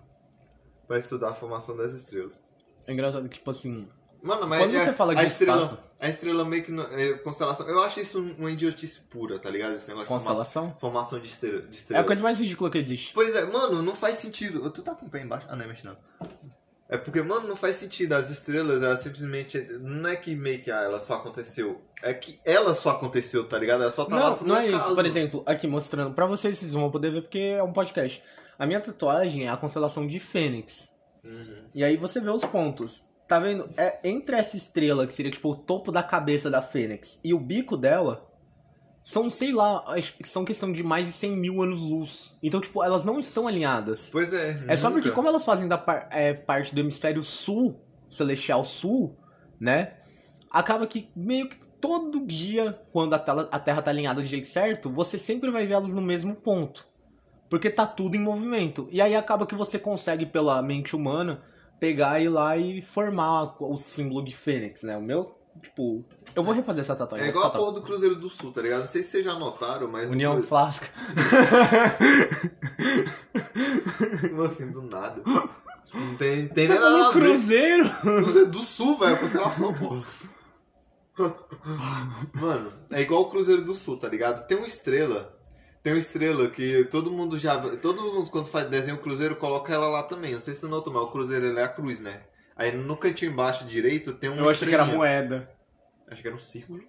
pra 0.88 0.98
estudar 0.98 1.30
a 1.30 1.34
formação 1.34 1.76
das 1.76 1.92
estrelas. 1.94 2.38
É 2.86 2.92
engraçado 2.92 3.28
que, 3.28 3.36
tipo 3.36 3.50
assim, 3.50 3.88
Mano, 4.22 4.46
mas 4.46 4.60
Quando 4.60 4.76
é- 4.76 4.84
você 4.84 4.92
fala 4.92 5.12
a 5.12 5.14
de 5.14 5.26
estrela, 5.26 5.62
espaço- 5.62 5.82
a 5.98 6.08
estrela 6.08 6.44
meio 6.44 6.62
que 6.62 6.72
é, 6.94 7.14
constelação. 7.14 7.66
Eu 7.66 7.82
acho 7.82 8.00
isso 8.00 8.20
uma 8.20 8.50
idiotice 8.50 9.00
pura, 9.00 9.38
tá 9.38 9.48
ligado? 9.48 9.74
Esse 9.74 9.88
negócio 9.88 10.08
de 10.08 10.12
constelação 10.14 10.62
formação, 10.62 10.78
formação 10.80 11.18
de 11.20 11.28
estrela. 11.28 11.62
De 11.62 11.66
é 11.68 11.70
estrela. 11.70 12.02
a 12.02 12.06
coisa 12.06 12.22
mais 12.22 12.38
ridícula 12.38 12.70
que 12.70 12.76
existe. 12.78 13.14
Pois 13.14 13.34
é, 13.34 13.46
mano, 13.46 13.82
não 13.82 13.94
faz 13.94 14.18
sentido. 14.18 14.68
Tu 14.70 14.82
tá 14.82 14.94
com 14.94 15.06
o 15.06 15.10
pé 15.10 15.22
embaixo? 15.22 15.46
Ah, 15.48 15.56
não, 15.56 15.66
mexe 15.66 15.86
não. 15.86 15.96
É 16.90 16.98
porque, 16.98 17.22
mano, 17.22 17.46
não 17.46 17.54
faz 17.54 17.76
sentido. 17.76 18.14
As 18.14 18.30
estrelas, 18.30 18.82
elas 18.82 18.98
simplesmente. 18.98 19.60
Não 19.80 20.10
é 20.10 20.16
que 20.16 20.34
meio 20.34 20.60
que 20.60 20.72
ah, 20.72 20.82
ela 20.82 20.98
só 20.98 21.14
aconteceu. 21.14 21.80
É 22.02 22.12
que 22.12 22.40
ela 22.44 22.74
só 22.74 22.90
aconteceu, 22.90 23.48
tá 23.48 23.56
ligado? 23.56 23.82
Ela 23.82 23.92
só 23.92 24.04
tá 24.04 24.16
lá 24.16 24.30
Não, 24.30 24.36
por 24.36 24.46
não 24.46 24.56
é 24.56 24.66
isso. 24.66 24.94
Por 24.94 25.06
exemplo, 25.06 25.42
aqui 25.46 25.68
mostrando 25.68 26.12
pra 26.12 26.26
vocês, 26.26 26.58
vocês 26.58 26.72
vão 26.72 26.90
poder 26.90 27.12
ver 27.12 27.22
porque 27.22 27.38
é 27.38 27.62
um 27.62 27.72
podcast. 27.72 28.20
A 28.58 28.66
minha 28.66 28.80
tatuagem 28.80 29.46
é 29.46 29.50
a 29.50 29.56
constelação 29.56 30.04
de 30.04 30.18
Fênix. 30.18 30.88
Uhum. 31.22 31.68
E 31.72 31.84
aí 31.84 31.96
você 31.96 32.18
vê 32.18 32.28
os 32.28 32.44
pontos. 32.44 33.04
Tá 33.28 33.38
vendo? 33.38 33.70
É 33.76 34.00
entre 34.02 34.34
essa 34.34 34.56
estrela, 34.56 35.06
que 35.06 35.12
seria 35.12 35.30
tipo 35.30 35.48
o 35.48 35.54
topo 35.54 35.92
da 35.92 36.02
cabeça 36.02 36.50
da 36.50 36.60
Fênix, 36.60 37.20
e 37.22 37.32
o 37.32 37.38
bico 37.38 37.76
dela, 37.76 38.28
são, 39.02 39.28
sei 39.30 39.52
lá, 39.52 39.84
são 40.24 40.44
questão 40.44 40.70
de 40.72 40.82
mais 40.82 41.06
de 41.06 41.12
100 41.12 41.36
mil 41.36 41.62
anos-luz. 41.62 42.36
Então, 42.42 42.60
tipo, 42.60 42.82
elas 42.84 43.04
não 43.04 43.18
estão 43.18 43.46
alinhadas. 43.48 44.08
Pois 44.10 44.32
é. 44.32 44.62
É 44.68 44.76
só 44.76 44.88
nunca. 44.88 45.00
porque, 45.02 45.14
como 45.14 45.28
elas 45.28 45.44
fazem 45.44 45.66
da 45.66 45.78
par- 45.78 46.08
é, 46.10 46.32
parte 46.34 46.74
do 46.74 46.80
hemisfério 46.80 47.22
sul, 47.22 47.80
celestial 48.08 48.62
sul, 48.62 49.16
né? 49.58 49.94
Acaba 50.50 50.86
que 50.86 51.08
meio 51.14 51.48
que 51.48 51.56
todo 51.80 52.24
dia, 52.26 52.78
quando 52.92 53.14
a, 53.14 53.18
tela- 53.18 53.48
a 53.50 53.58
Terra 53.58 53.80
tá 53.82 53.90
alinhada 53.90 54.20
do 54.20 54.26
jeito 54.26 54.46
certo, 54.46 54.90
você 54.90 55.18
sempre 55.18 55.50
vai 55.50 55.66
ver 55.66 55.74
elas 55.74 55.94
no 55.94 56.02
mesmo 56.02 56.34
ponto. 56.34 56.86
Porque 57.48 57.70
tá 57.70 57.86
tudo 57.86 58.16
em 58.16 58.20
movimento. 58.20 58.86
E 58.92 59.00
aí 59.00 59.16
acaba 59.16 59.46
que 59.46 59.54
você 59.56 59.78
consegue, 59.78 60.24
pela 60.26 60.60
mente 60.62 60.94
humana, 60.94 61.42
pegar 61.80 62.20
e 62.20 62.24
ir 62.24 62.28
lá 62.28 62.56
e 62.56 62.80
formar 62.82 63.56
o 63.60 63.76
símbolo 63.76 64.22
de 64.24 64.36
Fênix, 64.36 64.82
né? 64.82 64.96
O 64.96 65.02
meu, 65.02 65.36
tipo. 65.60 66.04
Eu 66.34 66.42
vou 66.44 66.54
refazer 66.54 66.80
essa 66.82 66.94
tatuagem. 66.96 67.26
É 67.26 67.30
igual 67.30 67.46
a 67.46 67.50
porra 67.50 67.72
do 67.72 67.82
Cruzeiro 67.82 68.14
do 68.16 68.28
Sul, 68.30 68.52
tá 68.52 68.62
ligado? 68.62 68.80
Não 68.80 68.88
sei 68.88 69.02
se 69.02 69.10
vocês 69.10 69.24
já 69.24 69.34
notaram, 69.34 69.88
mas. 69.88 70.08
União 70.08 70.36
Cru- 70.36 70.46
Flasca. 70.46 70.86
Como 74.28 74.42
assim, 74.42 74.70
do 74.70 74.82
nada. 74.82 75.22
Não 75.92 76.16
tem, 76.16 76.48
tem 76.48 76.66
Você 76.66 76.72
nem 76.72 76.80
nada 76.82 77.08
a 77.08 77.12
ver. 77.12 77.20
Cruzeiro? 77.20 77.90
Cruzeiro 78.00 78.50
do 78.50 78.62
Sul, 78.62 78.98
velho. 78.98 79.18
Constelação, 79.18 79.74
porra. 79.74 80.02
Mano, 82.34 82.72
é 82.90 83.00
igual 83.02 83.22
o 83.22 83.30
Cruzeiro 83.30 83.62
do 83.62 83.74
Sul, 83.74 83.96
tá 83.98 84.08
ligado? 84.08 84.46
Tem 84.46 84.56
uma 84.56 84.66
estrela. 84.66 85.36
Tem 85.82 85.92
uma 85.92 85.98
estrela 85.98 86.48
que 86.48 86.84
todo 86.84 87.10
mundo 87.10 87.38
já. 87.38 87.58
Todo 87.78 88.02
mundo, 88.02 88.30
quando 88.30 88.46
faz 88.48 88.68
desenho 88.68 88.96
o 88.96 89.00
Cruzeiro, 89.00 89.36
coloca 89.36 89.72
ela 89.72 89.88
lá 89.88 90.02
também. 90.02 90.34
Não 90.34 90.40
sei 90.40 90.54
se 90.54 90.60
você 90.60 90.68
notou, 90.68 90.92
mas 90.92 91.02
o 91.02 91.08
Cruzeiro 91.08 91.58
é 91.58 91.62
a 91.62 91.68
cruz, 91.68 92.00
né? 92.00 92.22
Aí 92.56 92.72
no 92.76 92.96
cantinho 92.96 93.32
embaixo 93.32 93.64
direito 93.64 94.12
tem 94.12 94.30
uma 94.30 94.42
Eu 94.42 94.48
achei 94.50 94.68
que 94.68 94.74
era 94.74 94.84
moeda. 94.84 95.48
Acho 96.10 96.20
que 96.22 96.26
era 96.28 96.36
um 96.36 96.40
círculo. 96.40 96.80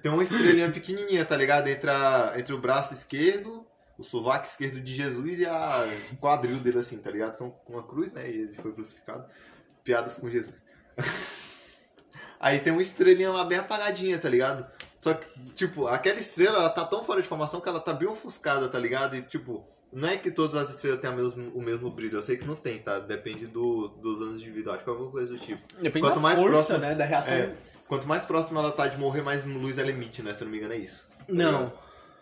tem 0.00 0.12
uma 0.12 0.22
estrelinha 0.22 0.70
pequenininha, 0.70 1.24
tá 1.24 1.36
ligado? 1.36 1.66
Entre, 1.68 1.90
a, 1.90 2.34
entre 2.36 2.54
o 2.54 2.58
braço 2.58 2.94
esquerdo, 2.94 3.66
o 3.98 4.02
sovaco 4.04 4.46
esquerdo 4.46 4.80
de 4.80 4.94
Jesus 4.94 5.40
e 5.40 5.46
a 5.46 5.86
quadril 6.20 6.60
dele, 6.60 6.78
assim, 6.78 6.98
tá 6.98 7.10
ligado? 7.10 7.36
Com, 7.36 7.50
com 7.50 7.72
uma 7.74 7.82
cruz, 7.82 8.12
né? 8.12 8.30
E 8.30 8.42
ele 8.42 8.52
foi 8.54 8.72
crucificado. 8.72 9.24
Piadas 9.82 10.16
com 10.16 10.30
Jesus. 10.30 10.62
Aí 12.38 12.58
tem 12.58 12.72
uma 12.72 12.82
estrelinha 12.82 13.30
lá 13.30 13.44
bem 13.44 13.58
apagadinha, 13.58 14.18
tá 14.18 14.28
ligado? 14.28 14.66
Só 15.00 15.14
que, 15.14 15.26
tipo, 15.54 15.86
aquela 15.86 16.18
estrela, 16.18 16.58
ela 16.58 16.70
tá 16.70 16.84
tão 16.84 17.02
fora 17.04 17.20
de 17.22 17.28
formação 17.28 17.60
que 17.60 17.68
ela 17.68 17.80
tá 17.80 17.92
bem 17.92 18.08
ofuscada, 18.08 18.68
tá 18.68 18.78
ligado? 18.78 19.14
E, 19.16 19.22
tipo, 19.22 19.64
não 19.92 20.08
é 20.08 20.16
que 20.16 20.30
todas 20.30 20.56
as 20.56 20.70
estrelas 20.70 21.00
têm 21.00 21.12
mesmo- 21.14 21.50
o 21.54 21.62
mesmo 21.62 21.90
brilho. 21.90 22.18
Eu 22.18 22.22
sei 22.22 22.36
que 22.36 22.46
não 22.46 22.54
tem, 22.56 22.78
tá? 22.78 22.98
Depende 22.98 23.46
do, 23.46 23.88
dos 23.88 24.20
anos 24.20 24.40
de 24.40 24.50
vida. 24.50 24.72
Acho 24.72 24.82
que 24.84 24.90
é 24.90 24.92
alguma 24.92 25.10
coisa 25.10 25.32
do 25.32 25.38
tipo. 25.38 25.60
Depende 25.80 26.06
Quanto 26.06 26.14
da 26.16 26.20
mais 26.20 26.38
força, 26.38 26.54
próximo- 26.54 26.78
né? 26.78 26.94
Da 26.94 27.04
reação. 27.04 27.34
É. 27.34 27.54
Quanto 27.92 28.08
mais 28.08 28.22
próxima 28.22 28.58
ela 28.58 28.72
tá 28.72 28.86
de 28.86 28.96
morrer, 28.96 29.20
mais 29.20 29.44
luz 29.44 29.76
ela 29.76 29.90
emite, 29.90 30.22
né? 30.22 30.32
Se 30.32 30.42
eu 30.42 30.46
não 30.46 30.52
me 30.52 30.56
engano, 30.56 30.72
é 30.72 30.78
isso. 30.78 31.06
Tá 31.10 31.24
Não. 31.28 31.58
ligado? 31.64 31.72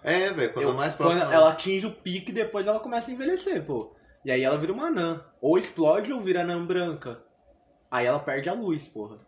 É, 0.03 0.33
velho. 0.33 0.53
Quanto 0.53 0.67
Eu- 0.69 0.75
mais 0.75 0.95
quando 0.95 1.11
próxima 1.13 1.33
ela 1.33 1.51
atinge 1.51 1.87
o 1.87 1.93
pique, 1.93 2.33
depois 2.33 2.67
ela 2.67 2.81
começa 2.81 3.09
a 3.09 3.15
envelhecer, 3.15 3.65
pô. 3.65 3.95
E 4.25 4.33
aí 4.33 4.43
ela 4.43 4.59
vira 4.59 4.73
uma 4.73 4.89
anã. 4.89 5.25
Ou 5.41 5.57
explode 5.57 6.13
ou 6.13 6.21
vira 6.21 6.41
anã 6.41 6.67
branca. 6.67 7.23
Aí 7.89 8.05
ela 8.05 8.19
perde 8.19 8.49
a 8.49 8.53
luz, 8.53 8.89
porra. 8.89 9.19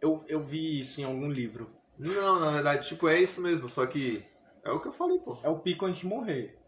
Eu, 0.00 0.24
eu 0.26 0.40
vi 0.40 0.80
isso 0.80 0.98
em 0.98 1.04
algum 1.04 1.28
livro. 1.30 1.70
Não, 1.98 2.40
na 2.40 2.52
verdade, 2.52 2.88
tipo, 2.88 3.06
é 3.06 3.18
isso 3.20 3.42
mesmo. 3.42 3.68
Só 3.68 3.84
que. 3.84 4.24
É 4.64 4.70
o 4.70 4.80
que 4.80 4.88
eu 4.88 4.92
falei, 4.92 5.18
pô. 5.18 5.36
É 5.42 5.48
o 5.50 5.58
pico 5.58 5.84
antes 5.84 6.00
de 6.00 6.06
morrer. 6.06 6.58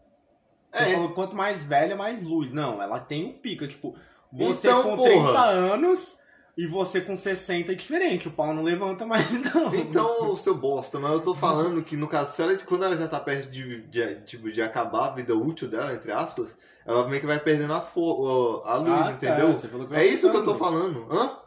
É. 0.71 0.93
falou 0.93 1.13
quanto 1.13 1.35
mais 1.35 1.63
velha, 1.63 1.95
mais 1.95 2.21
luz. 2.21 2.53
Não, 2.53 2.79
ela 2.79 2.99
tem 2.99 3.25
um 3.25 3.33
pico. 3.39 3.67
Tipo, 3.67 3.95
você 4.31 4.67
Então, 4.67 4.83
com 4.83 4.97
porra. 4.97 5.09
30 5.09 5.39
anos 5.41 6.21
e 6.57 6.67
você 6.67 7.01
com 7.01 7.15
60 7.15 7.71
é 7.71 7.75
diferente. 7.75 8.27
O 8.27 8.31
pau 8.31 8.53
não 8.53 8.61
levanta 8.63 9.05
mais, 9.05 9.29
não. 9.53 9.73
Então, 9.73 10.35
seu 10.35 10.55
bosta, 10.55 10.99
mas 10.99 11.11
eu 11.11 11.21
tô 11.21 11.33
falando 11.33 11.83
que 11.83 11.97
no 11.97 12.07
caso, 12.07 12.35
se 12.35 12.41
ela, 12.41 12.55
quando 12.59 12.85
ela 12.85 12.95
já 12.95 13.07
tá 13.07 13.19
perto 13.19 13.49
de, 13.49 13.81
de, 13.87 14.15
tipo, 14.21 14.51
de 14.51 14.61
acabar 14.61 15.07
a 15.07 15.11
vida 15.11 15.35
útil 15.35 15.67
dela, 15.67 15.93
entre 15.93 16.11
aspas, 16.11 16.55
ela 16.85 17.07
meio 17.07 17.21
que 17.21 17.27
vai 17.27 17.39
perdendo 17.39 17.73
a, 17.73 17.77
a 17.77 18.77
luz, 18.77 19.01
Ah, 19.01 19.03
tá. 19.03 19.11
entendeu? 19.11 19.55
É 19.91 20.05
isso 20.05 20.29
que 20.29 20.37
eu 20.37 20.43
tô 20.43 20.55
falando. 20.55 21.07
Hã? 21.11 21.37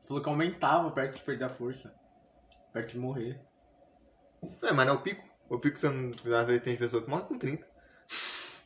Você 0.00 0.08
falou 0.08 0.22
que 0.22 0.28
aumentava 0.28 0.90
perto 0.90 1.14
de 1.16 1.24
perder 1.24 1.44
a 1.44 1.48
força. 1.48 1.94
Perto 2.72 2.92
de 2.92 2.98
morrer. 2.98 3.40
É, 4.62 4.72
mas 4.72 4.86
não 4.86 4.94
é 4.94 4.96
o 4.96 5.00
pico. 5.00 5.22
O 5.48 5.58
pico, 5.58 5.78
você 5.78 5.88
não, 5.88 6.10
às 6.36 6.46
vezes 6.46 6.62
tem 6.62 6.76
pessoa 6.76 7.02
que 7.02 7.10
morre 7.10 7.22
com 7.22 7.38
30. 7.38 7.66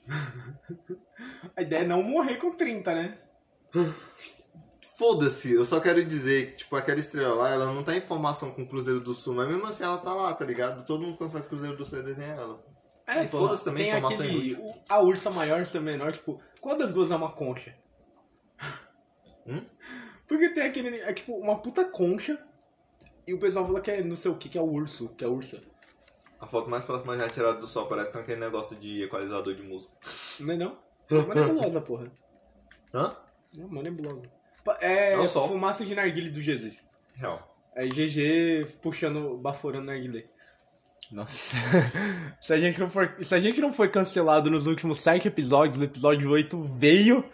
A 1.56 1.62
ideia 1.62 1.82
é 1.82 1.86
não 1.86 2.02
morrer 2.02 2.36
com 2.36 2.52
30, 2.52 2.94
né? 2.94 3.18
Foda-se, 4.96 5.52
eu 5.52 5.64
só 5.64 5.78
quero 5.78 6.02
dizer 6.04 6.50
que, 6.52 6.56
tipo, 6.58 6.74
aquela 6.74 6.98
estrela 6.98 7.34
lá, 7.34 7.50
ela 7.50 7.66
não 7.66 7.82
tá 7.82 7.94
em 7.94 8.00
formação 8.00 8.50
com 8.50 8.62
o 8.62 8.66
Cruzeiro 8.66 8.98
do 9.00 9.12
Sul, 9.12 9.34
mas 9.34 9.46
mesmo 9.46 9.66
assim 9.66 9.84
ela 9.84 9.98
tá 9.98 10.14
lá, 10.14 10.32
tá 10.32 10.44
ligado? 10.44 10.86
Todo 10.86 11.02
mundo 11.02 11.18
quando 11.18 11.32
faz 11.32 11.44
Cruzeiro 11.44 11.76
do 11.76 11.84
Sul 11.84 12.02
desenha 12.02 12.32
ela. 12.32 12.64
É, 13.06 13.24
E 13.24 13.28
foda-se 13.28 13.64
também, 13.64 13.84
tem 13.84 13.98
informação 13.98 14.24
aquele. 14.24 14.52
inútil. 14.52 14.74
A 14.88 15.00
ursa 15.00 15.30
maior 15.30 15.58
e 15.58 15.60
ursa 15.60 15.80
menor, 15.80 16.12
tipo, 16.12 16.40
qual 16.60 16.78
das 16.78 16.94
duas 16.94 17.10
é 17.10 17.16
uma 17.16 17.30
concha? 17.30 17.74
Hum? 19.46 19.64
Porque 20.26 20.48
tem 20.48 20.64
aquele. 20.64 20.98
É 21.00 21.12
tipo 21.12 21.32
uma 21.36 21.58
puta 21.58 21.84
concha. 21.84 22.36
E 23.26 23.32
o 23.32 23.38
pessoal 23.38 23.64
fala 23.64 23.80
que 23.80 23.92
é 23.92 24.02
não 24.02 24.16
sei 24.16 24.28
o 24.30 24.36
que, 24.36 24.48
que 24.48 24.58
é 24.58 24.60
o 24.60 24.64
urso, 24.64 25.08
que 25.10 25.22
é 25.22 25.28
a 25.28 25.30
ursa. 25.30 25.60
A 26.40 26.46
foto 26.46 26.68
mais 26.68 26.82
próxima 26.84 27.16
já 27.16 27.28
tirada 27.28 27.60
do 27.60 27.66
sol 27.66 27.86
parece 27.86 28.10
com 28.12 28.18
aquele 28.18 28.40
negócio 28.40 28.74
de 28.76 29.04
equalizador 29.04 29.54
de 29.54 29.62
música. 29.62 29.94
Não 30.40 30.52
é 30.52 30.56
não? 30.56 30.78
É 31.08 31.14
uma 31.14 31.34
nebulosa, 31.34 31.80
porra. 31.80 32.10
Hã? 32.92 33.16
É 33.56 33.64
uma 33.64 33.82
nebulosa. 33.82 34.22
É, 34.80 35.16
o 35.18 35.26
sol. 35.26 35.48
fumaça 35.48 35.84
de 35.84 35.94
narguile 35.94 36.30
do 36.30 36.40
Jesus. 36.40 36.82
Real. 37.14 37.48
É 37.74 37.86
GG 37.86 38.66
puxando, 38.80 39.36
baforando 39.36 39.86
narguile. 39.86 40.26
Nossa. 41.10 41.56
se, 42.40 42.52
a 42.52 42.56
gente 42.56 42.80
não 42.80 42.90
for, 42.90 43.14
se 43.22 43.34
a 43.34 43.38
gente 43.38 43.60
não 43.60 43.72
foi 43.72 43.88
cancelado 43.88 44.50
nos 44.50 44.66
últimos 44.66 44.98
sete 44.98 45.28
episódios, 45.28 45.78
o 45.78 45.84
episódio 45.84 46.30
8 46.30 46.62
veio 46.62 47.24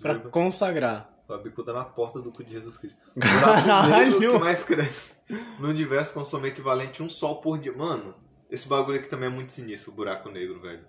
pra 0.00 0.14
Juro. 0.14 0.30
consagrar. 0.30 1.08
A 1.28 1.38
bicuda 1.38 1.72
na 1.72 1.84
porta 1.84 2.18
do 2.20 2.32
cu 2.32 2.42
de 2.42 2.50
Jesus 2.50 2.76
Cristo. 2.76 2.98
O 3.16 3.20
Caralho! 3.20 4.18
negro 4.18 4.32
que 4.32 4.38
mais 4.40 4.64
cresce. 4.64 5.12
No 5.60 5.68
universo 5.68 6.12
consome 6.12 6.48
equivalente 6.48 7.00
a 7.00 7.04
um 7.04 7.10
sol 7.10 7.40
por 7.40 7.56
dia. 7.56 7.72
Mano, 7.72 8.16
esse 8.50 8.66
bagulho 8.66 8.98
aqui 8.98 9.08
também 9.08 9.28
é 9.28 9.32
muito 9.32 9.52
sinistro, 9.52 9.92
o 9.92 9.94
buraco 9.94 10.28
negro, 10.28 10.60
velho. 10.60 10.80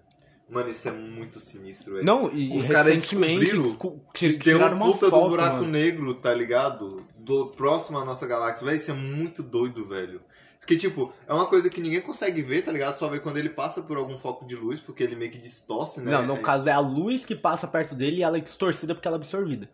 Mano, 0.51 0.69
isso 0.69 0.87
é 0.87 0.91
muito 0.91 1.39
sinistro, 1.39 1.93
velho. 1.93 2.05
Não, 2.05 2.29
e 2.33 2.57
Os 2.57 2.67
caras 2.67 2.93
recentemente 2.93 3.39
descobriram 3.39 3.63
desco- 3.63 4.01
ti- 4.13 4.33
Tem 4.37 4.53
uma 4.55 4.69
puta 4.91 5.09
foto, 5.09 5.23
do 5.23 5.29
buraco 5.29 5.55
mano. 5.57 5.67
negro, 5.69 6.13
tá 6.13 6.33
ligado? 6.33 7.05
Do 7.17 7.47
próximo 7.47 7.97
à 7.97 8.03
nossa 8.03 8.27
galáxia. 8.27 8.65
Velho, 8.65 8.75
isso 8.75 8.91
é 8.91 8.93
muito 8.93 9.41
doido, 9.41 9.85
velho. 9.85 10.21
Porque, 10.59 10.75
tipo, 10.75 11.11
é 11.27 11.33
uma 11.33 11.47
coisa 11.47 11.69
que 11.69 11.79
ninguém 11.81 12.01
consegue 12.01 12.41
ver, 12.41 12.61
tá 12.63 12.71
ligado? 12.71 12.97
Só 12.97 13.07
vê 13.07 13.19
quando 13.19 13.37
ele 13.37 13.49
passa 13.49 13.81
por 13.81 13.97
algum 13.97 14.17
foco 14.17 14.45
de 14.45 14.55
luz, 14.55 14.79
porque 14.79 15.01
ele 15.03 15.15
meio 15.15 15.31
que 15.31 15.37
distorce, 15.39 15.99
né? 16.01 16.11
Não, 16.11 16.27
no 16.27 16.35
É- 16.35 16.39
caso 16.41 16.67
é 16.69 16.71
a 16.73 16.79
luz 16.79 17.25
que 17.25 17.33
passa 17.35 17.65
perto 17.67 17.95
dele 17.95 18.17
e 18.17 18.23
ela 18.23 18.37
é 18.37 18.41
distorcida 18.41 18.93
porque 18.93 19.07
ela 19.07 19.15
é 19.17 19.19
absorvida. 19.19 19.69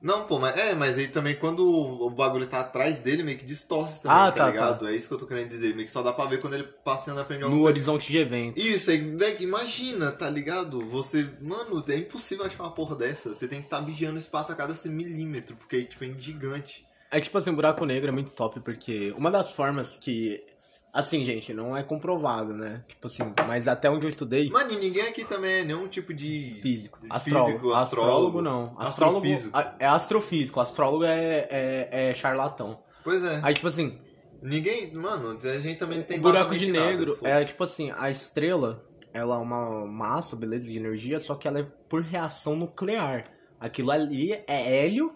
Não, 0.00 0.24
pô, 0.24 0.38
mas 0.38 0.56
é, 0.56 0.74
mas 0.74 0.96
aí 0.96 1.08
também 1.08 1.34
quando 1.34 1.68
o 1.68 2.08
bagulho 2.08 2.46
tá 2.46 2.60
atrás 2.60 3.00
dele, 3.00 3.24
meio 3.24 3.36
que 3.36 3.44
distorce 3.44 4.00
também, 4.00 4.16
Ah, 4.16 4.30
tá, 4.30 4.44
tá, 4.44 4.50
ligado? 4.50 4.88
É 4.88 4.94
isso 4.94 5.08
que 5.08 5.14
eu 5.14 5.18
tô 5.18 5.26
querendo 5.26 5.48
dizer. 5.48 5.74
Meio 5.74 5.86
que 5.86 5.90
só 5.90 6.02
dá 6.02 6.12
pra 6.12 6.26
ver 6.26 6.40
quando 6.40 6.54
ele 6.54 6.64
passa 6.64 7.12
na 7.12 7.24
frente 7.24 7.42
de 7.42 7.50
No 7.50 7.62
horizonte 7.62 8.10
de 8.10 8.18
evento. 8.18 8.58
Isso, 8.58 8.90
aí, 8.90 8.98
velho, 8.98 9.42
imagina, 9.42 10.12
tá 10.12 10.30
ligado? 10.30 10.80
Você, 10.86 11.28
mano, 11.40 11.84
é 11.88 11.96
impossível 11.96 12.46
achar 12.46 12.62
uma 12.62 12.72
porra 12.72 12.94
dessa. 12.94 13.34
Você 13.34 13.48
tem 13.48 13.58
que 13.58 13.66
estar 13.66 13.80
tá 13.80 13.84
vigiando 13.84 14.16
o 14.16 14.20
espaço 14.20 14.52
a 14.52 14.54
cada 14.54 14.74
milímetro, 14.88 15.56
porque 15.56 15.84
tipo, 15.84 16.04
é 16.04 16.14
gigante. 16.16 16.86
É 17.10 17.18
que, 17.18 17.24
tipo 17.24 17.38
assim, 17.38 17.50
o 17.50 17.54
buraco 17.54 17.84
negro 17.86 18.08
é 18.08 18.12
muito 18.12 18.30
top 18.32 18.60
porque 18.60 19.12
uma 19.16 19.30
das 19.30 19.50
formas 19.50 19.96
que. 19.96 20.44
Assim, 20.92 21.24
gente, 21.24 21.52
não 21.52 21.76
é 21.76 21.82
comprovado, 21.82 22.54
né? 22.54 22.82
Tipo 22.88 23.06
assim, 23.06 23.22
mas 23.46 23.68
até 23.68 23.90
onde 23.90 24.06
eu 24.06 24.08
estudei. 24.08 24.48
Mano, 24.50 24.72
e 24.72 24.76
ninguém 24.76 25.02
aqui 25.02 25.24
também 25.24 25.60
é 25.60 25.64
nenhum 25.64 25.86
tipo 25.88 26.14
de. 26.14 26.58
Físico. 26.62 26.98
Astrólogo. 27.10 27.50
Físico, 27.50 27.72
astrólogo 27.72 28.42
não. 28.42 28.74
Astrólogo 28.78 29.26
Astrofísico. 29.26 29.58
é 29.78 29.86
astrofísico. 29.86 30.60
Astrólogo 30.60 31.04
é, 31.04 31.46
é, 31.50 31.88
é 32.10 32.14
charlatão. 32.14 32.80
Pois 33.04 33.22
é. 33.22 33.40
Aí, 33.42 33.54
tipo 33.54 33.68
assim, 33.68 33.98
Ninguém. 34.42 34.92
Mano, 34.92 35.36
a 35.42 35.58
gente 35.58 35.78
também 35.78 35.98
não 35.98 36.04
tem 36.04 36.20
buraco 36.20 36.54
de 36.54 36.66
em 36.66 36.72
nada, 36.72 36.86
negro 36.86 37.18
é 37.22 37.44
tipo 37.44 37.64
assim, 37.64 37.90
a 37.96 38.10
estrela, 38.10 38.84
ela 39.12 39.36
é 39.36 39.38
uma 39.38 39.86
massa, 39.86 40.36
beleza, 40.36 40.66
de 40.66 40.76
energia, 40.76 41.18
só 41.18 41.34
que 41.34 41.48
ela 41.48 41.60
é 41.60 41.66
por 41.88 42.02
reação 42.02 42.54
nuclear. 42.54 43.24
Aquilo 43.58 43.90
ali 43.90 44.32
é 44.32 44.84
hélio, 44.84 45.14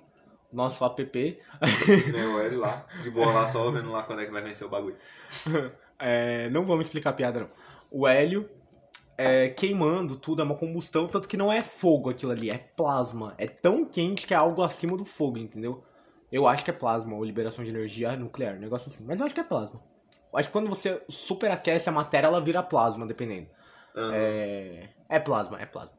nosso 0.52 0.84
app, 0.84 1.40
Né, 2.12 2.26
o 2.26 2.40
L 2.40 2.56
lá, 2.56 2.86
de 3.02 3.10
boa 3.10 3.32
lá, 3.32 3.46
só 3.48 3.70
vendo 3.70 3.90
lá 3.90 4.02
quando 4.02 4.22
é 4.22 4.26
que 4.26 4.32
vai 4.32 4.42
vencer 4.42 4.66
o 4.66 4.70
bagulho. 4.70 4.96
É, 6.04 6.50
não 6.50 6.64
vamos 6.64 6.86
explicar 6.86 7.10
a 7.10 7.12
piada, 7.12 7.38
não. 7.38 7.50
O 7.88 8.08
hélio 8.08 8.50
é, 9.16 9.48
queimando 9.48 10.16
tudo, 10.16 10.42
é 10.42 10.44
uma 10.44 10.56
combustão, 10.56 11.06
tanto 11.06 11.28
que 11.28 11.36
não 11.36 11.52
é 11.52 11.62
fogo 11.62 12.10
aquilo 12.10 12.32
ali, 12.32 12.50
é 12.50 12.58
plasma. 12.58 13.34
É 13.38 13.46
tão 13.46 13.84
quente 13.84 14.26
que 14.26 14.34
é 14.34 14.36
algo 14.36 14.62
acima 14.62 14.96
do 14.96 15.04
fogo, 15.04 15.38
entendeu? 15.38 15.84
Eu 16.30 16.48
acho 16.48 16.64
que 16.64 16.70
é 16.70 16.74
plasma, 16.74 17.14
ou 17.14 17.24
liberação 17.24 17.64
de 17.64 17.70
energia 17.70 18.16
nuclear, 18.16 18.58
negócio 18.58 18.88
assim. 18.88 19.04
Mas 19.06 19.20
eu 19.20 19.26
acho 19.26 19.34
que 19.34 19.40
é 19.40 19.44
plasma. 19.44 19.80
Eu 20.32 20.38
acho 20.38 20.48
que 20.48 20.52
quando 20.52 20.68
você 20.68 21.00
superaquece 21.08 21.88
a 21.88 21.92
matéria, 21.92 22.26
ela 22.26 22.40
vira 22.40 22.62
plasma, 22.62 23.06
dependendo. 23.06 23.48
Aham. 23.94 24.12
É, 24.14 24.88
é 25.08 25.20
plasma, 25.20 25.60
é 25.60 25.66
plasma. 25.66 25.96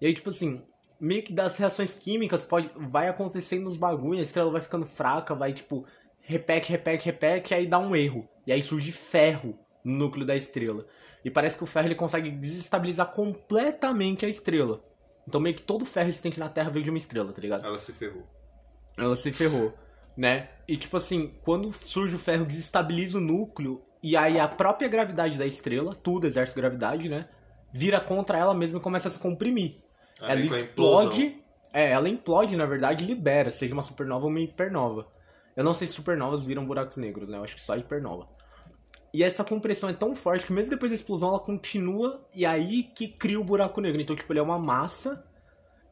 E 0.00 0.06
aí, 0.06 0.14
tipo 0.14 0.30
assim, 0.30 0.62
meio 1.00 1.22
que 1.22 1.32
das 1.32 1.56
reações 1.56 1.94
químicas 1.94 2.44
pode, 2.44 2.70
vai 2.76 3.08
acontecendo 3.08 3.64
nos 3.64 3.76
bagulhos, 3.76 4.20
a 4.20 4.22
estrela 4.22 4.50
vai 4.50 4.60
ficando 4.60 4.86
fraca, 4.86 5.34
vai 5.34 5.52
tipo, 5.52 5.86
repete, 6.20 6.70
repete, 6.70 7.06
repete, 7.06 7.54
aí 7.54 7.66
dá 7.66 7.78
um 7.78 7.94
erro. 7.94 8.28
E 8.46 8.52
aí 8.52 8.62
surge 8.62 8.92
ferro 8.92 9.58
no 9.84 9.92
núcleo 9.94 10.26
da 10.26 10.36
estrela. 10.36 10.86
E 11.24 11.30
parece 11.30 11.56
que 11.56 11.64
o 11.64 11.66
ferro 11.66 11.88
ele 11.88 11.94
consegue 11.94 12.30
desestabilizar 12.30 13.12
completamente 13.12 14.26
a 14.26 14.28
estrela. 14.28 14.82
Então 15.26 15.40
meio 15.40 15.56
que 15.56 15.62
todo 15.62 15.82
o 15.82 15.86
ferro 15.86 16.08
existente 16.08 16.38
na 16.38 16.48
Terra 16.48 16.70
veio 16.70 16.84
de 16.84 16.90
uma 16.90 16.98
estrela, 16.98 17.32
tá 17.32 17.40
ligado? 17.40 17.64
Ela 17.64 17.78
se 17.78 17.92
ferrou. 17.92 18.26
Ela 18.96 19.16
se 19.16 19.32
ferrou, 19.32 19.74
né? 20.16 20.50
E 20.68 20.76
tipo 20.76 20.96
assim, 20.96 21.34
quando 21.42 21.72
surge 21.72 22.14
o 22.14 22.18
ferro, 22.18 22.44
desestabiliza 22.44 23.18
o 23.18 23.20
núcleo, 23.20 23.82
e 24.02 24.16
aí 24.16 24.38
a 24.38 24.46
própria 24.46 24.86
gravidade 24.86 25.38
da 25.38 25.46
estrela, 25.46 25.94
tudo 25.94 26.26
exerce 26.26 26.54
gravidade, 26.54 27.08
né? 27.08 27.26
Vira 27.72 28.00
contra 28.00 28.38
ela 28.38 28.54
mesma 28.54 28.78
e 28.78 28.82
começa 28.82 29.08
a 29.08 29.10
se 29.10 29.18
comprimir. 29.18 29.83
Aí 30.20 30.30
ela 30.32 30.40
explode. 30.60 31.40
É, 31.72 31.90
ela 31.90 32.08
implode, 32.08 32.56
na 32.56 32.66
verdade, 32.66 33.02
e 33.04 33.06
libera, 33.06 33.50
seja 33.50 33.72
uma 33.74 33.82
supernova 33.82 34.24
ou 34.24 34.30
uma 34.30 34.40
hipernova. 34.40 35.08
Eu 35.56 35.64
não 35.64 35.74
sei 35.74 35.86
se 35.86 35.94
supernovas 35.94 36.44
viram 36.44 36.64
buracos 36.64 36.96
negros, 36.96 37.28
né? 37.28 37.36
Eu 37.38 37.44
acho 37.44 37.54
que 37.56 37.60
só 37.60 37.76
hipernova. 37.76 38.28
E 39.12 39.22
essa 39.22 39.44
compressão 39.44 39.88
é 39.88 39.92
tão 39.92 40.14
forte 40.14 40.46
que 40.46 40.52
mesmo 40.52 40.70
depois 40.70 40.90
da 40.90 40.96
explosão 40.96 41.28
ela 41.30 41.38
continua 41.38 42.24
e 42.34 42.44
aí 42.44 42.82
que 42.84 43.06
cria 43.08 43.38
o 43.40 43.44
buraco 43.44 43.80
negro. 43.80 44.00
Então, 44.00 44.14
tipo, 44.16 44.32
ele 44.32 44.40
é 44.40 44.42
uma 44.42 44.58
massa 44.58 45.24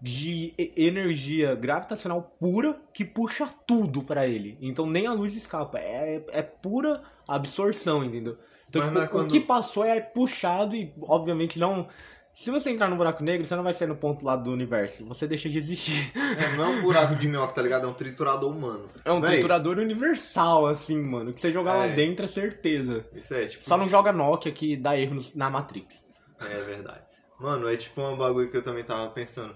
de 0.00 0.52
energia 0.76 1.54
gravitacional 1.54 2.34
pura 2.40 2.76
que 2.92 3.04
puxa 3.04 3.48
tudo 3.66 4.02
pra 4.02 4.26
ele. 4.26 4.58
Então 4.60 4.84
nem 4.84 5.06
a 5.06 5.12
luz 5.12 5.36
escapa. 5.36 5.78
É, 5.78 6.24
é 6.32 6.42
pura 6.42 7.02
absorção, 7.26 8.02
entendeu? 8.04 8.36
Então, 8.68 8.82
tipo, 8.82 8.98
é 8.98 9.04
o 9.04 9.08
quando- 9.08 9.30
que 9.30 9.38
passou 9.40 9.84
é 9.84 10.00
puxado 10.00 10.74
e, 10.74 10.92
obviamente, 11.02 11.58
não. 11.58 11.88
Se 12.34 12.50
você 12.50 12.70
entrar 12.70 12.88
no 12.88 12.96
buraco 12.96 13.22
negro, 13.22 13.46
você 13.46 13.54
não 13.54 13.62
vai 13.62 13.74
sair 13.74 13.86
no 13.88 13.94
ponto 13.96 14.24
lá 14.24 14.34
do 14.36 14.50
universo. 14.50 15.04
Você 15.06 15.26
deixa 15.26 15.48
de 15.50 15.58
existir. 15.58 16.12
É, 16.16 16.56
não 16.56 16.64
é 16.64 16.68
um 16.68 16.82
buraco 16.82 17.14
de 17.16 17.28
minhoca, 17.28 17.52
tá 17.52 17.60
ligado? 17.62 17.86
É 17.86 17.90
um 17.90 17.92
triturador 17.94 18.50
humano. 18.50 18.88
É 19.04 19.12
um 19.12 19.20
Véi, 19.20 19.32
triturador 19.32 19.78
universal, 19.78 20.66
assim, 20.66 20.98
mano. 21.00 21.32
Que 21.32 21.38
você 21.40 21.52
jogar 21.52 21.74
lá 21.74 21.86
É. 21.86 21.94
dentro 21.94 22.24
é 22.24 22.28
certeza. 22.28 23.04
Isso 23.14 23.34
é 23.34 23.46
tipo. 23.46 23.62
Só 23.64 23.76
não 23.76 23.86
joga 23.88 24.12
Nokia 24.12 24.50
que 24.50 24.76
dá 24.76 24.96
erro 24.98 25.20
na 25.34 25.50
Matrix. 25.50 26.02
É 26.40 26.56
verdade. 26.64 27.02
Mano, 27.38 27.68
é 27.68 27.76
tipo 27.76 28.00
um 28.00 28.16
bagulho 28.16 28.50
que 28.50 28.56
eu 28.56 28.62
também 28.62 28.82
tava 28.82 29.10
pensando. 29.10 29.54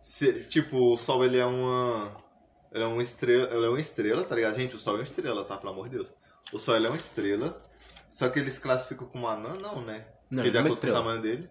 Se- 0.00 0.44
tipo, 0.44 0.92
o 0.92 0.96
Sol 0.96 1.24
ele 1.24 1.38
é 1.38 1.44
uma. 1.46 2.12
Ele 2.72 2.84
é 2.84 2.86
uma 2.86 3.02
estrela. 3.02 3.48
Ele 3.52 3.66
é 3.66 3.68
uma 3.68 3.80
estrela, 3.80 4.24
tá 4.24 4.34
ligado? 4.36 4.54
Gente, 4.54 4.76
o 4.76 4.78
Sol 4.78 4.94
é 4.94 4.98
uma 4.98 5.02
estrela, 5.02 5.44
tá? 5.44 5.56
Pelo 5.56 5.72
amor 5.72 5.88
de 5.88 5.96
Deus. 5.96 6.14
O 6.52 6.58
Sol 6.58 6.76
ele 6.76 6.86
é 6.86 6.90
uma 6.90 6.96
estrela. 6.96 7.56
Só 8.08 8.28
que 8.28 8.38
eles 8.38 8.58
classificam 8.60 9.08
como 9.08 9.26
anã, 9.26 9.54
não, 9.60 9.82
né? 9.84 10.06
Não, 10.30 10.42
Porque 10.42 10.50
de 10.50 10.56
ele 10.56 10.58
é 10.58 10.60
uma 10.60 10.66
acordo 10.68 10.80
com 10.80 10.86
o 10.88 10.92
tamanho 10.92 11.20
dele. 11.22 11.50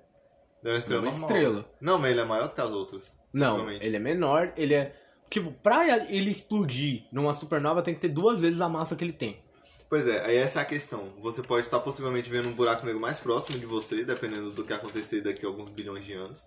Ele 0.65 0.71
é 0.71 0.73
uma 0.73 0.79
estrela 0.79 1.01
Uma 1.01 1.11
normal. 1.11 1.29
estrela. 1.29 1.65
Não, 1.79 1.99
mas 1.99 2.11
ele 2.11 2.19
é 2.21 2.25
maior 2.25 2.47
do 2.47 2.55
que 2.55 2.61
as 2.61 2.69
outras. 2.71 3.15
Não, 3.31 3.69
ele 3.69 3.95
é 3.95 3.99
menor, 3.99 4.51
ele 4.57 4.73
é. 4.73 4.95
Tipo, 5.29 5.51
pra 5.51 5.87
ele 6.09 6.31
explodir 6.31 7.03
numa 7.11 7.33
supernova 7.33 7.81
tem 7.81 7.93
que 7.93 7.99
ter 7.99 8.09
duas 8.09 8.39
vezes 8.39 8.61
a 8.61 8.69
massa 8.69 8.95
que 8.95 9.03
ele 9.03 9.13
tem. 9.13 9.43
Pois 9.87 10.07
é, 10.07 10.25
aí 10.25 10.35
essa 10.37 10.59
é 10.59 10.61
a 10.63 10.65
questão. 10.65 11.13
Você 11.19 11.43
pode 11.43 11.65
estar 11.65 11.79
possivelmente 11.79 12.29
vendo 12.29 12.49
um 12.49 12.53
buraco 12.53 12.85
negro 12.85 12.99
mais 12.99 13.19
próximo 13.19 13.57
de 13.59 13.65
você, 13.65 14.03
dependendo 14.03 14.51
do 14.51 14.63
que 14.63 14.73
acontecer 14.73 15.21
daqui 15.21 15.45
a 15.45 15.49
alguns 15.49 15.69
bilhões 15.69 16.03
de 16.03 16.13
anos. 16.13 16.45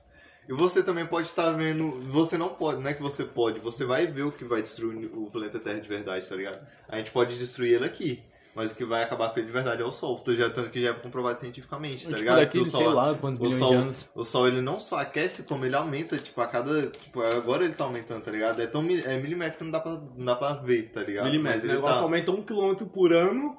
E 0.48 0.52
você 0.52 0.82
também 0.82 1.06
pode 1.06 1.26
estar 1.28 1.52
vendo. 1.52 1.90
Você 2.10 2.36
não 2.36 2.48
pode, 2.48 2.80
não 2.80 2.88
é 2.90 2.94
que 2.94 3.02
você 3.02 3.24
pode, 3.24 3.60
você 3.60 3.84
vai 3.84 4.06
ver 4.06 4.22
o 4.22 4.32
que 4.32 4.44
vai 4.44 4.62
destruir 4.62 5.10
o 5.14 5.30
planeta 5.30 5.60
Terra 5.60 5.78
de 5.78 5.88
verdade, 5.88 6.26
tá 6.28 6.34
ligado? 6.34 6.66
A 6.88 6.96
gente 6.96 7.10
pode 7.10 7.38
destruir 7.38 7.74
ele 7.74 7.84
aqui. 7.84 8.22
Mas 8.58 8.72
o 8.72 8.74
que 8.74 8.84
vai 8.84 9.04
acabar 9.04 9.28
com 9.32 9.38
ele 9.38 9.46
de 9.46 9.52
verdade 9.52 9.82
é 9.82 9.84
o 9.84 9.92
Sol. 9.92 10.20
Já, 10.26 10.50
tanto 10.50 10.68
que 10.70 10.82
já 10.82 10.90
é 10.90 10.92
comprovado 10.92 11.38
cientificamente, 11.38 11.98
tá 12.04 12.08
tipo, 12.08 12.18
ligado? 12.18 12.38
daqui, 12.40 12.58
o 12.58 12.66
sei 12.66 12.80
Sol- 12.82 12.92
lá, 12.92 13.14
quantos 13.14 13.38
o 13.38 13.42
bilhões 13.42 13.58
sol, 13.60 13.70
de 13.70 13.76
anos. 13.76 14.08
o 14.16 14.24
sol 14.24 14.48
ele 14.48 14.60
não 14.60 14.80
só 14.80 14.96
aquece, 14.98 15.44
como 15.44 15.64
ele 15.64 15.76
aumenta, 15.76 16.18
tipo, 16.18 16.40
a 16.40 16.46
cada. 16.48 16.90
Tipo, 16.90 17.22
agora 17.22 17.64
ele 17.64 17.74
tá 17.74 17.84
aumentando, 17.84 18.24
tá 18.24 18.32
ligado? 18.32 18.60
É 18.60 18.66
tão 18.66 18.80
é 18.82 19.16
milímetro 19.16 19.58
que 19.58 19.62
não 19.64 19.70
dá 19.70 19.78
pra, 19.78 19.92
não 19.92 20.24
dá 20.24 20.34
pra 20.34 20.54
ver, 20.54 20.90
tá 20.90 21.04
ligado? 21.04 21.26
Milímetro. 21.26 21.54
Mas 21.54 21.62
O 21.62 21.66
ele 21.66 21.74
negócio 21.74 21.96
tá... 21.98 22.02
aumenta 22.02 22.30
um 22.32 22.42
quilômetro 22.42 22.86
por 22.88 23.12
ano. 23.12 23.56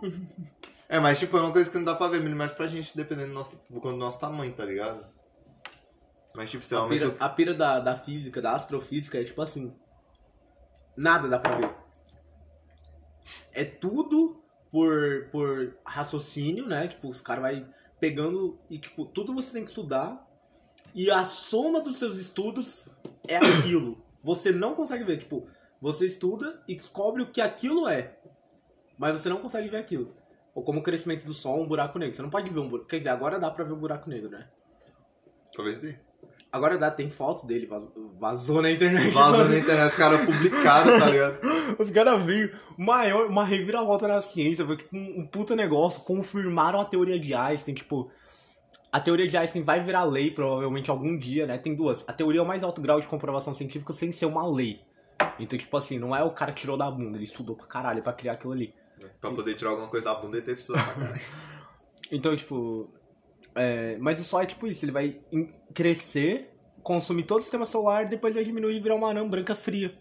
É, 0.90 1.00
mas 1.00 1.18
tipo, 1.18 1.38
é 1.38 1.40
uma 1.42 1.54
coisa 1.54 1.70
que 1.72 1.78
não 1.78 1.86
dá 1.86 1.96
pra 1.96 2.08
ver 2.10 2.20
milímetro 2.20 2.58
pra 2.58 2.68
gente, 2.68 2.92
dependendo 2.94 3.30
do 3.30 3.34
nosso, 3.36 3.58
do 3.70 3.96
nosso 3.96 4.20
tamanho, 4.20 4.52
tá 4.52 4.66
ligado? 4.66 5.06
Mas 6.36 6.50
tipo, 6.50 6.62
você 6.66 6.76
A 6.76 6.80
aumenta. 6.80 7.10
pira, 7.12 7.24
a 7.26 7.30
pira 7.30 7.54
da, 7.54 7.80
da 7.80 7.96
física, 7.96 8.42
da 8.42 8.52
astrofísica, 8.54 9.18
é 9.18 9.24
tipo 9.24 9.42
assim. 9.42 9.74
Nada 10.98 11.30
dá 11.30 11.40
pra 11.40 11.56
ver. 11.56 11.74
É 13.54 13.64
tudo 13.64 14.44
por, 14.72 15.30
por 15.32 15.78
raciocínio, 15.86 16.68
né? 16.68 16.88
Tipo, 16.88 17.10
os 17.10 17.22
caras 17.22 17.42
vai 17.42 17.68
pegando 18.00 18.60
e, 18.70 18.78
tipo, 18.78 19.06
tudo 19.06 19.34
você 19.34 19.52
tem 19.52 19.64
que 19.64 19.70
estudar. 19.70 20.26
e 20.96 21.12
a 21.12 21.26
soma 21.26 21.82
dos 21.82 21.98
seus 21.98 22.18
estudos 22.18 22.88
é 23.28 23.38
aquilo. 23.38 24.04
Você 24.24 24.52
não 24.52 24.76
consegue 24.76 25.04
ver, 25.04 25.18
tipo, 25.18 25.48
você 25.82 26.06
estuda 26.06 26.62
e 26.68 26.76
descobre 26.76 27.22
o 27.22 27.32
que 27.32 27.40
aquilo 27.42 27.88
é, 27.88 28.18
mas 28.98 29.20
você 29.20 29.30
não 29.30 29.42
consegue 29.42 29.70
ver 29.70 29.78
aquilo. 29.78 30.14
Ou 30.54 30.64
como 30.64 30.80
o 30.80 30.84
crescimento 30.84 31.26
do 31.26 31.34
Sol, 31.34 31.62
um 31.62 31.68
buraco 31.68 31.98
negro. 31.98 32.16
Você 32.16 32.22
não 32.22 32.30
pode 32.30 32.50
ver 32.50 32.60
um 32.60 32.68
buraco. 32.68 32.90
Quer 32.90 32.98
dizer, 32.98 33.10
agora 33.10 33.40
dá 33.40 33.50
pra 33.50 33.64
ver 33.64 33.72
um 33.72 33.80
buraco 33.80 34.10
negro, 34.10 34.30
né? 34.30 34.50
Talvez 35.56 35.80
dê. 35.80 35.98
Agora 36.52 36.78
dá, 36.78 36.90
tem 36.90 37.10
foto 37.10 37.46
dele, 37.46 37.68
vazou, 37.68 37.92
vazou 38.20 38.62
na 38.62 38.72
internet. 38.72 39.12
Vazou 39.12 39.46
na 39.46 39.58
internet, 39.58 39.92
os 39.92 39.96
caras 39.96 40.26
publicaram, 40.26 41.00
tá 41.00 41.06
ligado? 41.06 41.40
Os 41.78 41.92
caras 41.92 42.26
viram 42.26 42.58
maior, 42.76 43.28
uma 43.28 43.46
reviravolta 43.46 44.08
na 44.08 44.20
ciência, 44.20 44.66
foi 44.66 44.76
tipo 44.76 44.98
um, 44.98 45.20
um 45.20 45.28
puta 45.28 45.56
negócio, 45.56 46.02
confirmaram 46.02 46.80
a 46.82 46.86
teoria 46.86 47.20
de 47.20 47.34
Einstein, 47.36 47.76
tipo, 47.76 48.12
a 48.92 49.00
teoria 49.00 49.28
de 49.28 49.38
Einstein 49.38 49.64
vai 49.64 49.84
virar 49.84 50.04
lei 50.04 50.32
provavelmente 50.32 50.90
algum 50.90 51.16
dia, 51.16 51.46
né? 51.46 51.58
Tem 51.60 51.76
duas. 51.76 52.04
A 52.08 52.14
teoria 52.14 52.40
é 52.40 52.44
o 52.44 52.48
mais 52.48 52.64
alto 52.64 52.82
grau 52.82 53.00
de 53.00 53.08
comprovação 53.08 53.54
científica 53.54 53.94
sem 53.94 54.12
ser 54.12 54.26
uma 54.26 54.48
lei. 54.48 54.82
Então, 55.38 55.58
tipo 55.58 55.78
assim, 55.78 56.00
não 56.00 56.16
é 56.16 56.24
o 56.24 56.32
cara 56.32 56.52
que 56.52 56.62
tirou 56.62 56.76
da 56.76 56.90
bunda, 56.90 57.18
ele 57.18 57.26
estudou 57.26 57.56
pra 57.56 57.68
caralho 57.68 58.02
pra 58.02 58.14
criar 58.14 58.34
aquilo 58.34 58.54
ali. 58.54 58.74
Pra 59.22 59.32
poder 59.32 59.56
tirar 59.56 59.72
alguma 59.72 59.88
coisa 59.88 60.06
da 60.06 60.16
bunda, 60.16 60.38
ele 60.38 60.46
teve 60.46 60.58
que 60.58 60.62
estudar 60.62 60.84
pra 60.84 60.94
caralho. 60.96 61.22
Então, 62.12 62.36
tipo. 62.36 62.90
É, 63.60 63.98
mas 64.00 64.20
o 64.20 64.24
Sol 64.24 64.42
é 64.42 64.46
tipo 64.46 64.66
isso, 64.68 64.86
ele 64.86 64.92
vai 64.92 65.20
crescer, 65.74 66.54
consumir 66.82 67.24
todo 67.24 67.40
o 67.40 67.44
sistema 67.44 67.66
solar, 67.66 68.08
depois 68.08 68.34
vai 68.34 68.44
diminuir 68.44 68.78
e 68.78 68.80
virar 68.80 68.96
uma 68.96 69.10
anã 69.10 69.28
branca 69.28 69.56
fria. 69.56 69.94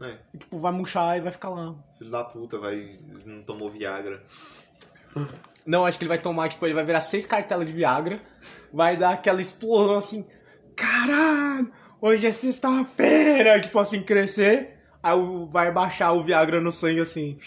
É, 0.00 0.18
E, 0.32 0.38
tipo, 0.38 0.58
vai 0.58 0.72
murchar 0.72 1.18
e 1.18 1.20
vai 1.20 1.32
ficar 1.32 1.50
lá. 1.50 1.74
filho 1.98 2.10
da 2.10 2.24
puta, 2.24 2.58
vai. 2.58 2.98
Não 3.26 3.42
tomou 3.42 3.70
Viagra. 3.70 4.22
Não, 5.66 5.84
acho 5.84 5.98
que 5.98 6.04
ele 6.04 6.08
vai 6.08 6.18
tomar, 6.18 6.48
tipo, 6.48 6.64
ele 6.66 6.74
vai 6.74 6.84
virar 6.84 7.00
seis 7.02 7.26
cartelas 7.26 7.66
de 7.66 7.72
Viagra, 7.72 8.20
vai 8.72 8.96
dar 8.96 9.10
aquela 9.10 9.42
explosão 9.42 9.96
assim, 9.96 10.24
caralho, 10.74 11.70
hoje 12.00 12.26
é 12.26 12.32
sexta-feira, 12.32 13.60
tipo 13.60 13.78
assim, 13.78 14.02
crescer, 14.02 14.78
aí 15.02 15.18
vai 15.50 15.70
baixar 15.70 16.12
o 16.12 16.22
Viagra 16.24 16.60
no 16.60 16.72
sangue 16.72 17.00
assim. 17.00 17.38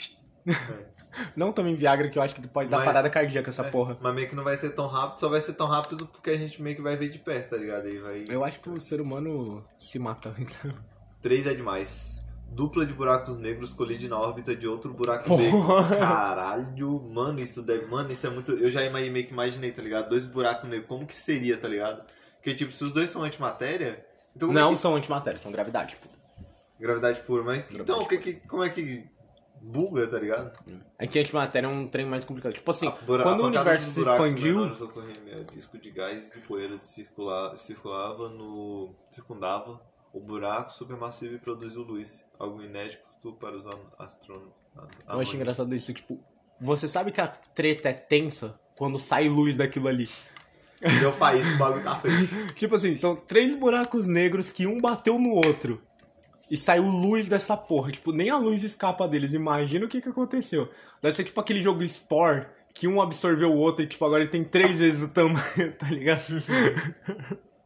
Não 1.36 1.52
tomem 1.52 1.76
Viagra, 1.76 2.10
que 2.10 2.18
eu 2.18 2.22
acho 2.24 2.36
que 2.36 2.48
pode 2.48 2.70
dar 2.70 2.78
Mas- 2.78 2.86
parada 2.86 3.10
cardíaca 3.10 3.50
essa 3.50 3.64
porra. 3.64 3.98
Mas 4.02 4.14
meio 4.16 4.28
que 4.30 4.36
não 4.36 4.44
vai 4.44 4.58
ser 4.58 4.72
tão 4.72 4.88
rápido, 4.88 5.20
só 5.20 5.30
vai 5.30 5.42
ser 5.42 5.54
tão 5.54 5.68
rápido 5.68 6.06
porque 6.08 6.30
a 6.30 6.38
gente 6.38 6.62
meio 6.62 6.76
que 6.76 6.82
vai 6.82 6.96
ver 6.96 7.10
de 7.10 7.20
perto, 7.20 7.50
tá 7.52 7.58
ligado? 7.58 7.86
Aí 7.86 7.98
vai. 8.00 8.26
Eu 8.28 8.44
acho 8.44 8.60
que 8.60 8.70
o 8.70 8.80
ser 8.80 9.00
humano 9.02 9.66
se 9.78 9.98
mata. 10.00 10.34
Então. 10.40 10.74
3 11.22 11.48
é 11.48 11.54
demais. 11.54 12.20
Dupla 12.48 12.86
de 12.86 12.94
buracos 12.94 13.36
negros 13.38 13.74
colide 13.74 14.08
na 14.08 14.18
órbita 14.20 14.56
de 14.56 14.68
outro 14.68 14.94
buraco 14.94 15.26
Porra. 15.28 15.42
negro. 15.42 15.98
Caralho, 16.00 17.02
mano, 17.12 17.40
isso 17.40 17.62
deve. 17.62 17.86
Mano, 17.88 18.12
isso 18.12 18.26
é 18.28 18.30
muito. 18.30 18.52
Eu 18.52 18.70
já 18.70 18.84
ima- 18.84 19.00
meio 19.00 19.26
que 19.26 19.34
imaginei, 19.34 19.72
tá 19.72 19.82
ligado? 19.82 20.10
Dois 20.10 20.26
buracos 20.26 20.70
negros, 20.70 20.88
como 20.88 21.06
que 21.06 21.16
seria, 21.16 21.58
tá 21.58 21.68
ligado? 21.68 22.06
Porque, 22.36 22.54
tipo, 22.54 22.72
se 22.72 22.84
os 22.84 22.94
dois 22.94 23.10
são 23.10 23.24
antimatéria. 23.24 24.06
Então 24.36 24.50
como 24.50 24.60
Não 24.60 24.70
é 24.70 24.76
que... 24.76 24.80
são 24.82 24.96
antimatéria, 24.96 25.40
são 25.40 25.52
gravidade. 25.52 25.96
Pô. 25.96 26.08
Gravidade 26.80 27.20
pura, 27.22 27.42
mas. 27.44 27.58
Gravidade 27.64 27.82
então, 27.92 28.02
o 28.04 28.08
que 28.08 28.18
que. 28.18 28.34
Como 28.48 28.64
é 28.64 28.70
que. 28.70 29.06
Buga, 29.68 30.08
tá 30.08 30.20
ligado? 30.20 30.52
É 31.00 31.08
que 31.08 31.18
antimatéria 31.18 31.66
é 31.66 31.70
um 31.70 31.88
trem 31.88 32.06
mais 32.06 32.24
complicado. 32.24 32.54
Tipo 32.54 32.70
assim, 32.70 32.88
A 32.88 32.92
bura- 32.92 33.24
quando 33.24 33.42
a 33.42 33.44
o 33.44 33.48
universo 33.48 33.90
se 33.90 34.00
buracos 34.00 34.26
expandiu, 34.28 34.72
ocorria 34.86 35.40
a 35.40 35.54
disco 35.54 35.78
de 35.80 35.90
gás 35.90 36.30
e 36.30 36.40
de 36.40 36.48
poeira 36.48 36.78
de 36.78 36.86
circular, 36.86 37.58
circulava 37.58 38.30
no. 38.30 38.94
circundava 39.10 39.82
o 40.14 40.20
buraco 40.20 40.72
supermassivo 40.72 41.34
e 41.36 41.40
produziu 41.40 41.82
luz. 41.82 42.24
Algo 42.38 42.62
inédito 42.62 43.02
para 43.40 43.56
os 43.58 43.66
astrônomos. 43.98 44.54
eu 45.10 45.20
acho 45.20 45.36
engraçado 45.36 45.74
isso, 45.74 45.92
tipo, 45.94 46.20
você 46.62 46.88
sabe 46.88 47.12
que 47.12 47.20
a 47.20 47.28
treta 47.28 47.90
é 47.90 47.94
tensa 47.94 48.60
quando 48.78 49.00
sai 49.00 49.28
luz 49.28 49.58
daquilo 49.58 49.88
ali. 49.88 50.08
Deu 51.00 51.12
faísca, 51.12 51.56
o 51.56 51.58
bagulho 51.58 51.84
tá 51.84 51.96
feio. 51.96 52.28
Tipo 52.54 52.76
assim, 52.76 52.96
são 52.98 53.16
três 53.16 53.56
buracos 53.56 54.06
negros 54.06 54.52
que 54.52 54.68
um 54.68 54.78
bateu 54.80 55.18
no 55.18 55.32
outro. 55.32 55.82
E 56.50 56.56
saiu 56.58 56.84
luz 56.84 57.28
dessa 57.28 57.58
porra. 57.58 57.92
Tipo, 57.92 58.12
nem 58.12 58.30
a 58.30 58.38
luz 58.38 58.64
escapa 58.64 59.08
deles. 59.08 59.34
Imagina 59.34 59.86
o 59.86 59.90
que 59.90 60.02
que 60.02 60.10
aconteceu. 60.10 60.70
Deve 61.02 61.16
ser 61.16 61.24
tipo 61.24 61.40
aquele 61.40 61.62
jogo 61.62 61.88
Spore, 61.88 62.48
que 62.74 62.88
um 62.88 63.02
absorveu 63.02 63.52
o 63.52 63.58
outro 63.58 63.84
e 63.84 63.88
tipo, 63.88 64.06
agora 64.06 64.24
ele 64.24 64.32
tem 64.32 64.44
três 64.44 64.80
vezes 64.80 65.04
o 65.04 65.10
tamanho, 65.10 65.74
tá 65.78 65.88
ligado? 65.90 66.44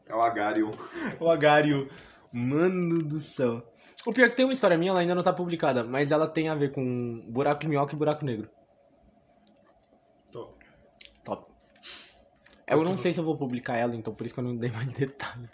É 0.06 0.16
o 0.16 0.22
Agarion. 0.22 0.72
o 1.20 1.30
Agario. 1.30 1.90
Mano 2.32 3.04
do 3.04 3.20
céu. 3.20 3.64
O 4.06 4.14
pior 4.14 4.26
é 4.26 4.30
que 4.30 4.38
tem 4.38 4.46
uma 4.46 4.54
história 4.54 4.78
minha, 4.78 4.92
ela 4.92 5.02
ainda 5.02 5.14
não 5.14 5.24
tá 5.24 5.34
publicada, 5.34 5.84
mas 5.84 6.12
ela 6.12 6.28
tem 6.28 6.48
a 6.48 6.56
ver 6.56 6.72
com 6.72 7.22
buraco 7.28 7.62
de 7.62 7.68
minhoca 7.68 7.94
e 7.94 7.98
buraco 7.98 8.24
negro. 8.24 8.50
Top. 10.32 10.66
Top. 11.24 11.52
Eu 12.66 12.84
não 12.84 12.96
sei 12.96 13.12
se 13.12 13.20
eu 13.20 13.26
vou 13.26 13.38
publicar 13.38 13.78
ela, 13.78 13.96
então 13.96 14.14
por 14.14 14.26
isso 14.26 14.34
que 14.34 14.40
eu 14.40 14.44
não 14.44 14.56
dei 14.56 14.72
mais 14.72 14.88
detalhe. 14.94 15.50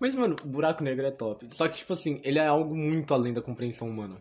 Mas, 0.00 0.14
mano, 0.14 0.34
buraco 0.42 0.82
negro 0.82 1.06
é 1.06 1.10
top. 1.10 1.46
Só 1.54 1.68
que, 1.68 1.76
tipo 1.76 1.92
assim, 1.92 2.22
ele 2.24 2.38
é 2.38 2.46
algo 2.46 2.74
muito 2.74 3.12
além 3.12 3.34
da 3.34 3.42
compreensão 3.42 3.86
humana. 3.86 4.16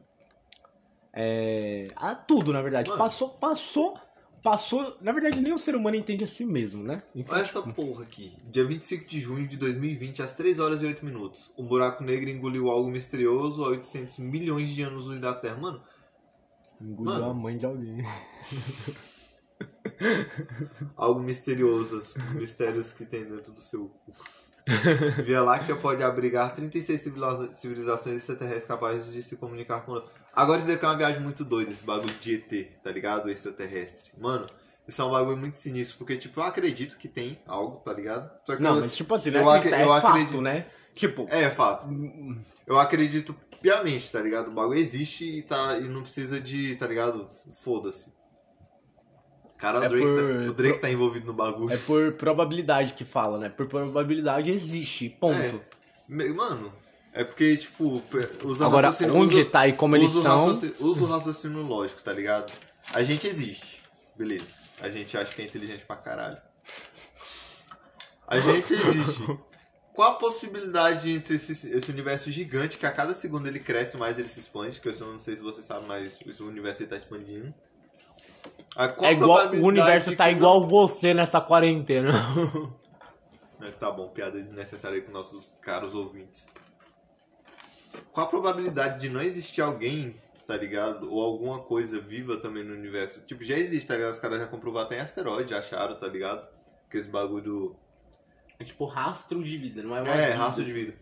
É. 1.14 1.88
Ah, 1.96 2.14
tudo, 2.14 2.52
na 2.52 2.62
verdade. 2.62 2.90
Mano. 2.90 3.02
Passou, 3.02 3.30
passou, 3.30 3.98
passou. 4.44 4.98
Na 5.00 5.14
verdade, 5.14 5.40
nem 5.40 5.54
o 5.54 5.58
ser 5.58 5.76
humano 5.76 5.96
entende 5.96 6.26
a 6.26 6.28
si 6.28 6.46
mesmo, 6.46 6.84
né? 6.84 7.02
Então, 7.16 7.34
Olha 7.34 7.44
essa 7.44 7.62
porra 7.62 8.04
aqui. 8.04 8.38
Dia 8.52 8.66
25 8.66 9.06
de 9.06 9.22
junho 9.22 9.48
de 9.48 9.56
2020, 9.56 10.22
às 10.22 10.34
3 10.34 10.60
horas 10.60 10.82
e 10.82 10.86
8 10.86 11.06
minutos. 11.06 11.54
Um 11.58 11.66
buraco 11.66 12.04
negro 12.04 12.30
engoliu 12.30 12.70
algo 12.70 12.92
misterioso 12.92 13.64
a 13.64 13.70
800 13.70 14.20
milhões 14.20 14.68
de 14.70 14.84
anos-luz 14.84 15.20
da 15.20 15.34
Terra. 15.34 15.56
Mano, 15.56 15.82
engoliu 16.82 17.14
Mano. 17.14 17.30
a 17.30 17.34
mãe 17.34 17.58
de 17.58 17.66
alguém. 17.66 18.04
algo 20.98 21.22
misterioso. 21.22 22.00
os 22.00 22.14
Mistérios 22.34 22.92
que 22.92 23.06
tem 23.06 23.24
dentro 23.24 23.54
do 23.54 23.62
seu 23.62 23.88
cu. 23.88 24.14
Via 25.26 25.42
Láctea 25.42 25.76
pode 25.76 26.04
abrigar 26.04 26.54
36 26.56 27.02
civiliza- 27.02 27.54
civilizações 27.54 28.16
extraterrestres 28.18 28.66
capazes 28.66 29.12
de 29.14 29.22
se 29.24 29.36
comunicar 29.38 29.82
com. 29.82 30.02
Agora 30.34 30.60
isso 30.60 30.68
daqui 30.68 30.86
é 30.86 30.88
uma 30.88 30.98
viagem 30.98 31.22
muito 31.22 31.44
doida, 31.44 31.72
esse 31.72 31.84
bagulho 31.84 32.14
de 32.22 32.36
ET, 32.36 32.82
tá 32.84 32.92
ligado? 32.92 33.30
Extraterrestre. 33.30 34.12
Mano, 34.18 34.46
isso 34.88 35.02
é 35.02 35.06
um 35.06 35.12
bagulho 35.12 35.38
muito 35.38 35.58
sinistro, 35.58 35.98
porque, 35.98 36.18
tipo, 36.18 36.40
eu 36.40 36.44
acredito 36.44 36.98
que 36.98 37.08
tem 37.08 37.40
algo, 37.48 37.78
tá 37.78 37.94
ligado? 37.94 38.30
Só 38.46 38.56
que 38.56 38.62
Não, 38.62 38.76
eu- 38.76 38.82
mas 38.82 38.96
tipo 38.96 39.14
assim, 39.16 39.32
né? 39.32 39.42
eu 39.42 39.50
acre- 39.50 39.74
é 39.74 39.84
eu 39.84 39.88
fato, 39.88 40.06
acredito- 40.08 40.42
né? 40.42 40.66
Tipo. 40.96 41.28
É, 41.30 41.50
fato. 41.50 41.88
Eu 42.68 42.78
acredito 42.80 43.36
piamente, 43.62 44.12
tá 44.12 44.20
ligado? 44.22 44.48
O 44.50 44.52
bagulho 44.54 44.80
existe 44.80 45.26
e, 45.26 45.42
tá, 45.42 45.78
e 45.78 45.82
não 45.88 46.02
precisa 46.02 46.40
de, 46.40 46.76
tá 46.76 46.88
ligado? 46.88 47.30
Foda-se. 47.64 48.12
Cara, 49.60 49.80
o, 49.80 49.84
É 49.84 49.90
Drake, 49.90 50.06
por- 50.06 50.16
tá, 50.18 50.50
o 50.50 50.54
Drake 50.54 50.80
tá 50.80 50.90
envolvido 50.90 51.26
no 51.28 51.34
bagulho. 51.34 51.72
É 51.74 51.78
por 51.78 52.14
probabilidade 52.14 52.94
que 52.94 53.04
fala, 53.06 53.38
né? 53.38 53.50
Por 53.50 53.68
probabilidade 53.68 54.50
existe, 54.50 55.10
ponto. 55.10 55.38
É. 55.38 56.28
Mano, 56.30 56.74
é 57.14 57.24
porque, 57.26 57.58
tipo, 57.58 58.02
usa 58.44 58.66
Agora, 58.66 58.88
raciocínio- 58.88 59.22
onde 59.22 59.36
usa- 59.36 59.50
tá 59.50 59.68
e 59.68 59.74
como 59.74 59.96
eles 59.98 60.16
o 60.16 60.22
são. 60.22 60.48
raciocínio- 60.48 60.76
Usa 60.80 61.04
o 61.04 61.06
raciocínio 61.08 61.62
lógico, 61.62 62.02
tá 62.02 62.14
ligado? 62.14 62.54
A 62.94 63.04
gente 63.04 63.28
existe. 63.28 63.82
Beleza. 64.18 64.56
A 64.82 64.90
gente 64.90 65.18
acha 65.18 65.36
que 65.36 65.42
é 65.42 65.46
inteligente 65.46 65.84
pra 65.86 65.98
caralho. 65.98 66.38
A 68.28 68.40
gente 68.40 68.74
existe. 68.74 69.38
Qual 69.94 70.12
a 70.12 70.16
possibilidade 70.16 71.12
entre 71.12 71.36
esse, 71.36 71.52
esse 71.70 71.92
universo 71.92 72.32
gigante 72.32 72.78
que 72.78 72.86
a 72.86 72.92
cada 72.92 73.14
segundo 73.14 73.48
ele 73.48 73.60
cresce 73.60 73.98
mais 73.98 74.18
ele 74.18 74.28
se 74.30 74.40
expande? 74.40 74.80
Que 74.80 74.88
eu 74.88 74.94
não 75.00 75.20
sei 75.20 75.36
se 75.36 75.42
você 75.42 75.62
sabe, 75.62 75.86
mas 75.86 76.06
esse 76.26 76.42
universo 76.44 76.84
ele 76.84 76.90
tá 76.90 76.96
expandindo. 76.96 77.54
É 79.02 79.12
igual, 79.12 79.48
o 79.56 79.66
universo 79.66 80.16
tá 80.16 80.30
igual 80.32 80.62
você 80.68 81.14
nessa 81.14 81.42
quarentena. 81.42 82.12
não- 83.60 83.68
É, 83.68 83.72
Tá 83.72 83.92
bom, 83.92 84.08
piada 84.10 84.40
desnecessária 84.42 84.96
aí 84.98 85.02
com 85.02 85.12
nossos 85.12 85.54
caros 85.62 85.94
ouvintes. 85.94 86.48
Qual 88.14 88.26
a 88.26 88.30
probabilidade 88.30 89.00
de 89.02 89.10
não 89.10 89.20
existir 89.22 89.62
alguém, 89.62 90.16
tá 90.48 90.56
ligado? 90.56 91.12
Ou 91.14 91.22
alguma 91.22 91.60
coisa 91.60 92.00
viva 92.00 92.38
também 92.38 92.64
no 92.64 92.74
universo? 92.74 93.22
Tipo, 93.22 93.44
já 93.44 93.58
existe, 93.58 93.88
tá 93.88 93.96
ligado? 93.96 94.12
Os 94.14 94.20
caras 94.20 94.40
já 94.40 94.48
comprovaram 94.48 94.86
até 94.86 94.98
em 94.98 95.02
asteroide, 95.02 95.54
acharam, 95.54 95.96
tá 95.96 96.08
ligado? 96.08 96.48
Que 96.90 96.98
esse 96.98 97.10
bagulho. 97.10 97.76
É 98.58 98.64
tipo 98.64 98.86
rastro 98.86 99.44
de 99.44 99.58
vida, 99.58 99.82
não 99.84 99.96
é 99.96 100.02
uma 100.02 100.14
É, 100.14 100.28
vida. 100.32 100.38
rastro 100.44 100.64
de 100.64 100.72
vida. 100.72 100.94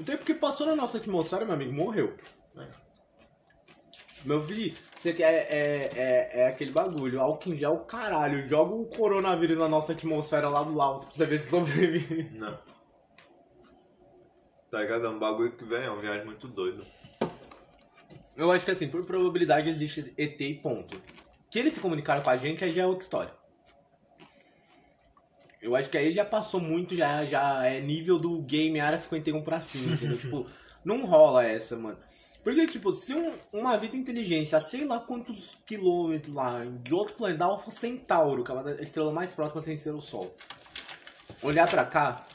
Então 0.00 0.14
é 0.14 0.18
porque 0.18 0.34
passou 0.34 0.66
na 0.66 0.74
nossa 0.76 0.98
atmosfera, 0.98 1.44
meu 1.44 1.54
amigo, 1.54 1.72
morreu. 1.72 2.16
É. 2.56 2.66
Meu 4.24 4.42
filho, 4.46 4.74
você 4.98 5.12
quer 5.12 5.32
é, 5.50 5.90
é, 5.94 6.30
é 6.40 6.46
aquele 6.46 6.70
bagulho, 6.70 7.20
álcool 7.20 7.50
em 7.52 7.58
gel, 7.58 7.78
caralho, 7.78 8.48
joga 8.48 8.74
o 8.74 8.86
coronavírus 8.86 9.58
na 9.58 9.68
nossa 9.68 9.92
atmosfera 9.92 10.48
lá 10.48 10.62
do 10.62 10.80
alto 10.80 11.06
pra 11.08 11.16
você 11.16 11.26
ver 11.26 11.38
se 11.40 11.50
sobrevive. 11.50 12.30
Não. 12.38 12.56
Tá 14.70 14.80
ligado? 14.80 15.06
É 15.06 15.08
um 15.10 15.18
bagulho 15.18 15.52
que, 15.52 15.64
velho, 15.64 15.84
é 15.84 15.90
uma 15.90 16.00
viagem 16.00 16.24
muito 16.24 16.46
doida. 16.46 16.82
Eu 18.36 18.50
acho 18.50 18.64
que 18.64 18.70
assim, 18.70 18.88
por 18.88 19.04
probabilidade 19.04 19.68
existe 19.68 20.14
ET 20.16 20.40
e 20.40 20.54
ponto. 20.54 20.96
Que 21.50 21.58
eles 21.58 21.74
se 21.74 21.80
comunicaram 21.80 22.22
com 22.22 22.30
a 22.30 22.36
gente 22.36 22.64
aí 22.64 22.74
já 22.74 22.82
é 22.82 22.86
outra 22.86 23.02
história. 23.02 23.34
Eu 25.60 25.76
acho 25.76 25.90
que 25.90 25.98
aí 25.98 26.12
já 26.12 26.24
passou 26.24 26.60
muito, 26.60 26.96
já, 26.96 27.24
já 27.24 27.66
é 27.66 27.80
nível 27.80 28.18
do 28.18 28.40
game 28.40 28.80
Área 28.80 28.96
51 28.96 29.42
pra 29.42 29.60
cima, 29.60 29.94
entendeu? 29.94 30.16
tipo, 30.18 30.46
não 30.84 31.04
rola 31.04 31.44
essa, 31.44 31.76
mano. 31.76 31.98
Porque, 32.42 32.66
tipo, 32.66 32.92
se 32.92 33.14
um- 33.14 33.34
uma 33.52 33.76
vida 33.76 33.96
inteligente 33.96 34.54
a 34.56 34.60
sei 34.60 34.84
lá 34.84 34.98
quantos 34.98 35.56
quilômetros 35.64 36.34
lá, 36.34 36.64
de 36.82 36.92
outro 36.92 37.14
planeta, 37.14 37.44
Alpha 37.44 37.70
Centauro, 37.70 38.42
que 38.42 38.50
é 38.50 38.54
uma 38.54 38.64
das 38.64 38.80
estrelas 38.80 39.14
mais 39.14 39.32
próximas 39.32 39.64
sem 39.64 39.76
ser 39.76 39.90
o 39.94 40.00
Sol, 40.00 40.34
olhar 41.42 41.68
pra 41.68 41.84
cá, 41.84 42.26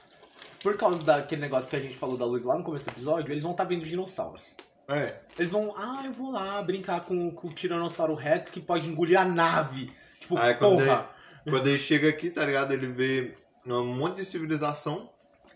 por 0.61 0.77
causa 0.77 0.99
daquele 1.03 1.41
negócio 1.41 1.69
que 1.69 1.75
a 1.75 1.79
gente 1.79 1.95
falou 1.95 2.17
da 2.17 2.25
luz 2.25 2.43
lá 2.43 2.57
no 2.57 2.63
começo 2.63 2.85
do 2.85 2.91
episódio, 2.91 3.31
eles 3.31 3.43
vão 3.43 3.51
estar 3.51 3.65
vendo 3.65 3.85
dinossauros. 3.85 4.43
É. 4.87 5.19
Eles 5.37 5.51
vão, 5.51 5.73
ah, 5.77 6.03
eu 6.05 6.13
vou 6.13 6.31
lá 6.31 6.61
brincar 6.61 7.01
com, 7.01 7.29
com 7.31 7.47
o 7.49 7.53
Tiranossauro 7.53 8.15
Rex 8.15 8.49
que 8.49 8.61
pode 8.61 8.87
engolir 8.87 9.19
a 9.19 9.25
nave. 9.25 9.91
Tipo, 10.21 10.37
Aí 10.37 10.55
quando 10.55 10.83
porra. 10.83 11.09
Quando 11.43 11.67
ele 11.67 11.77
chega 11.77 12.09
aqui, 12.09 12.29
tá 12.29 12.43
ligado? 12.45 12.73
Ele 12.73 12.87
vê 12.87 13.37
um 13.65 13.85
monte 13.85 14.17
de 14.17 14.25
civilização, 14.25 15.09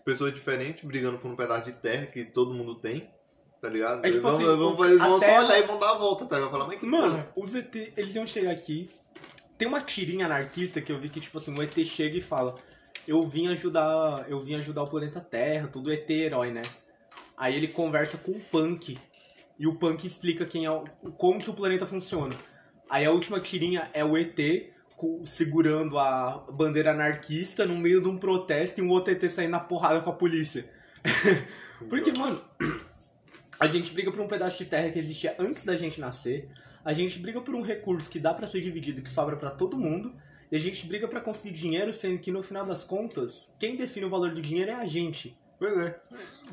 pessoas 0.04 0.32
diferentes 0.34 0.84
brigando 0.84 1.18
por 1.18 1.30
um 1.30 1.36
pedaço 1.36 1.64
de 1.64 1.72
terra 1.72 2.06
que 2.06 2.24
todo 2.24 2.52
mundo 2.54 2.74
tem, 2.74 3.10
tá 3.62 3.68
ligado? 3.68 4.04
É 4.04 4.08
eles 4.08 4.16
tipo 4.16 4.28
vão, 4.28 4.36
assim, 4.36 4.44
eles 4.48 4.58
vão, 4.58 4.84
eles 4.84 4.98
terra- 5.20 5.40
só 5.40 5.46
olhar 5.46 5.58
e 5.58 5.62
vão 5.62 5.78
dar 5.78 5.90
a 5.92 5.98
volta, 5.98 6.26
tá 6.26 6.36
ligado? 6.36 6.50
Falar, 6.50 6.66
mas 6.66 6.78
que 6.80 6.84
Mano, 6.84 7.24
porra? 7.32 7.46
os 7.46 7.54
ET, 7.54 7.74
eles 7.96 8.14
iam 8.14 8.26
chegar 8.26 8.50
aqui. 8.50 8.90
Tem 9.56 9.68
uma 9.68 9.80
tirinha 9.80 10.26
anarquista 10.26 10.80
que 10.80 10.90
eu 10.90 10.98
vi 10.98 11.08
que, 11.08 11.20
tipo 11.20 11.38
assim, 11.38 11.54
o 11.56 11.62
ET 11.62 11.72
chega 11.86 12.18
e 12.18 12.20
fala: 12.20 12.56
Eu 13.06 13.22
vim 13.22 13.46
ajudar. 13.48 14.26
Eu 14.28 14.42
vim 14.42 14.56
ajudar 14.56 14.82
o 14.82 14.88
planeta 14.88 15.20
Terra, 15.20 15.68
tudo 15.68 15.92
ET 15.92 16.10
herói, 16.10 16.50
né? 16.50 16.62
Aí 17.36 17.54
ele 17.56 17.68
conversa 17.68 18.18
com 18.18 18.32
o 18.32 18.40
Punk. 18.40 18.98
E 19.58 19.66
o 19.66 19.76
Punk 19.76 20.04
explica 20.06 20.44
quem 20.44 20.64
é 20.64 20.70
o, 20.70 20.84
como 21.16 21.38
que 21.40 21.48
o 21.48 21.54
planeta 21.54 21.86
funciona. 21.86 22.34
Aí 22.90 23.04
a 23.04 23.12
última 23.12 23.38
tirinha 23.38 23.88
é 23.94 24.04
o 24.04 24.16
ET 24.18 24.36
segurando 25.24 25.98
a 25.98 26.44
bandeira 26.52 26.92
anarquista 26.92 27.64
no 27.66 27.76
meio 27.76 28.02
de 28.02 28.08
um 28.08 28.16
protesto 28.18 28.80
e 28.80 28.84
um 28.84 28.88
outro 28.90 29.12
ET 29.12 29.30
saindo 29.30 29.50
na 29.52 29.60
porrada 29.60 30.00
com 30.00 30.10
a 30.10 30.14
polícia. 30.14 30.68
Porque, 31.88 32.12
mano, 32.18 32.40
a 33.62 33.66
gente 33.68 33.92
briga 33.92 34.10
por 34.10 34.20
um 34.20 34.26
pedaço 34.26 34.58
de 34.58 34.64
terra 34.64 34.90
que 34.90 34.98
existia 34.98 35.36
antes 35.38 35.64
da 35.64 35.76
gente 35.76 36.00
nascer. 36.00 36.48
A 36.84 36.92
gente 36.92 37.20
briga 37.20 37.40
por 37.40 37.54
um 37.54 37.62
recurso 37.62 38.10
que 38.10 38.18
dá 38.18 38.34
pra 38.34 38.44
ser 38.44 38.60
dividido, 38.60 39.00
que 39.00 39.08
sobra 39.08 39.36
pra 39.36 39.50
todo 39.50 39.78
mundo. 39.78 40.12
E 40.50 40.56
a 40.56 40.58
gente 40.58 40.84
briga 40.84 41.06
pra 41.06 41.20
conseguir 41.20 41.52
dinheiro, 41.52 41.92
sendo 41.92 42.18
que 42.18 42.32
no 42.32 42.42
final 42.42 42.66
das 42.66 42.82
contas, 42.82 43.54
quem 43.60 43.76
define 43.76 44.06
o 44.06 44.10
valor 44.10 44.34
do 44.34 44.42
dinheiro 44.42 44.72
é 44.72 44.74
a 44.74 44.84
gente. 44.84 45.38
Pois 45.60 45.78
é, 45.78 45.96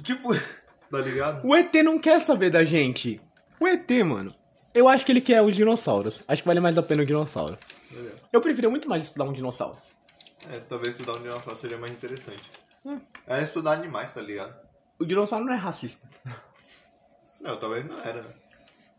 Tipo, 0.03 0.35
tá 0.35 0.99
ligado? 0.99 1.41
o 1.49 1.55
ET 1.55 1.73
não 1.83 1.97
quer 1.97 2.21
saber 2.21 2.51
da 2.51 2.63
gente. 2.63 3.19
O 3.59 3.67
ET, 3.67 3.89
mano, 4.05 4.31
eu 4.71 4.87
acho 4.87 5.03
que 5.03 5.11
ele 5.11 5.19
quer 5.19 5.41
os 5.41 5.55
dinossauros. 5.55 6.21
Acho 6.27 6.43
que 6.43 6.47
vale 6.47 6.59
mais 6.59 6.77
a 6.77 6.83
pena 6.83 7.01
o 7.01 7.05
dinossauro. 7.07 7.57
É. 7.91 8.11
Eu 8.31 8.39
preferia 8.39 8.69
muito 8.69 8.87
mais 8.87 9.05
estudar 9.05 9.23
um 9.23 9.33
dinossauro. 9.33 9.79
É, 10.47 10.59
talvez 10.59 10.93
estudar 10.93 11.17
um 11.17 11.23
dinossauro 11.23 11.59
seria 11.59 11.79
mais 11.79 11.91
interessante. 11.91 12.51
Hum. 12.85 13.01
É 13.25 13.41
estudar 13.41 13.71
animais, 13.71 14.13
tá 14.13 14.21
ligado? 14.21 14.55
O 14.99 15.05
dinossauro 15.05 15.43
não 15.43 15.53
é 15.53 15.57
racista. 15.57 16.07
Não, 17.41 17.57
talvez 17.57 17.85
não 17.85 17.99
era, 17.99 18.21
né? 18.21 18.33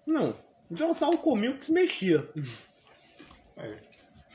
Não. 0.07 0.31
O 0.71 0.75
dinossauro 0.75 1.19
comia 1.19 1.51
o 1.51 1.59
que 1.59 1.65
se 1.65 1.73
mexia. 1.73 2.29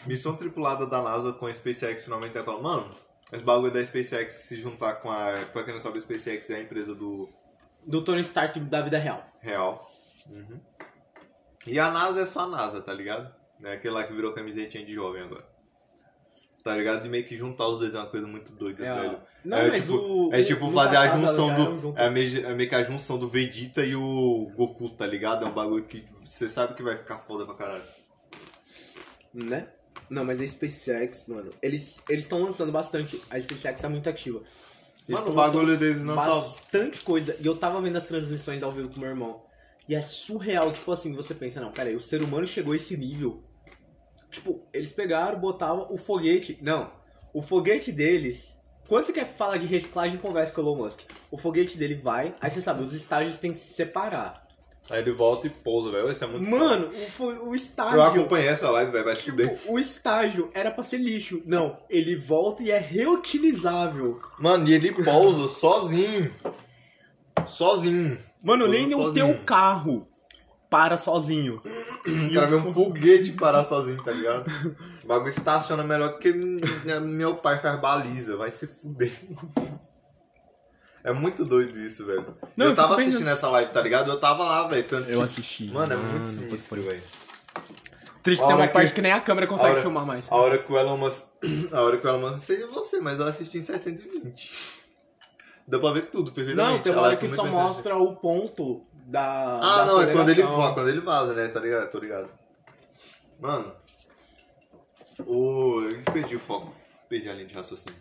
Missão 0.05 0.35
tripulada 0.35 0.85
da 0.85 1.01
NASA 1.01 1.33
com 1.33 1.47
a 1.47 1.53
SpaceX 1.53 2.03
finalmente 2.03 2.33
falando, 2.33 2.61
mano, 2.61 2.95
esse 3.31 3.43
bagulho 3.43 3.71
da 3.73 3.83
SpaceX 3.83 4.33
se 4.33 4.57
juntar 4.57 4.95
com 4.95 5.09
a. 5.09 5.45
Pra 5.51 5.63
quem 5.63 5.73
não 5.73 5.79
sabe, 5.79 5.97
a 5.97 6.01
SpaceX 6.01 6.49
é 6.49 6.55
a 6.55 6.61
empresa 6.61 6.93
do 6.93 7.29
Do 7.85 8.03
Tony 8.03 8.21
Stark 8.21 8.59
da 8.59 8.81
vida 8.81 8.97
real. 8.99 9.25
real. 9.39 9.91
Uhum. 10.29 10.59
E 11.65 11.79
a 11.79 11.89
NASA 11.89 12.21
é 12.21 12.25
só 12.25 12.41
a 12.41 12.47
NASA, 12.47 12.81
tá 12.81 12.93
ligado? 12.93 13.33
É 13.63 13.73
aquele 13.73 13.93
lá 13.93 14.03
que 14.03 14.13
virou 14.13 14.33
camisetinha 14.33 14.85
de 14.85 14.93
jovem 14.93 15.23
agora. 15.23 15.47
Tá 16.65 16.75
ligado? 16.75 17.03
De 17.03 17.09
meio 17.09 17.23
que 17.23 17.37
juntar 17.37 17.67
os 17.67 17.77
dois 17.77 17.93
é 17.93 17.99
uma 17.99 18.07
coisa 18.07 18.25
muito 18.25 18.51
doida, 18.51 18.83
É, 18.83 19.01
velho. 19.01 19.19
Não, 19.43 19.55
é, 19.55 19.67
mas 19.67 19.83
tipo, 19.83 19.93
o. 19.97 20.33
é 20.33 20.43
tipo 20.43 20.71
fazer 20.71 20.97
a 20.97 21.15
junção 21.15 21.51
eram 21.51 21.77
do. 21.77 21.93
É 21.95 22.09
meio, 22.09 22.43
é 22.43 22.55
meio 22.55 22.67
que 22.67 22.73
a 22.73 22.81
junção 22.81 23.19
do 23.19 23.29
Vegeta 23.29 23.85
e 23.85 23.95
o 23.95 24.51
Goku, 24.55 24.89
tá 24.89 25.05
ligado? 25.05 25.45
É 25.45 25.47
um 25.47 25.53
bagulho 25.53 25.83
que 25.83 26.03
você 26.25 26.49
sabe 26.49 26.73
que 26.73 26.81
vai 26.81 26.97
ficar 26.97 27.19
foda 27.19 27.45
pra 27.45 27.53
caralho. 27.53 27.83
Né? 29.31 29.67
Não, 30.09 30.25
mas 30.25 30.41
a 30.41 30.47
SpaceX, 30.47 31.25
mano, 31.27 31.51
eles 31.61 31.99
estão 32.09 32.41
lançando 32.41 32.71
bastante. 32.71 33.21
A 33.29 33.39
SpaceX 33.39 33.79
tá 33.79 33.87
muito 33.87 34.09
ativa. 34.09 34.41
Eles 35.07 35.21
Mano, 35.21 35.33
o 35.33 35.35
bagulho 35.35 35.77
deles 35.77 36.03
não 36.03 36.15
bastante 36.15 37.01
coisa. 37.01 37.37
E 37.39 37.45
eu 37.45 37.55
tava 37.55 37.79
vendo 37.79 37.97
as 37.97 38.07
transmissões 38.07 38.63
ao 38.63 38.71
vivo 38.71 38.89
com 38.89 38.99
meu 38.99 39.09
irmão. 39.09 39.43
E 39.87 39.93
é 39.93 40.01
surreal, 40.01 40.71
tipo 40.71 40.91
assim, 40.91 41.13
você 41.13 41.35
pensa, 41.35 41.61
não, 41.61 41.71
pera 41.71 41.91
aí, 41.91 41.95
o 41.95 42.01
ser 42.01 42.23
humano 42.23 42.47
chegou 42.47 42.73
a 42.73 42.75
esse 42.75 42.97
nível. 42.97 43.43
Tipo, 44.35 44.61
eles 44.73 44.91
pegaram, 44.91 45.39
botavam 45.39 45.87
o 45.89 45.97
foguete. 45.97 46.57
Não, 46.61 46.91
o 47.33 47.41
foguete 47.41 47.91
deles. 47.91 48.53
Quando 48.87 49.05
você 49.05 49.13
quer 49.13 49.35
falar 49.35 49.57
de 49.57 49.65
reciclagem, 49.65 50.17
conversa 50.17 50.53
com 50.53 50.61
o 50.61 50.63
Elon 50.63 50.75
Musk. 50.77 50.99
O 51.31 51.37
foguete 51.37 51.77
dele 51.77 51.95
vai, 51.95 52.35
aí 52.39 52.49
você 52.51 52.61
sabe, 52.61 52.83
os 52.83 52.93
estágios 52.93 53.39
têm 53.39 53.51
que 53.51 53.57
se 53.57 53.73
separar. 53.73 54.45
Aí 54.87 54.99
ele 55.01 55.11
volta 55.11 55.47
e 55.47 55.49
pousa, 55.49 55.89
velho. 55.89 56.11
Isso 56.11 56.23
é 56.23 56.27
muito 56.27 56.47
Mano, 56.47 56.91
o, 57.19 57.49
o 57.49 57.55
estágio. 57.55 57.97
Eu 57.97 58.03
acompanhei 58.03 58.47
essa 58.49 58.69
live, 58.69 58.91
velho. 58.91 59.03
Vai 59.05 59.15
se 59.15 59.23
fuder. 59.23 59.57
Tipo, 59.57 59.73
o 59.73 59.79
estágio 59.79 60.49
era 60.53 60.69
pra 60.69 60.83
ser 60.83 60.97
lixo. 60.97 61.41
Não, 61.43 61.79
ele 61.89 62.15
volta 62.15 62.61
e 62.61 62.69
é 62.69 62.77
reutilizável. 62.77 64.19
Mano, 64.37 64.67
e 64.67 64.73
ele 64.73 64.93
pousa 64.93 65.47
sozinho. 65.47 66.31
Sozinho. 67.47 68.17
Mano, 68.43 68.65
Pousa 68.65 68.79
nem 68.79 68.93
o 68.93 68.97
sozinho. 68.97 69.13
teu 69.13 69.43
carro 69.43 70.07
para 70.75 70.97
sozinho. 70.97 71.61
O 72.05 72.33
cara 72.33 72.47
vê 72.47 72.55
um 72.55 72.73
foguete 72.73 73.31
parar 73.31 73.63
sozinho, 73.63 74.03
tá 74.03 74.11
ligado? 74.11 74.45
O 75.03 75.07
bagulho 75.07 75.29
estaciona 75.29 75.83
melhor 75.83 76.17
que 76.17 76.33
minha- 76.33 76.99
meu 76.99 77.35
pai 77.37 77.59
faz 77.59 77.79
baliza. 77.79 78.35
Vai 78.35 78.51
se 78.51 78.67
fuder. 78.67 79.13
É 81.01 81.13
muito 81.13 81.45
doido 81.45 81.79
isso, 81.79 82.05
velho. 82.05 82.25
Não, 82.57 82.65
eu 82.65 82.71
eu 82.71 82.75
tava 82.75 82.95
assistindo 82.95 83.19
pensando- 83.19 83.29
essa 83.29 83.49
live, 83.49 83.71
tá 83.71 83.81
ligado? 83.81 84.11
Eu 84.11 84.19
tava 84.19 84.43
lá, 84.43 84.67
velho. 84.67 84.83
tanto 84.85 85.05
que- 85.07 85.21
assisti. 85.21 85.71
Mano, 85.71 85.93
é 85.93 85.95
muito 85.95 86.27
sinistro, 86.27 86.81
velho. 86.81 87.03
Triste 88.21 88.41
A 88.41 88.47
tem 88.47 88.55
uma 88.55 88.63
hora 88.63 88.71
parte 88.73 88.87
que- 88.89 88.95
que 88.95 89.01
nem 89.01 89.11
a 89.13 89.21
câmera 89.21 89.45
a 89.45 89.49
consegue 89.49 89.69
hora- 89.71 89.81
filmar 89.81 90.05
mais. 90.05 90.25
A 90.29 90.35
hora 90.35 90.57
que 90.57 90.73
o 90.73 90.77
Elon 90.77 90.97
Musk... 90.97 91.23
A 91.71 91.79
hora 91.81 91.97
que 91.97 92.05
o 92.05 92.09
Elon 92.09 92.19
Musk... 92.21 92.33
Não 92.33 92.39
sei 92.43 92.65
você, 92.65 92.99
mas 92.99 93.19
eu 93.19 93.25
assisti 93.27 93.59
em 93.59 93.61
720. 93.63 94.51
Deu 95.67 95.79
pra 95.79 95.91
ver 95.91 96.05
tudo, 96.05 96.31
perfeitamente. 96.33 96.73
Não, 96.75 96.81
tem 96.83 96.91
A 96.91 96.95
uma 96.95 97.01
hora 97.03 97.15
live 97.15 97.29
que 97.29 97.35
só 97.35 97.45
mostra 97.45 97.95
o 97.95 98.15
ponto 98.15 98.83
da. 99.05 99.59
Ah, 99.61 99.77
da 99.77 99.85
não, 99.85 100.01
é 100.01 100.11
quando 100.11 100.29
ele, 100.29 100.43
vaza, 100.43 100.73
quando 100.73 100.89
ele 100.89 101.01
vaza, 101.01 101.33
né? 101.33 101.47
Tá 101.47 101.59
ligado? 101.59 101.89
Tô 101.91 101.99
ligado. 101.99 102.29
Mano, 103.39 103.71
o... 105.25 105.81
Eu 105.81 106.13
perdi 106.13 106.35
o 106.35 106.39
foco. 106.39 106.73
Perdi 107.07 107.29
a 107.29 107.33
linha 107.33 107.45
de 107.45 107.53
raciocínio. 107.53 107.97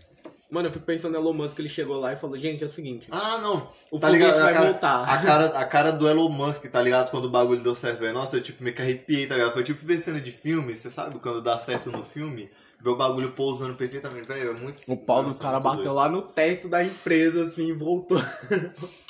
Mano, 0.50 0.68
eu 0.68 0.72
fico 0.72 0.84
pensando 0.84 1.12
no 1.12 1.18
Elon 1.18 1.32
Musk, 1.32 1.59
ele 1.59 1.68
chegou 1.68 1.98
lá 1.98 2.12
e 2.12 2.16
falou: 2.16 2.38
gente, 2.38 2.62
é 2.62 2.66
o 2.66 2.70
seguinte. 2.70 3.09
Ah, 3.11 3.38
não. 3.38 3.68
O 3.90 3.98
tá 3.98 4.09
ligado? 4.09 4.40
vai 4.40 4.52
a 4.52 4.55
cara, 4.55 4.66
voltar. 4.66 5.05
A 5.05 5.18
cara, 5.22 5.46
a 5.46 5.64
cara 5.64 5.90
do 5.90 6.09
Elon 6.09 6.28
Musk, 6.28 6.64
tá 6.66 6.80
ligado? 6.80 7.11
Quando 7.11 7.24
o 7.24 7.30
bagulho 7.30 7.61
deu 7.61 7.74
certo, 7.74 7.98
velho. 7.98 8.14
Nossa, 8.14 8.36
eu 8.36 8.42
tipo 8.42 8.62
que 8.62 8.82
arrepiei, 8.82 9.26
tá 9.26 9.34
ligado? 9.34 9.52
Foi 9.52 9.64
tipo 9.64 9.84
ver 9.84 9.98
cena 9.98 10.20
de 10.20 10.30
filme, 10.30 10.74
você 10.74 10.88
sabe? 10.88 11.18
Quando 11.18 11.42
dá 11.42 11.59
certo 11.59 11.90
no 11.90 12.05
filme, 12.05 12.48
ver 12.80 12.90
o 12.90 12.96
bagulho 12.96 13.32
pousando 13.32 13.74
perfeitamente, 13.74 14.28
velho. 14.28 14.50
É 14.57 14.61
muito 14.61 14.80
O 14.86 14.96
pau 14.96 15.24
do 15.24 15.34
cara 15.34 15.59
bateu 15.59 15.84
doido. 15.84 15.94
lá 15.94 16.09
no 16.09 16.22
teto 16.22 16.68
da 16.68 16.84
empresa, 16.84 17.44
assim, 17.44 17.68
e 17.68 17.72
voltou. 17.72 18.18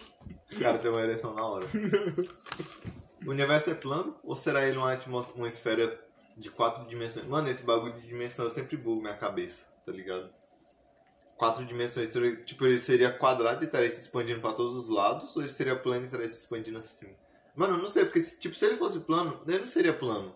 O 0.57 0.61
cara 0.61 0.78
tem 0.78 0.90
uma 0.90 1.02
ereção 1.02 1.34
na 1.34 1.44
hora. 1.44 1.66
o 3.26 3.30
universo 3.30 3.70
é 3.70 3.74
plano 3.74 4.16
ou 4.22 4.36
será 4.36 4.66
ele 4.66 4.76
uma, 4.78 4.94
uma 5.34 5.48
esfera 5.48 6.00
de 6.36 6.50
quatro 6.50 6.84
dimensões? 6.86 7.26
Mano, 7.26 7.48
esse 7.48 7.62
bagulho 7.62 7.92
de 7.94 8.07
dimensão 8.07 8.44
eu 8.44 8.50
sempre 8.50 8.76
bugo 8.76 9.00
minha 9.00 9.14
cabeça, 9.16 9.66
tá 9.84 9.92
ligado? 9.92 10.30
Quatro 11.36 11.64
dimensões, 11.64 12.09
tipo, 12.44 12.64
ele 12.64 12.78
seria 12.78 13.11
quadrado 13.11 13.62
e 13.64 13.66
estaria 13.66 13.90
se 13.90 14.00
expandindo 14.02 14.40
pra 14.40 14.52
todos 14.52 14.76
os 14.76 14.88
lados, 14.88 15.34
ou 15.34 15.42
ele 15.42 15.48
seria 15.48 15.74
plano 15.74 16.02
e 16.02 16.05
estaria 16.05 16.28
se 16.28 16.38
expandindo 16.38 16.78
assim? 16.78 17.09
Mano, 17.57 17.74
eu 17.74 17.78
não 17.78 17.88
sei, 17.88 18.05
porque, 18.05 18.20
se- 18.20 18.38
tipo, 18.38 18.55
se 18.55 18.64
ele 18.64 18.76
fosse 18.76 19.00
plano, 19.00 19.40
ele 19.46 19.59
não 19.59 19.66
seria 19.66 19.92
plano. 19.92 20.34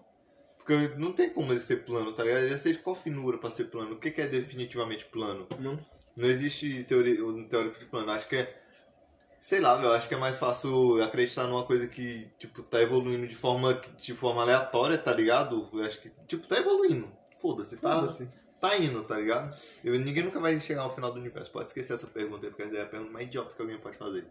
Porque 0.56 0.88
não 0.96 1.12
tem 1.12 1.30
como 1.30 1.52
ele 1.52 1.60
ser 1.60 1.84
plano, 1.84 2.12
tá 2.12 2.24
ligado? 2.24 2.42
Ele 2.42 2.50
ia 2.50 2.58
ser 2.58 2.72
de 2.72 2.78
qual 2.80 2.96
finura 2.96 3.38
pra 3.38 3.48
ser 3.48 3.64
plano? 3.66 3.92
O 3.94 3.98
que, 3.98 4.10
que 4.10 4.20
é 4.20 4.26
definitivamente 4.26 5.06
plano? 5.06 5.46
Não. 5.60 5.78
Não 6.16 6.28
existe 6.28 6.82
teoria, 6.84 7.24
um 7.24 7.46
teórico 7.48 7.78
de 7.78 7.86
plano. 7.86 8.10
Acho 8.10 8.28
que 8.28 8.36
é. 8.36 8.60
Sei 9.38 9.60
lá, 9.60 9.80
eu 9.80 9.92
acho 9.92 10.08
que 10.08 10.14
é 10.14 10.18
mais 10.18 10.36
fácil 10.36 11.02
acreditar 11.02 11.46
numa 11.46 11.62
coisa 11.62 11.86
que, 11.86 12.28
tipo, 12.38 12.62
tá 12.62 12.80
evoluindo 12.82 13.26
de 13.26 13.36
forma, 13.36 13.80
de 13.96 14.14
forma 14.14 14.42
aleatória, 14.42 14.98
tá 14.98 15.12
ligado? 15.12 15.68
Eu 15.72 15.84
acho 15.84 16.00
que, 16.00 16.10
tipo, 16.26 16.46
tá 16.46 16.58
evoluindo. 16.58 17.08
Foda-se, 17.40 17.76
tá, 17.76 18.00
Foda-se. 18.00 18.28
tá 18.60 18.76
indo, 18.76 19.04
tá 19.04 19.16
ligado? 19.16 19.56
Eu, 19.84 19.98
ninguém 19.98 20.24
nunca 20.24 20.40
vai 20.40 20.58
chegar 20.58 20.82
ao 20.82 20.94
final 20.94 21.12
do 21.12 21.20
universo. 21.20 21.52
Pode 21.52 21.66
esquecer 21.66 21.94
essa 21.94 22.06
pergunta 22.06 22.46
aí, 22.46 22.50
porque 22.50 22.64
essa 22.64 22.76
é 22.76 22.82
a 22.82 22.86
pergunta 22.86 23.12
mais 23.12 23.26
idiota 23.26 23.54
que 23.54 23.62
alguém 23.62 23.78
pode 23.78 23.96
fazer. 23.96 24.26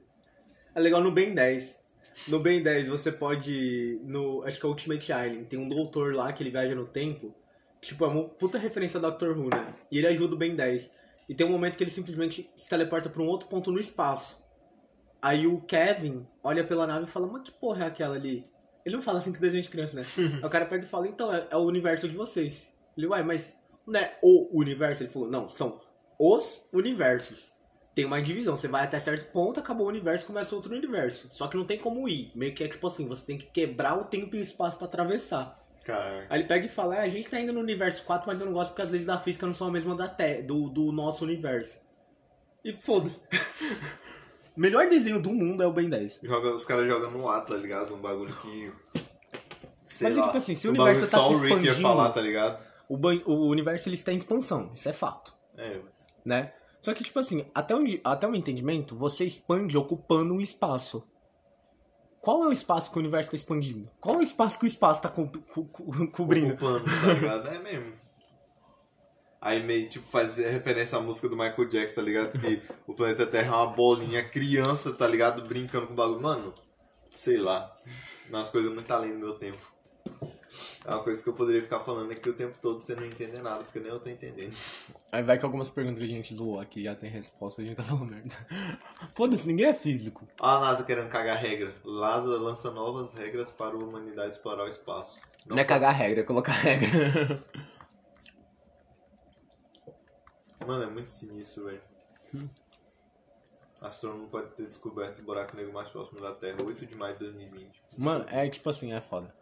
É 0.75 0.79
legal 0.79 1.01
no 1.01 1.11
Ben 1.11 1.33
10. 1.33 1.79
No 2.27 2.39
Ben 2.41 2.61
10 2.61 2.89
você 2.89 3.11
pode. 3.11 4.01
No, 4.03 4.43
acho 4.43 4.59
que 4.59 4.65
é 4.65 4.69
Ultimate 4.69 5.05
Island. 5.11 5.45
Tem 5.45 5.57
um 5.57 5.67
doutor 5.69 6.13
lá 6.15 6.33
que 6.33 6.43
ele 6.43 6.51
viaja 6.51 6.75
no 6.75 6.85
tempo. 6.85 7.33
Tipo, 7.79 8.03
é 8.05 8.07
uma 8.09 8.23
puta 8.25 8.57
referência 8.57 8.97
a 8.97 9.01
Doctor 9.01 9.37
Who, 9.37 9.49
né? 9.49 9.73
E 9.89 9.99
ele 9.99 10.07
ajuda 10.07 10.35
o 10.35 10.37
Ben 10.37 10.53
10. 10.55 10.89
E 11.29 11.35
tem 11.35 11.45
um 11.47 11.51
momento 11.51 11.77
que 11.77 11.83
ele 11.83 11.91
simplesmente 11.91 12.49
se 12.57 12.67
teleporta 12.67 13.09
pra 13.09 13.21
um 13.21 13.27
outro 13.27 13.47
ponto 13.47 13.71
no 13.71 13.79
espaço. 13.79 14.37
Aí 15.27 15.45
o 15.45 15.59
Kevin 15.59 16.25
olha 16.41 16.63
pela 16.63 16.87
nave 16.87 17.03
e 17.03 17.09
fala, 17.09 17.27
mas 17.27 17.41
que 17.41 17.51
porra 17.51 17.83
é 17.83 17.87
aquela 17.87 18.15
ali? 18.15 18.45
Ele 18.85 18.95
não 18.95 19.01
fala 19.01 19.17
assim 19.17 19.33
que 19.33 19.41
desenho 19.41 19.61
de 19.61 19.67
criança, 19.67 19.93
né? 19.93 20.05
Aí 20.17 20.45
o 20.45 20.49
cara 20.49 20.65
pega 20.65 20.85
e 20.85 20.87
fala, 20.87 21.05
então, 21.05 21.33
é, 21.33 21.45
é 21.51 21.57
o 21.57 21.65
universo 21.65 22.07
de 22.07 22.15
vocês. 22.15 22.73
Ele, 22.97 23.07
uai, 23.07 23.23
mas 23.23 23.53
não 23.85 23.99
é 23.99 24.17
o 24.23 24.57
universo? 24.57 25.03
Ele 25.03 25.09
falou, 25.09 25.29
não, 25.29 25.49
são 25.49 25.81
os 26.17 26.69
universos. 26.71 27.51
Tem 27.93 28.05
uma 28.05 28.21
divisão, 28.21 28.55
você 28.55 28.69
vai 28.69 28.85
até 28.85 28.97
certo 28.99 29.29
ponto, 29.33 29.59
acabou 29.59 29.87
o 29.87 29.89
universo, 29.89 30.25
começa 30.25 30.55
outro 30.55 30.73
universo. 30.73 31.27
Só 31.29 31.49
que 31.49 31.57
não 31.57 31.65
tem 31.65 31.77
como 31.77 32.07
ir. 32.07 32.31
Meio 32.33 32.55
que 32.55 32.63
é 32.63 32.69
tipo 32.69 32.87
assim, 32.87 33.05
você 33.05 33.25
tem 33.25 33.37
que 33.37 33.47
quebrar 33.47 33.99
o 33.99 34.05
tempo 34.05 34.33
e 34.33 34.39
o 34.39 34.41
espaço 34.41 34.77
pra 34.77 34.87
atravessar. 34.87 35.61
Cara. 35.83 36.25
Aí 36.29 36.39
ele 36.39 36.47
pega 36.47 36.65
e 36.65 36.69
fala, 36.69 36.95
é, 36.95 37.01
a 37.01 37.09
gente 37.09 37.29
tá 37.29 37.37
indo 37.37 37.51
no 37.51 37.59
universo 37.59 38.01
4, 38.05 38.25
mas 38.25 38.39
eu 38.39 38.45
não 38.45 38.53
gosto 38.53 38.69
porque 38.69 38.83
as 38.83 38.91
leis 38.91 39.05
da 39.05 39.19
física 39.19 39.45
não 39.45 39.53
são 39.53 39.67
a 39.67 39.71
mesma 39.71 39.93
da 39.93 40.07
te 40.07 40.41
do, 40.41 40.69
do 40.69 40.89
nosso 40.93 41.25
universo. 41.25 41.77
E 42.63 42.71
foda-se. 42.71 43.19
Melhor 44.57 44.89
desenho 44.89 45.21
do 45.21 45.31
mundo 45.31 45.61
é 45.61 45.67
o 45.67 45.71
Ben 45.71 45.87
10. 45.89 46.19
Joga, 46.23 46.55
os 46.55 46.65
caras 46.65 46.87
jogam 46.87 47.11
no 47.11 47.29
ar, 47.29 47.45
tá 47.45 47.55
ligado? 47.55 47.93
Um 47.93 48.01
bagulho 48.01 48.35
que. 48.37 48.71
Sei 49.85 50.09
Mas 50.09 50.17
é 50.17 50.19
lá, 50.19 50.25
tipo 50.27 50.37
assim, 50.37 50.55
se 50.55 50.67
o 50.67 50.71
um 50.71 50.73
universo 50.73 51.09
tá 51.11 51.17
só 51.17 51.27
se 51.29 51.33
o 51.35 51.39
Rick 51.39 51.63
ia 51.63 51.75
falar, 51.75 52.09
tá 52.09 52.19
ligado? 52.19 52.67
O, 52.89 52.97
ban- 52.97 53.21
o 53.25 53.47
universo 53.47 53.87
ele 53.87 53.95
está 53.95 54.11
em 54.11 54.15
expansão, 54.17 54.71
isso 54.73 54.89
é 54.89 54.93
fato, 54.93 55.33
É, 55.57 55.79
né? 56.25 56.53
Só 56.81 56.93
que, 56.93 57.03
tipo 57.03 57.19
assim, 57.19 57.45
até 57.53 57.75
o, 57.75 57.79
até 58.03 58.27
o 58.27 58.35
entendimento, 58.35 58.95
você 58.95 59.25
expande 59.25 59.77
ocupando 59.77 60.33
um 60.33 60.41
espaço. 60.41 61.03
Qual 62.21 62.43
é 62.43 62.47
o 62.47 62.51
espaço 62.51 62.91
que 62.91 62.97
o 62.97 62.99
universo 62.99 63.27
está 63.29 63.35
expandindo? 63.35 63.89
Qual 64.01 64.15
é 64.15 64.17
o 64.19 64.21
espaço 64.21 64.57
que 64.59 64.65
o 64.65 64.67
espaço 64.67 64.99
está 64.99 65.09
co 65.09 65.27
co 65.53 65.65
co 65.65 66.07
cobrindo? 66.11 66.53
ocupando, 66.53 66.83
tá 66.83 67.13
ligado? 67.13 67.47
É 67.49 67.59
mesmo. 67.59 67.93
Aí 69.39 69.61
meio 69.61 69.87
tipo 69.87 70.07
fazer 70.07 70.49
referência 70.49 70.97
à 70.97 71.01
música 71.01 71.29
do 71.29 71.35
Michael 71.35 71.69
Jackson, 71.69 71.95
tá 71.95 72.01
ligado? 72.01 72.39
Que 72.39 72.61
o 72.87 72.93
planeta 72.93 73.25
Terra 73.25 73.53
é 73.53 73.57
uma 73.57 73.67
bolinha 73.67 74.23
criança, 74.23 74.91
tá 74.91 75.07
ligado? 75.07 75.47
Brincando 75.47 75.87
com 75.87 75.93
o 75.93 75.95
bagulho. 75.95 76.21
Mano, 76.21 76.53
sei 77.13 77.37
lá. 77.37 77.75
Umas 78.29 78.49
coisas 78.49 78.73
muito 78.73 78.91
além 78.91 79.13
do 79.13 79.19
meu 79.19 79.33
tempo. 79.33 79.77
É 80.85 80.91
uma 80.91 81.03
coisa 81.03 81.21
que 81.21 81.27
eu 81.27 81.33
poderia 81.33 81.61
ficar 81.61 81.81
falando 81.81 82.11
aqui 82.11 82.29
o 82.29 82.33
tempo 82.33 82.55
todo 82.61 82.81
você 82.81 82.95
não 82.95 83.05
entender 83.05 83.41
nada, 83.41 83.63
porque 83.63 83.79
nem 83.79 83.89
eu 83.89 83.99
tô 83.99 84.09
entendendo. 84.09 84.55
Aí 85.11 85.21
vai 85.21 85.37
que 85.37 85.45
algumas 85.45 85.69
perguntas 85.69 85.99
que 85.99 86.05
a 86.05 86.07
gente 86.07 86.33
zoou 86.33 86.59
aqui 86.59 86.83
já 86.83 86.95
tem 86.95 87.09
resposta, 87.09 87.61
a 87.61 87.65
gente 87.65 87.75
tá 87.75 87.83
falando 87.83 88.09
merda. 88.09 88.35
Foda-se, 89.13 89.45
ninguém 89.45 89.65
é 89.65 89.73
físico. 89.73 90.27
A 90.39 90.59
NASA 90.59 90.83
querendo 90.83 91.09
cagar 91.09 91.37
regra. 91.37 91.75
NASA 91.85 92.37
lança 92.39 92.71
novas 92.71 93.13
regras 93.13 93.51
para 93.51 93.75
a 93.75 93.77
humanidade 93.77 94.29
explorar 94.29 94.63
o 94.63 94.69
espaço. 94.69 95.19
Não, 95.45 95.57
é 95.57 95.63
cagar 95.63 95.93
regra, 95.93 96.21
é 96.21 96.23
colocar 96.23 96.53
regra. 96.53 97.43
Mano, 100.67 100.83
é 100.83 100.87
muito 100.87 101.09
sinistro, 101.09 101.63
velho. 101.63 101.81
Astrônomo 103.79 104.27
pode 104.27 104.53
ter 104.53 104.65
descoberto 104.65 105.19
o 105.19 105.23
buraco 105.23 105.55
negro 105.55 105.71
mais 105.71 105.87
próximo 105.89 106.19
da 106.19 106.33
Terra, 106.33 106.57
8 106.61 106.85
de 106.85 106.93
maio 106.93 107.13
de 107.13 107.19
2020. 107.21 107.83
Mano, 107.97 108.25
é 108.27 108.49
tipo 108.49 108.69
assim, 108.69 108.91
é 108.91 108.99
foda. 108.99 109.33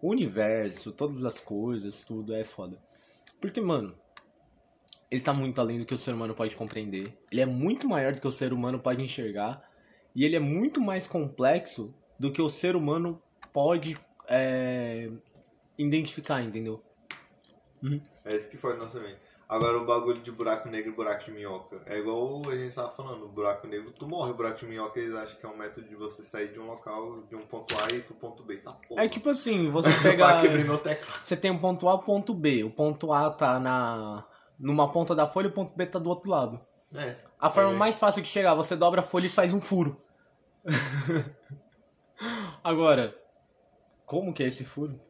O 0.00 0.10
universo, 0.10 0.92
todas 0.92 1.24
as 1.24 1.40
coisas, 1.40 2.04
tudo 2.04 2.32
é 2.32 2.44
foda. 2.44 2.78
Porque, 3.40 3.60
mano, 3.60 3.98
ele 5.10 5.20
tá 5.20 5.32
muito 5.32 5.60
além 5.60 5.80
do 5.80 5.84
que 5.84 5.92
o 5.94 5.98
ser 5.98 6.14
humano 6.14 6.36
pode 6.36 6.54
compreender. 6.54 7.18
Ele 7.32 7.40
é 7.40 7.46
muito 7.46 7.88
maior 7.88 8.14
do 8.14 8.20
que 8.20 8.28
o 8.28 8.32
ser 8.32 8.52
humano 8.52 8.78
pode 8.78 9.02
enxergar. 9.02 9.68
E 10.14 10.24
ele 10.24 10.36
é 10.36 10.40
muito 10.40 10.80
mais 10.80 11.08
complexo 11.08 11.92
do 12.16 12.30
que 12.30 12.40
o 12.40 12.48
ser 12.48 12.76
humano 12.76 13.20
pode 13.52 13.96
é, 14.28 15.10
identificar, 15.76 16.40
entendeu? 16.42 16.80
É 18.24 18.36
isso 18.36 18.48
que 18.48 18.56
foi 18.56 18.76
nossa 18.76 19.00
mente. 19.00 19.29
Agora 19.50 19.78
o 19.78 19.84
bagulho 19.84 20.20
de 20.20 20.30
buraco 20.30 20.68
negro 20.68 20.92
e 20.92 20.94
buraco 20.94 21.24
de 21.24 21.32
minhoca. 21.32 21.82
É 21.84 21.98
igual 21.98 22.40
a 22.48 22.54
gente 22.54 22.72
tava 22.72 22.88
falando, 22.88 23.24
o 23.24 23.28
buraco 23.28 23.66
negro, 23.66 23.90
tu 23.90 24.06
morre, 24.06 24.30
o 24.30 24.34
buraco 24.34 24.60
de 24.60 24.66
minhoca 24.66 25.00
eles 25.00 25.12
acham 25.12 25.40
que 25.40 25.44
é 25.44 25.48
um 25.48 25.56
método 25.56 25.88
de 25.88 25.96
você 25.96 26.22
sair 26.22 26.52
de 26.52 26.60
um 26.60 26.66
local, 26.66 27.20
de 27.22 27.34
um 27.34 27.40
ponto 27.40 27.74
A 27.82 27.90
e 27.92 27.96
ir 27.96 28.04
pro 28.04 28.14
ponto 28.14 28.44
B. 28.44 28.58
Tá 28.58 28.72
porra. 28.88 29.04
É 29.04 29.08
tipo 29.08 29.28
assim, 29.28 29.68
você 29.72 29.88
Pega... 30.00 30.40
Você 31.24 31.36
tem 31.36 31.50
o 31.50 31.58
ponto 31.58 31.88
A 31.88 31.92
e 31.92 31.94
o 31.96 31.98
ponto 31.98 32.32
B. 32.32 32.62
O 32.62 32.70
ponto 32.70 33.12
A 33.12 33.28
tá 33.28 33.58
na. 33.58 34.24
numa 34.56 34.88
ponta 34.92 35.16
da 35.16 35.26
folha 35.26 35.46
e 35.46 35.50
o 35.50 35.52
ponto 35.52 35.76
B 35.76 35.84
tá 35.84 35.98
do 35.98 36.08
outro 36.08 36.30
lado. 36.30 36.60
É. 36.94 37.16
A 37.40 37.50
forma 37.50 37.72
É. 37.72 37.76
mais 37.76 37.98
fácil 37.98 38.22
de 38.22 38.28
chegar, 38.28 38.54
você 38.54 38.76
dobra 38.76 39.00
a 39.00 39.04
folha 39.04 39.26
e 39.26 39.30
faz 39.30 39.52
um 39.52 39.60
furo. 39.60 40.00
Agora, 42.62 43.16
como 44.06 44.32
que 44.32 44.44
é 44.44 44.46
esse 44.46 44.64
furo? 44.64 45.00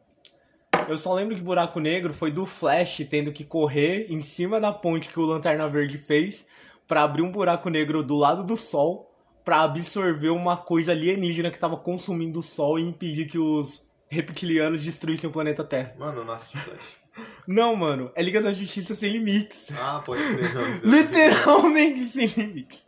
Eu 0.91 0.97
só 0.97 1.13
lembro 1.13 1.35
que 1.35 1.41
buraco 1.41 1.79
negro 1.79 2.13
foi 2.13 2.31
do 2.31 2.45
Flash 2.45 3.05
tendo 3.09 3.31
que 3.31 3.43
correr 3.43 4.07
em 4.09 4.21
cima 4.21 4.59
da 4.59 4.71
ponte 4.71 5.09
que 5.09 5.19
o 5.19 5.25
Lanterna 5.25 5.67
Verde 5.67 5.97
fez 5.97 6.45
pra 6.87 7.03
abrir 7.03 7.21
um 7.21 7.31
buraco 7.31 7.69
negro 7.69 8.03
do 8.03 8.17
lado 8.17 8.43
do 8.43 8.57
Sol 8.57 9.09
pra 9.43 9.61
absorver 9.61 10.29
uma 10.29 10.57
coisa 10.57 10.91
alienígena 10.91 11.49
que 11.49 11.57
tava 11.57 11.77
consumindo 11.77 12.39
o 12.39 12.43
Sol 12.43 12.77
e 12.77 12.83
impedir 12.83 13.25
que 13.25 13.39
os 13.39 13.81
reptilianos 14.09 14.81
destruíssem 14.81 15.29
o 15.29 15.33
planeta 15.33 15.63
Terra. 15.63 15.95
Mano, 15.97 16.19
eu 16.19 16.25
não 16.25 16.33
assisti 16.33 16.57
Flash. 16.57 17.01
Não, 17.45 17.75
mano, 17.75 18.09
é 18.15 18.21
Liga 18.21 18.41
da 18.41 18.53
Justiça 18.53 18.95
sem 18.95 19.11
limites. 19.11 19.69
Ah, 19.77 20.01
pode 20.05 20.21
crer. 20.21 20.49
Literalmente 20.81 22.05
sem 22.05 22.27
limites. 22.27 22.85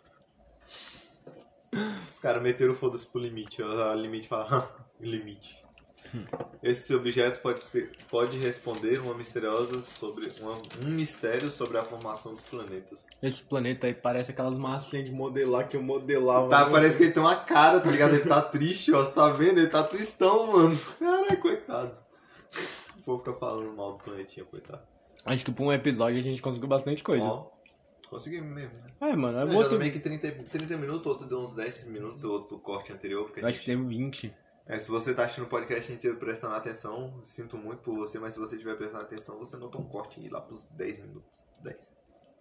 Os 2.10 2.20
caras 2.20 2.42
meteram 2.42 2.74
o 2.74 2.76
foda-se 2.76 3.06
pro 3.06 3.20
limite. 3.20 3.62
O 3.62 3.94
limite 3.96 4.28
fala, 4.28 4.74
limite. 5.02 5.63
Esse 6.62 6.94
objeto 6.96 7.40
pode, 7.42 7.62
ser, 7.62 7.92
pode 8.10 8.38
responder 8.38 9.00
uma 9.00 9.14
misteriosa 9.14 9.82
sobre 9.82 10.32
uma- 10.40 10.58
um 10.86 10.90
mistério 10.92 11.50
sobre 11.50 11.78
a 11.78 11.84
formação 11.84 12.34
dos 12.36 12.44
planetas. 12.44 13.04
Esse 13.22 13.44
planeta 13.44 13.88
aí 13.88 13.94
parece 13.94 14.32
aquelas 14.32 14.58
massinhas 14.58 15.06
de 15.06 15.12
modelar 15.12 15.68
que 15.68 15.76
eu 15.76 15.84
modelava. 15.84 16.50
Tá, 16.50 16.66
né? 16.66 16.72
parece 16.72 16.98
que 16.98 17.04
ele 17.04 17.12
tem 17.12 17.22
uma 17.24 17.36
cara, 17.36 17.80
tá 17.80 17.90
ligado? 17.92 18.14
Ele 18.16 18.24
tá 18.30 18.42
triste, 18.42 18.94
ó. 18.94 19.04
Você 19.04 19.14
tá 19.14 19.30
vendo? 19.30 19.58
Ele 19.60 19.68
tá 19.68 19.84
tristão, 19.84 20.52
mano. 20.54 20.78
Caralho, 21.00 21.40
coitado. 21.42 22.02
O 22.98 23.02
povo 23.04 23.20
fica 23.20 23.34
falando 23.34 23.76
mal 23.76 23.94
do 23.98 24.04
planetinha, 24.04 24.46
coitado. 24.46 24.82
Acho 25.26 25.44
que 25.44 25.52
por 25.52 25.64
um 25.64 25.74
episódio 25.74 26.20
a 26.20 26.24
gente 26.24 26.42
conseguiu 26.42 26.70
bastante 26.70 27.04
coisa. 27.04 27.26
Ó, 27.26 27.48
conseguimos 28.10 28.50
mesmo, 28.54 28.74
né? 28.78 29.10
É, 29.10 29.16
mano, 29.16 29.40
é 29.40 29.46
bom 29.46 29.78
meio 29.78 29.92
que 29.92 30.00
30, 30.00 30.32
30 30.50 30.78
minutos, 30.78 31.06
outro 31.08 31.28
deu 31.28 31.40
uns 31.40 31.54
10 31.54 31.86
minutos, 31.88 32.24
outro 32.24 32.58
corte 32.60 32.94
anterior, 32.94 33.26
porque 33.26 33.40
a 33.40 33.44
Eu 33.44 33.48
acho 33.50 33.60
que 33.60 33.66
gente... 33.66 33.82
teve 33.84 33.90
20. 33.98 34.34
É, 34.66 34.80
se 34.80 34.90
você 34.90 35.14
tá 35.14 35.24
assistindo 35.24 35.44
o 35.44 35.50
podcast 35.50 35.92
inteiro 35.92 36.18
prestando 36.18 36.56
atenção, 36.56 37.22
sinto 37.26 37.58
muito 37.58 37.82
por 37.82 37.96
você, 37.98 38.18
mas 38.18 38.34
se 38.34 38.40
você 38.40 38.56
estiver 38.56 38.76
prestando 38.78 39.04
atenção, 39.04 39.38
você 39.38 39.58
notou 39.58 39.82
um 39.82 39.86
corte 39.86 40.22
e 40.22 40.26
ir 40.26 40.30
lá 40.30 40.40
pros 40.40 40.68
10 40.68 41.00
minutos. 41.00 41.44
10. 41.62 41.92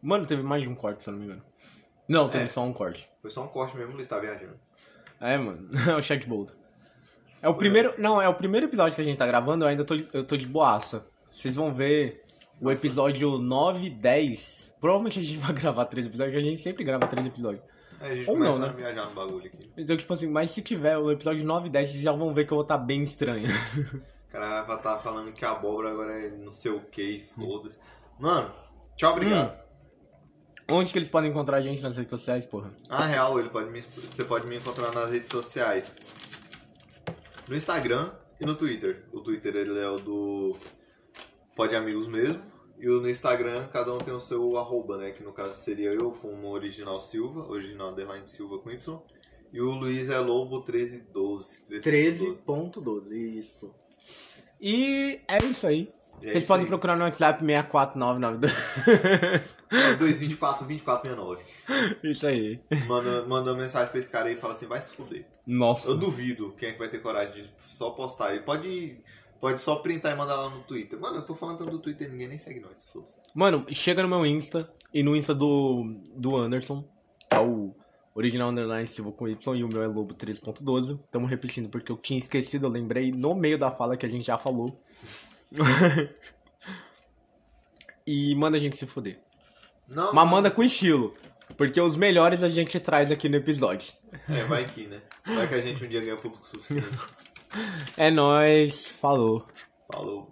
Mano, 0.00 0.24
teve 0.26 0.42
mais 0.42 0.62
de 0.62 0.68
um 0.68 0.74
corte, 0.74 1.02
se 1.02 1.08
eu 1.08 1.12
não 1.12 1.18
me 1.20 1.26
engano. 1.26 1.42
Não, 2.08 2.28
teve 2.28 2.44
É. 2.44 2.48
só 2.48 2.62
um 2.64 2.72
corte. 2.72 3.08
Foi 3.20 3.30
só 3.30 3.42
um 3.44 3.48
corte 3.48 3.76
mesmo, 3.76 3.94
Luiz 3.94 4.06
tá 4.06 4.18
viajando. 4.18 4.58
É, 5.20 5.36
mano. 5.36 5.68
É 5.88 5.94
o 5.96 6.02
chat 6.02 6.26
bold. 6.28 6.52
É 7.40 7.48
o 7.48 7.54
primeiro. 7.56 7.94
Não, 7.98 8.22
é 8.22 8.28
o 8.28 8.34
primeiro 8.34 8.66
episódio 8.66 8.94
que 8.94 9.00
a 9.00 9.04
gente 9.04 9.16
tá 9.18 9.26
gravando, 9.26 9.64
eu 9.64 9.68
ainda 9.68 9.84
tô, 9.84 9.94
eu 10.12 10.22
tô 10.24 10.36
de 10.36 10.46
boaça. 10.46 11.06
Vocês 11.30 11.56
vão 11.56 11.72
ver 11.74 12.24
o 12.60 12.70
episódio 12.70 13.38
9 13.38 13.90
10. 13.90 14.74
Provavelmente 14.80 15.18
a 15.18 15.22
gente 15.22 15.38
vai 15.38 15.52
gravar 15.52 15.86
três 15.86 16.06
episódios, 16.06 16.36
a 16.36 16.40
gente 16.40 16.60
sempre 16.60 16.84
grava 16.84 17.06
três 17.08 17.26
episódios. 17.26 17.64
É, 18.02 18.10
a 18.10 18.14
gente 18.16 18.28
Ou 18.28 18.36
começa 18.36 18.58
não, 18.58 18.66
a 18.66 18.70
né? 18.70 18.74
viajar 18.76 19.06
no 19.06 19.14
bagulho 19.14 19.46
aqui. 19.46 19.70
Então, 19.76 19.96
tipo 19.96 20.12
assim, 20.12 20.26
mas 20.26 20.50
se 20.50 20.60
tiver 20.60 20.98
o 20.98 21.10
episódio 21.10 21.44
9 21.44 21.68
e 21.68 21.70
10, 21.70 21.88
vocês 21.88 22.02
já 22.02 22.12
vão 22.12 22.34
ver 22.34 22.44
que 22.46 22.52
eu 22.52 22.56
vou 22.56 22.62
estar 22.62 22.78
bem 22.78 23.02
estranho. 23.02 23.46
O 24.28 24.32
cara 24.32 24.62
vai 24.62 24.76
estar 24.76 24.98
falando 24.98 25.30
que 25.32 25.44
a 25.44 25.52
abóbora 25.52 25.90
agora 25.90 26.12
é 26.18 26.30
não 26.30 26.50
sei 26.50 26.72
o 26.72 26.80
que, 26.80 27.26
foda-se. 27.34 27.78
Mano, 28.18 28.50
tchau, 28.96 29.12
obrigado. 29.12 29.60
Onde 30.68 30.90
que 30.90 30.98
eles 30.98 31.08
podem 31.08 31.30
encontrar 31.30 31.58
a 31.58 31.60
gente 31.60 31.82
nas 31.82 31.96
redes 31.96 32.10
sociais, 32.10 32.46
porra? 32.46 32.72
Na 32.88 33.04
real, 33.04 33.38
ele 33.38 33.50
pode 33.50 33.70
me, 33.70 33.82
você 33.82 34.24
pode 34.24 34.46
me 34.46 34.56
encontrar 34.56 34.92
nas 34.92 35.10
redes 35.10 35.30
sociais. 35.30 35.94
No 37.46 37.54
Instagram 37.54 38.10
e 38.40 38.46
no 38.46 38.54
Twitter. 38.54 39.04
O 39.12 39.20
Twitter 39.20 39.54
ele 39.54 39.78
é 39.78 39.88
o 39.88 39.96
do 39.96 40.56
Pode 41.54 41.76
Amigos 41.76 42.06
mesmo. 42.06 42.42
E 42.82 42.86
no 42.86 43.08
Instagram, 43.08 43.68
cada 43.68 43.94
um 43.94 43.98
tem 43.98 44.12
o 44.12 44.18
seu 44.18 44.56
arroba, 44.58 44.98
né? 44.98 45.12
Que 45.12 45.22
no 45.22 45.32
caso 45.32 45.56
seria 45.62 45.90
eu 45.90 46.10
com 46.10 46.26
o 46.26 46.50
original 46.50 46.98
Silva, 46.98 47.48
original 47.48 47.90
underline 47.90 48.26
Silva 48.26 48.58
com 48.58 48.72
Y. 48.72 49.00
E 49.52 49.60
o 49.60 49.70
Luiz 49.70 50.08
é 50.08 50.18
Lobo 50.18 50.56
1312. 50.56 51.62
13.12, 51.70 53.12
isso. 53.38 53.72
E 54.60 55.20
é 55.28 55.38
isso 55.44 55.64
aí. 55.64 55.92
É 56.16 56.22
Vocês 56.22 56.36
isso 56.38 56.46
podem 56.48 56.64
aí. 56.64 56.68
procurar 56.68 56.96
no 56.96 57.04
WhatsApp 57.04 57.44
64992. 57.44 58.52
É 59.72 59.94
224 59.96 60.66
2469. 60.66 61.44
isso 62.02 62.26
aí. 62.26 62.60
Manda, 62.86 63.22
manda 63.26 63.52
uma 63.52 63.62
mensagem 63.62 63.90
pra 63.90 63.98
esse 63.98 64.10
cara 64.10 64.26
aí 64.26 64.34
e 64.34 64.36
fala 64.36 64.54
assim, 64.54 64.66
vai 64.66 64.82
se 64.82 64.92
fuder. 64.92 65.24
Nossa. 65.46 65.88
Eu 65.88 65.96
duvido 65.96 66.52
quem 66.58 66.68
é 66.68 66.72
que 66.72 66.78
vai 66.78 66.88
ter 66.88 66.98
coragem 66.98 67.44
de 67.44 67.50
só 67.68 67.90
postar. 67.90 68.34
Ele 68.34 68.42
pode, 68.42 69.00
pode 69.42 69.58
só 69.58 69.74
printar 69.74 70.12
e 70.12 70.14
mandar 70.14 70.36
lá 70.36 70.48
no 70.48 70.62
Twitter. 70.62 71.00
Mano, 71.00 71.16
eu 71.16 71.26
tô 71.26 71.34
falando 71.34 71.58
tanto 71.58 71.72
do 71.72 71.78
Twitter, 71.80 72.08
ninguém 72.08 72.28
nem 72.28 72.38
segue 72.38 72.60
nós. 72.60 72.86
Mano, 73.34 73.66
chega 73.72 74.00
no 74.00 74.08
meu 74.08 74.24
Insta 74.24 74.72
e 74.94 75.02
no 75.02 75.16
Insta 75.16 75.34
do, 75.34 76.00
do 76.14 76.36
Anderson, 76.36 76.88
é 77.28 77.40
o 77.40 77.74
original 78.14 78.50
underline 78.50 78.86
Silva 78.86 79.10
com 79.10 79.26
Y 79.26 79.56
e 79.56 79.64
o 79.64 79.68
meu 79.68 79.82
é 79.82 79.88
Lobo 79.88 80.14
13.12. 80.14 81.00
Tamo 81.10 81.26
repetindo 81.26 81.68
porque 81.68 81.90
eu 81.90 81.96
tinha 81.96 82.20
esquecido, 82.20 82.68
eu 82.68 82.70
lembrei 82.70 83.10
no 83.10 83.34
meio 83.34 83.58
da 83.58 83.72
fala 83.72 83.96
que 83.96 84.06
a 84.06 84.08
gente 84.08 84.24
já 84.24 84.38
falou. 84.38 84.80
e 88.06 88.36
manda 88.36 88.58
a 88.58 88.60
gente 88.60 88.76
se 88.76 88.86
fuder. 88.86 89.20
Não, 89.88 90.14
Mas 90.14 90.30
manda 90.30 90.52
com 90.52 90.62
estilo. 90.62 91.16
Porque 91.56 91.80
os 91.80 91.96
melhores 91.96 92.44
a 92.44 92.48
gente 92.48 92.78
traz 92.78 93.10
aqui 93.10 93.28
no 93.28 93.36
episódio. 93.36 93.92
É, 94.28 94.44
vai 94.44 94.64
que, 94.64 94.86
né? 94.86 95.02
Vai 95.26 95.48
que 95.48 95.54
a 95.56 95.60
gente 95.60 95.84
um 95.84 95.88
dia 95.88 96.00
ganha 96.00 96.16
público 96.16 96.46
suficiente. 96.46 96.86
É 97.96 98.10
nóis, 98.10 98.90
falou. 98.92 99.46
Falou. 99.90 100.30